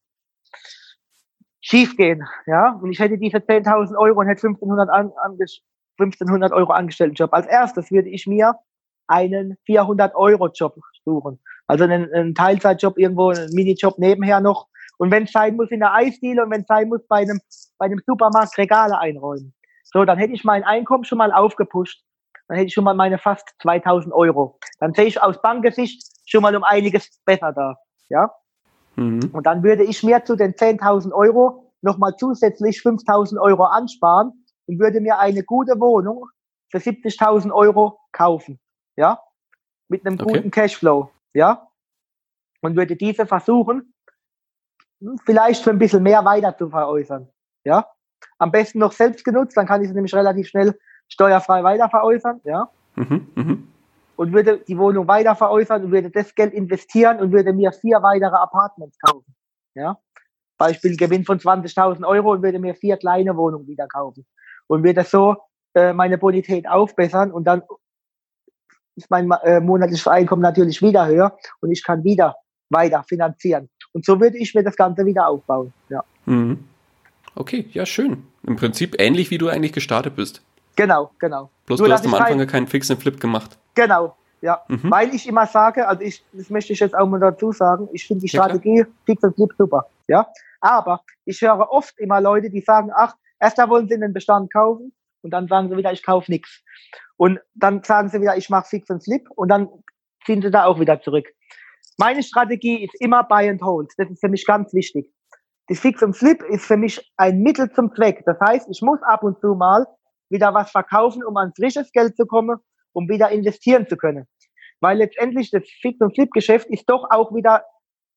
schief 1.60 1.96
gehen, 1.96 2.26
ja, 2.46 2.78
und 2.82 2.90
ich 2.90 2.98
hätte 2.98 3.18
diese 3.18 3.38
10.000 3.38 3.96
Euro 3.98 4.20
und 4.20 4.26
hätte 4.26 4.46
1500, 4.46 4.88
an, 4.88 5.12
1500 5.98 6.52
Euro 6.52 6.72
Angestelltenjob. 6.72 7.32
Als 7.34 7.46
erstes 7.46 7.90
würde 7.90 8.08
ich 8.08 8.26
mir 8.26 8.54
einen 9.08 9.56
400-Euro-Job 9.68 10.76
suchen. 11.04 11.40
Also 11.68 11.84
einen, 11.84 12.12
einen 12.12 12.34
Teilzeitjob 12.34 12.98
irgendwo, 12.98 13.30
einen 13.30 13.52
Minijob 13.52 13.98
nebenher 13.98 14.40
noch. 14.40 14.66
Und 14.98 15.12
wenn 15.12 15.24
es 15.24 15.32
sein 15.32 15.56
muss 15.56 15.70
in 15.70 15.80
der 15.80 15.94
Eisdiele 15.94 16.42
und 16.42 16.50
wenn 16.50 16.62
es 16.62 16.66
sein 16.66 16.88
muss 16.88 17.06
bei 17.06 17.18
einem, 17.18 17.40
bei 17.78 17.86
einem 17.86 18.00
Supermarkt 18.04 18.58
Regale 18.58 18.98
einräumen. 18.98 19.54
So, 19.84 20.04
dann 20.04 20.18
hätte 20.18 20.32
ich 20.32 20.44
mein 20.44 20.64
Einkommen 20.64 21.04
schon 21.04 21.18
mal 21.18 21.32
aufgepusht. 21.32 22.02
Dann 22.48 22.56
hätte 22.56 22.66
ich 22.66 22.74
schon 22.74 22.84
mal 22.84 22.94
meine 22.94 23.18
fast 23.18 23.54
2000 23.62 24.12
Euro. 24.12 24.58
Dann 24.80 24.92
sehe 24.94 25.04
ich 25.04 25.22
aus 25.22 25.40
Bankgesicht 25.40 26.02
schon 26.26 26.42
mal 26.42 26.56
um 26.56 26.64
einiges 26.64 27.20
besser 27.24 27.52
da. 27.52 27.76
Ja. 28.08 28.32
Mhm. 28.96 29.30
Und 29.32 29.46
dann 29.46 29.62
würde 29.62 29.84
ich 29.84 30.02
mir 30.02 30.24
zu 30.24 30.34
den 30.34 30.54
10.000 30.54 31.12
Euro 31.12 31.72
nochmal 31.82 32.16
zusätzlich 32.16 32.78
5.000 32.78 33.40
Euro 33.40 33.64
ansparen 33.64 34.32
und 34.66 34.80
würde 34.80 35.00
mir 35.00 35.18
eine 35.18 35.44
gute 35.44 35.78
Wohnung 35.78 36.26
für 36.70 36.78
70.000 36.78 37.52
Euro 37.52 38.00
kaufen 38.12 38.58
ja, 38.98 39.20
mit 39.88 40.04
einem 40.04 40.20
okay. 40.20 40.32
guten 40.34 40.50
Cashflow, 40.50 41.08
ja, 41.38 41.68
und 42.62 42.76
würde 42.76 42.96
diese 42.96 43.24
versuchen, 43.24 43.94
vielleicht 45.24 45.62
für 45.62 45.70
ein 45.70 45.78
bisschen 45.78 46.02
mehr 46.02 46.24
weiter 46.24 46.56
zu 46.56 46.68
veräußern, 46.68 47.28
ja. 47.64 47.86
Am 48.38 48.50
besten 48.50 48.80
noch 48.80 48.90
selbst 48.90 49.24
genutzt, 49.24 49.56
dann 49.56 49.66
kann 49.66 49.80
ich 49.80 49.88
sie 49.88 49.94
nämlich 49.94 50.14
relativ 50.14 50.48
schnell 50.48 50.76
steuerfrei 51.06 51.62
weiter 51.62 51.88
veräußern, 51.88 52.40
ja. 52.42 52.68
Mhm, 52.96 53.28
mh. 53.36 53.56
Und 54.16 54.32
würde 54.32 54.58
die 54.58 54.76
Wohnung 54.76 55.06
weiter 55.06 55.36
veräußern 55.36 55.84
und 55.84 55.92
würde 55.92 56.10
das 56.10 56.34
Geld 56.34 56.52
investieren 56.52 57.20
und 57.20 57.30
würde 57.30 57.52
mir 57.52 57.70
vier 57.70 58.02
weitere 58.02 58.34
Apartments 58.34 58.98
kaufen, 58.98 59.32
ja. 59.74 59.96
Beispiel 60.58 60.96
Gewinn 60.96 61.24
von 61.24 61.38
20.000 61.38 62.04
Euro 62.04 62.32
und 62.32 62.42
würde 62.42 62.58
mir 62.58 62.74
vier 62.74 62.96
kleine 62.96 63.36
Wohnungen 63.36 63.68
wieder 63.68 63.86
kaufen 63.86 64.26
und 64.66 64.82
würde 64.82 65.04
so 65.04 65.36
äh, 65.74 65.92
meine 65.92 66.18
Bonität 66.18 66.68
aufbessern 66.68 67.30
und 67.30 67.44
dann 67.44 67.62
ist 68.98 69.10
mein 69.10 69.30
äh, 69.44 69.60
monatliches 69.60 70.06
Einkommen 70.06 70.42
natürlich 70.42 70.82
wieder 70.82 71.06
höher 71.06 71.36
und 71.60 71.70
ich 71.70 71.82
kann 71.82 72.04
wieder 72.04 72.36
weiter 72.68 73.02
finanzieren. 73.08 73.68
Und 73.92 74.04
so 74.04 74.20
würde 74.20 74.36
ich 74.36 74.54
mir 74.54 74.62
das 74.62 74.76
Ganze 74.76 75.06
wieder 75.06 75.28
aufbauen. 75.28 75.72
Ja. 75.88 76.04
Mhm. 76.26 76.64
Okay, 77.34 77.66
ja, 77.72 77.86
schön. 77.86 78.24
Im 78.46 78.56
Prinzip 78.56 78.96
ähnlich 78.98 79.30
wie 79.30 79.38
du 79.38 79.48
eigentlich 79.48 79.72
gestartet 79.72 80.16
bist. 80.16 80.42
Genau, 80.76 81.10
genau. 81.18 81.50
Bloß 81.66 81.78
Nur, 81.78 81.88
du 81.88 81.94
hast 81.94 82.04
am 82.06 82.14
Anfang 82.14 82.38
kein, 82.38 82.46
keinen 82.46 82.66
fixen 82.66 82.96
Flip 82.96 83.18
gemacht. 83.18 83.56
Genau, 83.74 84.16
ja. 84.40 84.60
Mhm. 84.68 84.90
Weil 84.90 85.14
ich 85.14 85.28
immer 85.28 85.46
sage, 85.46 85.86
also 85.86 86.02
ich, 86.02 86.22
das 86.32 86.50
möchte 86.50 86.72
ich 86.72 86.80
jetzt 86.80 86.96
auch 86.96 87.06
mal 87.06 87.20
dazu 87.20 87.52
sagen, 87.52 87.88
ich 87.92 88.06
finde 88.06 88.22
die 88.22 88.28
Strategie 88.28 88.78
ja, 88.78 88.86
Fix 89.06 89.22
und 89.22 89.34
Flip 89.34 89.50
super. 89.56 89.86
Ja. 90.08 90.26
Aber 90.60 91.02
ich 91.24 91.40
höre 91.40 91.70
oft 91.70 91.98
immer 91.98 92.20
Leute, 92.20 92.50
die 92.50 92.60
sagen, 92.60 92.90
ach, 92.94 93.14
erst 93.38 93.58
da 93.58 93.68
wollen 93.68 93.88
sie 93.88 93.98
den 93.98 94.12
Bestand 94.12 94.52
kaufen 94.52 94.92
und 95.22 95.30
dann 95.30 95.48
sagen 95.48 95.68
sie 95.68 95.76
wieder, 95.76 95.92
ich 95.92 96.02
kaufe 96.02 96.30
nichts. 96.30 96.62
Und 97.16 97.40
dann 97.54 97.82
sagen 97.82 98.08
sie 98.08 98.20
wieder, 98.20 98.36
ich 98.36 98.50
mache 98.50 98.68
Fix 98.68 98.88
und 98.90 99.02
Flip 99.02 99.28
und 99.34 99.48
dann 99.48 99.68
ziehen 100.24 100.42
sie 100.42 100.50
da 100.50 100.64
auch 100.64 100.78
wieder 100.78 101.00
zurück. 101.00 101.26
Meine 101.96 102.22
Strategie 102.22 102.84
ist 102.84 102.94
immer 103.00 103.24
Buy 103.24 103.48
and 103.48 103.62
Hold. 103.62 103.92
Das 103.96 104.08
ist 104.08 104.20
für 104.20 104.28
mich 104.28 104.46
ganz 104.46 104.72
wichtig. 104.72 105.12
Die 105.68 105.74
Fix 105.74 106.02
und 106.02 106.16
Flip 106.16 106.42
ist 106.44 106.64
für 106.64 106.76
mich 106.76 107.12
ein 107.16 107.40
Mittel 107.40 107.70
zum 107.72 107.92
Zweck. 107.94 108.22
Das 108.24 108.38
heißt, 108.40 108.68
ich 108.70 108.80
muss 108.82 109.02
ab 109.02 109.22
und 109.22 109.40
zu 109.40 109.54
mal 109.54 109.86
wieder 110.30 110.54
was 110.54 110.70
verkaufen, 110.70 111.24
um 111.24 111.36
an 111.36 111.52
frisches 111.56 111.90
Geld 111.92 112.16
zu 112.16 112.26
kommen, 112.26 112.58
um 112.92 113.08
wieder 113.08 113.30
investieren 113.30 113.86
zu 113.88 113.96
können. 113.96 114.26
Weil 114.80 114.98
letztendlich 114.98 115.50
das 115.50 115.64
Fix 115.80 116.00
und 116.00 116.14
Flip 116.14 116.30
Geschäft 116.30 116.68
ist 116.70 116.88
doch 116.88 117.04
auch 117.10 117.34
wieder 117.34 117.64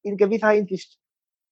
in 0.04 0.18
gewisser 0.18 0.50
Hinsicht 0.50 0.98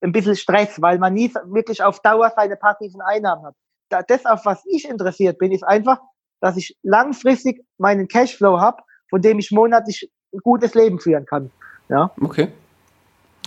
ein 0.01 0.11
bisschen 0.11 0.35
Stress, 0.35 0.81
weil 0.81 0.99
man 0.99 1.13
nie 1.13 1.33
wirklich 1.45 1.83
auf 1.83 2.01
Dauer 2.01 2.31
seine 2.35 2.55
passiven 2.55 3.01
Einnahmen 3.01 3.45
hat. 3.45 3.55
Das, 3.89 4.25
auf 4.25 4.45
was 4.45 4.63
ich 4.65 4.87
interessiert 4.87 5.37
bin, 5.37 5.51
ist 5.51 5.63
einfach, 5.63 5.99
dass 6.41 6.57
ich 6.57 6.77
langfristig 6.83 7.65
meinen 7.77 8.07
Cashflow 8.07 8.59
habe, 8.59 8.81
von 9.09 9.21
dem 9.21 9.39
ich 9.39 9.51
monatlich 9.51 10.09
ein 10.33 10.39
gutes 10.43 10.73
Leben 10.75 10.99
führen 10.99 11.25
kann. 11.25 11.51
Ja. 11.89 12.11
Okay. 12.21 12.49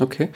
Okay. 0.00 0.30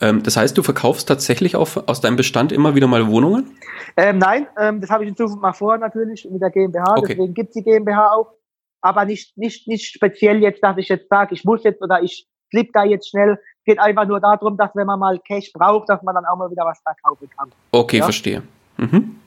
Ähm, 0.00 0.22
das 0.22 0.36
heißt, 0.36 0.56
du 0.56 0.62
verkaufst 0.62 1.06
tatsächlich 1.06 1.54
auch 1.54 1.68
aus 1.86 2.00
deinem 2.00 2.16
Bestand 2.16 2.50
immer 2.50 2.74
wieder 2.74 2.86
mal 2.86 3.08
Wohnungen? 3.08 3.56
Ähm, 3.96 4.18
nein, 4.18 4.46
ähm, 4.58 4.80
das 4.80 4.90
habe 4.90 5.04
ich 5.04 5.10
in 5.10 5.16
Zukunft 5.16 5.42
mal 5.42 5.52
vor 5.52 5.76
natürlich 5.76 6.26
mit 6.30 6.40
der 6.40 6.50
GmbH, 6.50 6.94
okay. 6.96 7.14
deswegen 7.14 7.34
gibt 7.34 7.50
es 7.50 7.54
die 7.54 7.62
GmbH 7.62 8.12
auch. 8.12 8.32
Aber 8.80 9.04
nicht, 9.04 9.36
nicht, 9.36 9.68
nicht 9.68 9.92
speziell 9.92 10.42
jetzt, 10.42 10.62
dass 10.62 10.76
ich 10.76 10.88
jetzt 10.88 11.08
sage, 11.08 11.34
ich 11.34 11.44
muss 11.44 11.62
jetzt 11.62 11.80
oder 11.82 12.02
ich 12.02 12.26
flip 12.50 12.72
da 12.72 12.84
jetzt 12.84 13.10
schnell. 13.10 13.38
Es 13.58 13.64
geht 13.64 13.78
einfach 13.78 14.06
nur 14.06 14.18
darum, 14.18 14.56
dass 14.56 14.70
wenn 14.74 14.86
man 14.86 14.98
mal 14.98 15.20
Cash 15.20 15.52
braucht, 15.52 15.88
dass 15.88 16.02
man 16.02 16.16
dann 16.16 16.24
auch 16.24 16.36
mal 16.36 16.50
wieder 16.50 16.64
was 16.64 16.80
verkaufen 16.80 17.30
kann. 17.36 17.52
Okay, 17.70 17.98
ja? 17.98 18.04
verstehe. 18.04 18.42
Mhm. 18.78 19.20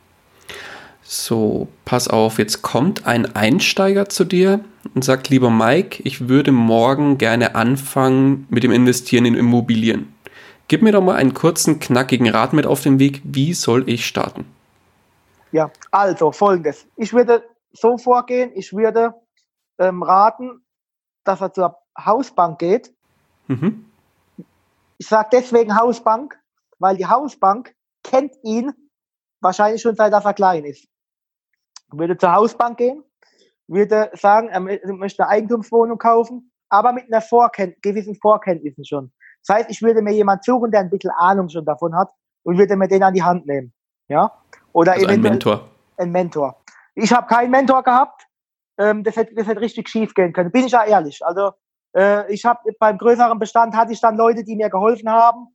So, 1.08 1.68
pass 1.86 2.08
auf, 2.08 2.40
jetzt 2.40 2.64
kommt 2.64 3.06
ein 3.06 3.36
Einsteiger 3.36 4.10
zu 4.10 4.24
dir 4.24 4.66
und 4.96 5.06
sagt, 5.06 5.30
lieber 5.30 5.52
Mike, 5.52 6.02
ich 6.04 6.30
würde 6.30 6.52
morgen 6.52 7.20
gerne 7.20 7.54
anfangen 7.54 8.48
mit 8.50 8.64
dem 8.64 8.72
Investieren 8.72 9.26
in 9.26 9.36
Immobilien. 9.36 10.16
Gib 10.68 10.82
mir 10.82 10.92
doch 10.92 11.04
mal 11.04 11.16
einen 11.16 11.36
kurzen, 11.36 11.80
knackigen 11.80 12.28
Rat 12.28 12.54
mit 12.54 12.66
auf 12.66 12.82
den 12.82 12.98
Weg. 12.98 13.22
Wie 13.24 13.54
soll 13.54 13.88
ich 13.88 14.08
starten? 14.08 14.48
Ja, 15.52 15.70
also 15.92 16.32
folgendes. 16.32 16.88
Ich 16.96 17.14
würde 17.14 17.48
so 17.72 18.00
vorgehen, 18.00 18.52
ich 18.56 18.74
würde 18.74 19.14
ähm, 19.78 20.02
raten, 20.02 20.66
dass 21.24 21.40
er 21.40 21.54
zur 21.54 21.78
Hausbank 22.04 22.58
geht. 22.58 22.92
Mhm. 23.46 23.86
Ich 24.98 25.08
sage 25.08 25.30
deswegen 25.34 25.80
Hausbank, 25.80 26.36
weil 26.80 26.98
die 26.98 27.06
Hausbank 27.06 27.76
kennt 28.02 28.34
ihn 28.42 28.74
wahrscheinlich 29.40 29.84
schon 29.84 29.96
seit 29.96 30.12
er 30.12 30.34
klein 30.34 30.66
ist 30.66 30.88
würde 31.92 32.18
zur 32.18 32.34
Hausbank 32.34 32.78
gehen, 32.78 33.04
würde 33.68 34.12
sagen, 34.14 34.50
er 34.50 34.60
möchte 34.60 35.24
eine 35.24 35.32
Eigentumswohnung 35.32 35.98
kaufen, 35.98 36.52
aber 36.70 36.94
mit 36.94 37.06
einer 37.06 37.22
Vorkennt 37.22 37.82
gewissen 37.82 38.16
Vorkenntnissen 38.16 38.86
schon. 38.86 39.12
Das 39.46 39.58
heißt, 39.58 39.70
ich 39.70 39.82
würde 39.82 40.02
mir 40.02 40.14
jemand 40.14 40.44
suchen, 40.44 40.72
der 40.72 40.82
ein 40.82 40.90
bisschen 40.90 41.12
Ahnung 41.18 41.50
schon 41.50 41.66
davon 41.66 41.96
hat 41.96 42.10
und 42.44 42.58
würde 42.58 42.76
mir 42.76 42.88
den 42.88 43.04
an 43.04 43.14
die 43.14 43.24
Hand 43.24 43.46
nehmen. 43.46 43.74
Ja? 44.08 44.32
Oder 44.74 44.94
also 44.94 45.08
ein 45.08 45.22
Mentor. 45.22 45.70
Ein 45.98 46.12
Mentor. 46.12 46.62
Ich 46.96 47.14
habe 47.14 47.28
keinen 47.28 47.52
Mentor 47.52 47.84
gehabt. 47.84 48.28
Ähm, 48.78 49.04
das, 49.04 49.16
hätte, 49.16 49.36
das 49.36 49.48
hätte 49.48 49.62
richtig 49.62 49.88
schief 49.90 50.14
gehen 50.14 50.34
können. 50.34 50.52
Bin 50.52 50.66
ich 50.66 50.72
ja 50.72 50.84
ehrlich. 50.84 51.26
Also 51.26 51.52
äh, 51.96 52.32
ich 52.32 52.44
habe 52.46 52.72
beim 52.80 52.98
größeren 52.98 53.40
Bestand 53.40 53.76
hatte 53.76 53.94
ich 53.94 54.02
dann 54.02 54.18
Leute, 54.18 54.44
die 54.44 54.56
mir 54.56 54.70
geholfen 54.70 55.10
haben, 55.10 55.48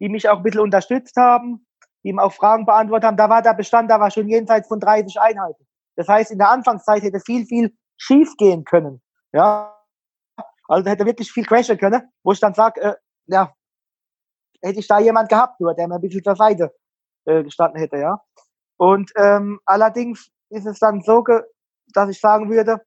die 0.00 0.08
mich 0.08 0.28
auch 0.28 0.38
ein 0.38 0.42
bisschen 0.42 0.60
unterstützt 0.60 1.16
haben, 1.16 1.65
die 2.06 2.10
ihm 2.10 2.20
auch 2.20 2.32
Fragen 2.32 2.64
beantwortet 2.64 3.08
haben. 3.08 3.16
Da 3.16 3.28
war 3.28 3.42
der 3.42 3.54
Bestand, 3.54 3.90
da 3.90 3.98
war 3.98 4.12
schon 4.12 4.28
jenseits 4.28 4.68
von 4.68 4.78
30 4.78 5.20
Einheiten. 5.20 5.66
Das 5.96 6.06
heißt, 6.06 6.30
in 6.30 6.38
der 6.38 6.50
Anfangszeit 6.50 7.02
hätte 7.02 7.18
viel, 7.18 7.44
viel 7.46 7.76
schief 7.96 8.36
gehen 8.36 8.64
können. 8.64 9.02
Ja. 9.32 9.76
Also 10.68 10.88
hätte 10.88 11.04
wirklich 11.04 11.32
viel 11.32 11.44
crashen 11.44 11.78
können, 11.78 12.02
wo 12.22 12.32
ich 12.32 12.38
dann 12.38 12.54
sage, 12.54 12.80
äh, 12.80 12.94
ja, 13.26 13.52
hätte 14.62 14.78
ich 14.78 14.86
da 14.86 15.00
jemand 15.00 15.28
gehabt, 15.28 15.60
nur 15.60 15.74
der 15.74 15.88
mir 15.88 15.96
ein 15.96 16.00
bisschen 16.00 16.22
zur 16.22 16.36
Seite 16.36 16.72
äh, 17.24 17.42
gestanden 17.42 17.80
hätte, 17.80 17.96
ja. 17.98 18.20
Und 18.76 19.10
ähm, 19.16 19.58
allerdings 19.64 20.30
ist 20.50 20.66
es 20.66 20.78
dann 20.78 21.00
so, 21.02 21.24
dass 21.92 22.08
ich 22.08 22.20
sagen 22.20 22.50
würde, 22.50 22.82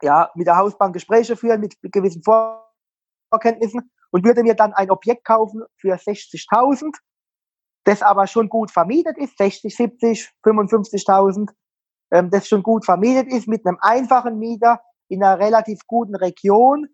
ja, 0.00 0.30
mit 0.34 0.46
der 0.46 0.56
Hausbank 0.56 0.94
Gespräche 0.94 1.36
führen, 1.36 1.60
mit 1.60 1.76
gewissen 1.80 2.22
Vorkenntnissen 2.22 3.90
und 4.10 4.24
würde 4.24 4.42
mir 4.42 4.54
dann 4.54 4.74
ein 4.74 4.90
Objekt 4.90 5.24
kaufen 5.24 5.62
für 5.76 5.94
60.000, 5.94 6.96
das 7.84 8.02
aber 8.02 8.26
schon 8.26 8.48
gut 8.48 8.70
vermietet 8.70 9.18
ist, 9.18 9.36
60, 9.38 9.74
70, 9.74 10.30
55.000 10.44 11.50
ähm, 12.12 12.30
das 12.30 12.46
schon 12.46 12.62
gut 12.62 12.84
vermietet 12.84 13.32
ist 13.32 13.48
mit 13.48 13.66
einem 13.66 13.78
einfachen 13.80 14.38
Mieter 14.38 14.80
in 15.08 15.24
einer 15.24 15.38
relativ 15.38 15.80
guten 15.86 16.14
Region, 16.14 16.86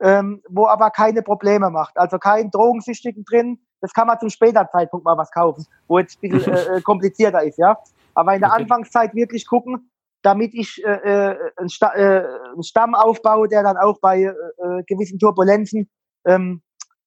ähm, 0.00 0.42
wo 0.48 0.66
aber 0.66 0.90
keine 0.90 1.22
Probleme 1.22 1.70
macht. 1.70 1.96
Also 1.96 2.18
kein 2.18 2.50
Drogensüchtigen 2.50 3.24
drin. 3.24 3.60
Das 3.80 3.92
kann 3.92 4.06
man 4.06 4.18
zum 4.18 4.30
späteren 4.30 4.68
Zeitpunkt 4.70 5.04
mal 5.04 5.16
was 5.16 5.30
kaufen, 5.30 5.64
wo 5.86 5.98
jetzt 5.98 6.18
ein 6.22 6.30
bisschen 6.30 6.52
äh, 6.54 6.76
äh, 6.76 6.80
komplizierter 6.82 7.42
ist, 7.42 7.58
ja. 7.58 7.78
Aber 8.14 8.34
in 8.34 8.40
der 8.40 8.50
okay. 8.50 8.62
Anfangszeit 8.62 9.14
wirklich 9.14 9.46
gucken, 9.46 9.90
damit 10.22 10.54
ich 10.54 10.82
äh, 10.84 10.90
äh, 10.90 11.38
einen, 11.56 11.68
Sta 11.68 11.92
äh, 11.94 12.26
einen 12.52 12.62
Stamm 12.62 12.94
aufbaue, 12.94 13.48
der 13.48 13.62
dann 13.62 13.76
auch 13.76 14.00
bei 14.00 14.22
äh, 14.22 14.28
äh, 14.28 14.82
gewissen 14.86 15.18
Turbulenzen 15.18 15.88
ähm, 16.26 16.62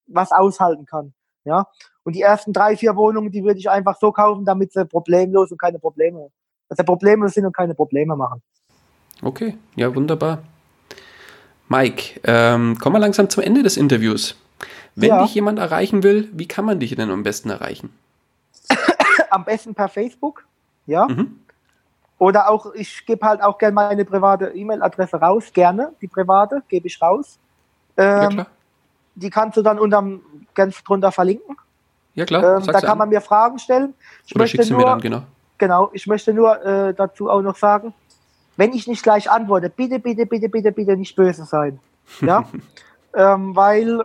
was 0.06 0.32
aushalten 0.32 0.86
kann. 0.86 1.12
Ja. 1.48 1.66
Und 2.04 2.14
die 2.14 2.22
ersten 2.22 2.52
drei, 2.52 2.76
vier 2.76 2.94
Wohnungen, 2.94 3.32
die 3.32 3.42
würde 3.42 3.58
ich 3.58 3.68
einfach 3.68 3.96
so 3.98 4.12
kaufen, 4.12 4.44
damit 4.44 4.72
sie 4.72 4.84
problemlos 4.84 5.50
und 5.50 5.58
keine 5.60 5.78
Probleme 5.78 6.30
dass 6.68 6.78
er 6.78 6.84
Probleme 6.84 7.28
sind 7.28 7.46
und 7.46 7.56
keine 7.56 7.74
Probleme 7.74 8.14
machen. 8.16 8.42
Okay, 9.22 9.56
ja, 9.74 9.94
wunderbar. 9.94 10.42
Mike, 11.68 12.20
ähm, 12.24 12.78
kommen 12.78 12.96
wir 12.96 13.00
langsam 13.00 13.28
zum 13.28 13.42
Ende 13.42 13.62
des 13.62 13.76
Interviews. 13.76 14.36
Wenn 14.94 15.10
ja. 15.10 15.22
dich 15.22 15.34
jemand 15.34 15.58
erreichen 15.58 16.02
will, 16.02 16.28
wie 16.32 16.48
kann 16.48 16.64
man 16.64 16.80
dich 16.80 16.94
denn 16.94 17.10
am 17.10 17.22
besten 17.22 17.50
erreichen? 17.50 17.92
am 19.30 19.44
besten 19.44 19.74
per 19.74 19.88
Facebook, 19.88 20.46
ja. 20.86 21.06
Mhm. 21.06 21.40
Oder 22.18 22.50
auch, 22.50 22.74
ich 22.74 23.06
gebe 23.06 23.24
halt 23.24 23.42
auch 23.42 23.58
gerne 23.58 23.74
meine 23.74 24.04
private 24.04 24.46
E-Mail-Adresse 24.46 25.18
raus, 25.18 25.52
gerne, 25.52 25.92
die 26.00 26.08
private, 26.08 26.62
gebe 26.68 26.88
ich 26.88 27.00
raus. 27.00 27.38
Ähm, 27.96 28.38
ja, 28.38 28.46
die 29.18 29.30
kannst 29.30 29.56
du 29.56 29.62
dann 29.62 29.78
unterm 29.78 30.22
ganz 30.54 30.82
drunter 30.84 31.12
verlinken. 31.12 31.56
Ja, 32.14 32.24
klar. 32.24 32.58
Ähm, 32.58 32.66
da 32.66 32.80
kann 32.80 32.90
an. 32.90 32.98
man 32.98 33.08
mir 33.08 33.20
Fragen 33.20 33.58
stellen. 33.58 33.94
Ich 34.26 34.34
Oder 34.34 34.46
schickst 34.46 34.70
du 34.70 34.76
mir 34.76 34.84
dann, 34.84 35.00
genau. 35.00 35.22
Genau, 35.58 35.90
ich 35.92 36.06
möchte 36.06 36.32
nur 36.32 36.64
äh, 36.64 36.94
dazu 36.94 37.28
auch 37.28 37.42
noch 37.42 37.56
sagen, 37.56 37.92
wenn 38.56 38.72
ich 38.72 38.86
nicht 38.86 39.02
gleich 39.02 39.30
antworte, 39.30 39.70
bitte, 39.70 39.98
bitte, 39.98 40.26
bitte, 40.26 40.48
bitte, 40.48 40.72
bitte 40.72 40.96
nicht 40.96 41.16
böse 41.16 41.44
sein. 41.44 41.80
Ja, 42.20 42.48
ähm, 43.14 43.54
weil 43.56 44.02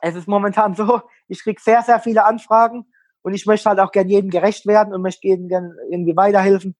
es 0.00 0.14
ist 0.14 0.28
momentan 0.28 0.74
so, 0.74 1.02
ich 1.26 1.42
kriege 1.42 1.60
sehr, 1.60 1.82
sehr 1.82 1.98
viele 2.00 2.24
Anfragen 2.24 2.86
und 3.22 3.34
ich 3.34 3.46
möchte 3.46 3.68
halt 3.68 3.80
auch 3.80 3.90
gern 3.90 4.08
jedem 4.08 4.30
gerecht 4.30 4.66
werden 4.66 4.94
und 4.94 5.02
möchte 5.02 5.26
jedem 5.26 5.48
gern 5.48 5.74
irgendwie 5.90 6.16
weiterhelfen. 6.16 6.76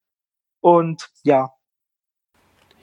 Und 0.61 1.09
ja. 1.23 1.51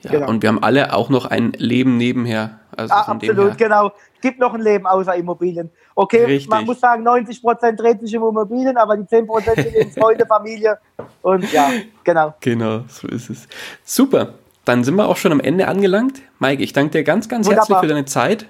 Ja, 0.02 0.10
genau. 0.10 0.28
und 0.28 0.42
wir 0.42 0.50
haben 0.50 0.62
alle 0.62 0.92
auch 0.92 1.08
noch 1.08 1.24
ein 1.24 1.52
Leben 1.52 1.96
nebenher. 1.96 2.60
Also 2.76 2.94
ah, 2.94 3.02
absolut, 3.02 3.58
genau. 3.58 3.92
Gibt 4.20 4.38
noch 4.38 4.54
ein 4.54 4.60
Leben 4.60 4.86
außer 4.86 5.14
Immobilien. 5.14 5.70
Okay, 5.94 6.24
Richtig. 6.24 6.48
man 6.48 6.64
muss 6.64 6.80
sagen, 6.80 7.02
90 7.02 7.42
Prozent 7.42 7.80
dreht 7.80 8.00
sich 8.00 8.16
um 8.16 8.28
Immobilien, 8.28 8.76
aber 8.76 8.96
die 8.96 9.06
10 9.06 9.26
Prozent 9.26 9.56
sind 9.56 9.74
eben 9.74 9.92
Freunde, 9.92 10.26
Familie 10.26 10.78
und 11.22 11.50
ja, 11.52 11.70
genau. 12.02 12.34
Genau, 12.40 12.84
so 12.88 13.06
ist 13.08 13.30
es. 13.30 13.48
Super. 13.84 14.34
Dann 14.64 14.82
sind 14.82 14.96
wir 14.96 15.08
auch 15.08 15.16
schon 15.16 15.30
am 15.30 15.40
Ende 15.40 15.68
angelangt. 15.68 16.22
Mike, 16.38 16.62
ich 16.62 16.72
danke 16.72 16.92
dir 16.92 17.04
ganz, 17.04 17.28
ganz 17.28 17.46
Wunderbar. 17.46 17.68
herzlich 17.68 17.78
für 17.80 17.86
deine 17.86 18.06
Zeit 18.06 18.46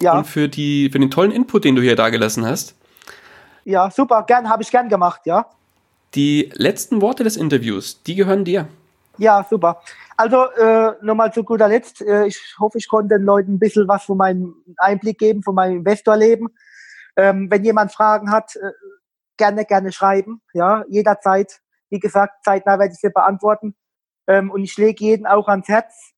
ja. 0.00 0.16
und 0.16 0.26
für, 0.26 0.48
die, 0.48 0.88
für 0.90 0.98
den 0.98 1.10
tollen 1.10 1.32
Input, 1.32 1.64
den 1.64 1.74
du 1.74 1.82
hier 1.82 1.96
dargelassen 1.96 2.46
hast. 2.46 2.74
Ja, 3.64 3.90
super, 3.90 4.22
gern, 4.22 4.48
habe 4.48 4.62
ich 4.62 4.70
gern 4.70 4.88
gemacht, 4.88 5.22
ja. 5.24 5.46
Die 6.14 6.50
letzten 6.54 7.02
Worte 7.02 7.24
des 7.24 7.36
Interviews, 7.36 8.02
die 8.04 8.14
gehören 8.14 8.44
dir. 8.44 8.66
Ja, 9.18 9.44
super. 9.48 9.82
Also 10.18 10.50
äh, 10.50 10.96
nochmal 11.00 11.32
zu 11.32 11.44
guter 11.44 11.68
Letzt, 11.68 12.02
äh, 12.02 12.26
ich 12.26 12.56
hoffe, 12.58 12.76
ich 12.78 12.88
konnte 12.88 13.18
den 13.18 13.24
Leuten 13.24 13.54
ein 13.54 13.58
bisschen 13.60 13.86
was 13.86 14.02
von 14.02 14.16
meinem 14.16 14.64
Einblick 14.76 15.16
geben, 15.18 15.44
von 15.44 15.54
meinem 15.54 15.78
Investorleben. 15.78 16.48
Ähm, 17.16 17.48
wenn 17.52 17.64
jemand 17.64 17.92
Fragen 17.92 18.32
hat, 18.32 18.56
äh, 18.56 18.72
gerne, 19.36 19.64
gerne 19.64 19.92
schreiben. 19.92 20.42
Ja, 20.54 20.84
jederzeit. 20.88 21.60
Wie 21.88 22.00
gesagt, 22.00 22.44
zeitnah 22.44 22.80
werde 22.80 22.94
ich 22.94 22.98
sie 22.98 23.10
beantworten. 23.10 23.76
Ähm, 24.26 24.50
und 24.50 24.64
ich 24.64 24.76
lege 24.76 25.04
jeden 25.04 25.24
auch 25.24 25.46
ans 25.46 25.68
Herz. 25.68 26.14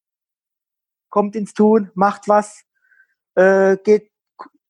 Kommt 1.11 1.36
ins 1.36 1.53
Tun, 1.53 1.90
macht 1.92 2.26
was, 2.26 2.64
äh, 3.34 3.76
geht, 3.84 4.11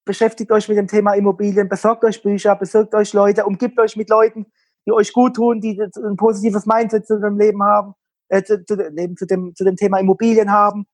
beschäftigt 0.04 0.50
euch 0.50 0.68
mit 0.68 0.76
dem 0.76 0.88
Thema 0.88 1.12
Immobilien, 1.14 1.68
besorgt 1.68 2.02
euch 2.02 2.20
Bücher, 2.20 2.56
besorgt 2.56 2.96
euch 2.96 3.12
Leute, 3.12 3.46
umgibt 3.46 3.78
euch 3.78 3.94
mit 3.94 4.10
Leuten, 4.10 4.46
die 4.86 4.92
euch 4.92 5.12
gut 5.12 5.36
tun, 5.36 5.60
die 5.60 5.80
ein 5.80 6.16
positives 6.16 6.66
Mindset 6.66 7.06
zu 7.06 7.20
dem 7.20 7.38
Leben 7.38 7.62
haben, 7.62 7.94
äh, 8.30 8.42
zu, 8.42 8.64
zu, 8.64 8.76
zu, 8.76 9.26
dem, 9.26 9.54
zu 9.54 9.64
dem 9.64 9.76
Thema 9.76 9.98
Immobilien 9.98 10.50
haben. 10.50 10.86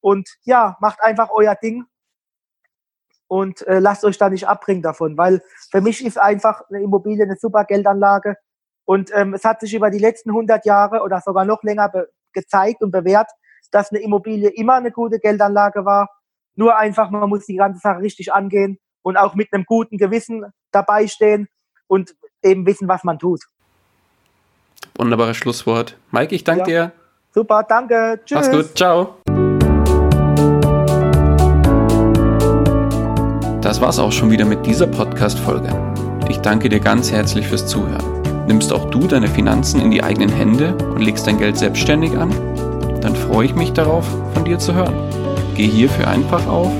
Und 0.00 0.28
ja, 0.42 0.76
macht 0.80 1.02
einfach 1.02 1.30
euer 1.30 1.54
Ding 1.54 1.84
und 3.26 3.66
äh, 3.66 3.78
lasst 3.78 4.04
euch 4.04 4.18
da 4.18 4.28
nicht 4.28 4.46
abbringen 4.46 4.82
davon, 4.82 5.16
weil 5.16 5.42
für 5.70 5.80
mich 5.80 6.04
ist 6.04 6.18
einfach 6.18 6.62
eine 6.68 6.82
Immobilie 6.82 7.24
eine 7.24 7.36
super 7.36 7.64
Geldanlage 7.64 8.36
und 8.84 9.10
ähm, 9.14 9.32
es 9.34 9.44
hat 9.44 9.60
sich 9.60 9.72
über 9.74 9.90
die 9.90 9.98
letzten 9.98 10.30
100 10.30 10.66
Jahre 10.66 11.02
oder 11.02 11.20
sogar 11.20 11.44
noch 11.44 11.62
länger 11.62 11.90
gezeigt 12.32 12.82
und 12.82 12.90
bewährt, 12.90 13.30
dass 13.70 13.90
eine 13.90 14.00
Immobilie 14.00 14.50
immer 14.50 14.74
eine 14.74 14.92
gute 14.92 15.18
Geldanlage 15.18 15.84
war. 15.84 16.10
Nur 16.54 16.76
einfach, 16.76 17.10
man 17.10 17.28
muss 17.28 17.46
die 17.46 17.56
ganze 17.56 17.80
Sache 17.80 18.00
richtig 18.00 18.32
angehen 18.32 18.78
und 19.02 19.16
auch 19.16 19.34
mit 19.34 19.52
einem 19.52 19.64
guten 19.64 19.96
Gewissen 19.96 20.44
dabei 20.70 21.06
stehen 21.06 21.48
und 21.86 22.14
eben 22.42 22.66
wissen, 22.66 22.88
was 22.88 23.04
man 23.04 23.18
tut. 23.18 23.40
Wunderbares 24.96 25.36
Schlusswort. 25.36 25.96
Mike, 26.10 26.34
ich 26.34 26.44
danke 26.44 26.70
ja. 26.70 26.86
dir. 26.86 26.92
Super, 27.32 27.64
danke. 27.68 28.20
Tschüss. 28.24 28.38
Mach's 28.38 28.50
gut. 28.50 28.76
Ciao. 28.76 29.16
Das 33.60 33.80
war's 33.80 33.98
auch 33.98 34.12
schon 34.12 34.30
wieder 34.30 34.44
mit 34.44 34.64
dieser 34.66 34.86
Podcast-Folge. 34.86 35.70
Ich 36.28 36.38
danke 36.38 36.68
dir 36.68 36.80
ganz 36.80 37.10
herzlich 37.10 37.46
fürs 37.46 37.66
Zuhören. 37.66 38.46
Nimmst 38.46 38.72
auch 38.72 38.90
du 38.90 39.06
deine 39.06 39.26
Finanzen 39.26 39.80
in 39.80 39.90
die 39.90 40.02
eigenen 40.02 40.28
Hände 40.28 40.76
und 40.76 41.00
legst 41.00 41.26
dein 41.26 41.38
Geld 41.38 41.56
selbstständig 41.56 42.16
an? 42.16 42.30
Dann 43.00 43.16
freue 43.16 43.46
ich 43.46 43.54
mich 43.54 43.72
darauf, 43.72 44.06
von 44.34 44.44
dir 44.44 44.58
zu 44.58 44.74
hören. 44.74 44.94
Geh 45.54 45.66
hierfür 45.66 46.08
einfach 46.08 46.46
auf 46.46 46.70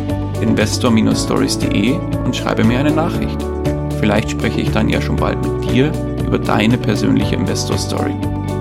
investor-stories.de 0.41 1.99
und 2.25 2.37
schreibe 2.37 2.65
mir 2.65 2.79
eine 2.79 2.93
Nachricht. 2.93 3.39
Vielleicht 4.05 4.33
spreche 4.33 4.61
ich 4.61 4.71
dann 4.71 4.91
ja 4.91 5.01
schon 5.01 5.17
bald 5.17 5.39
mit 5.43 5.71
dir 5.71 5.91
über 6.27 6.39
deine 6.39 6.77
persönliche 6.77 7.37
Investor 7.37 7.79
Story. 7.79 8.15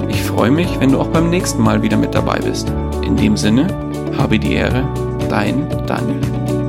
Ich 0.08 0.22
freue 0.22 0.52
mich, 0.52 0.80
wenn 0.80 0.94
du 0.94 1.02
auch 1.02 1.10
beim 1.10 1.30
nächsten 1.30 1.62
Mal 1.62 1.82
wieder 1.82 1.98
mit 1.98 2.16
dabei 2.16 2.40
bist. 2.40 2.72
In 3.06 3.18
dem 3.18 3.36
Sinne, 3.36 3.68
habe 4.18 4.40
die 4.40 4.54
Ehre, 4.54 4.88
dein 5.30 5.68
Daniel. 5.86 6.63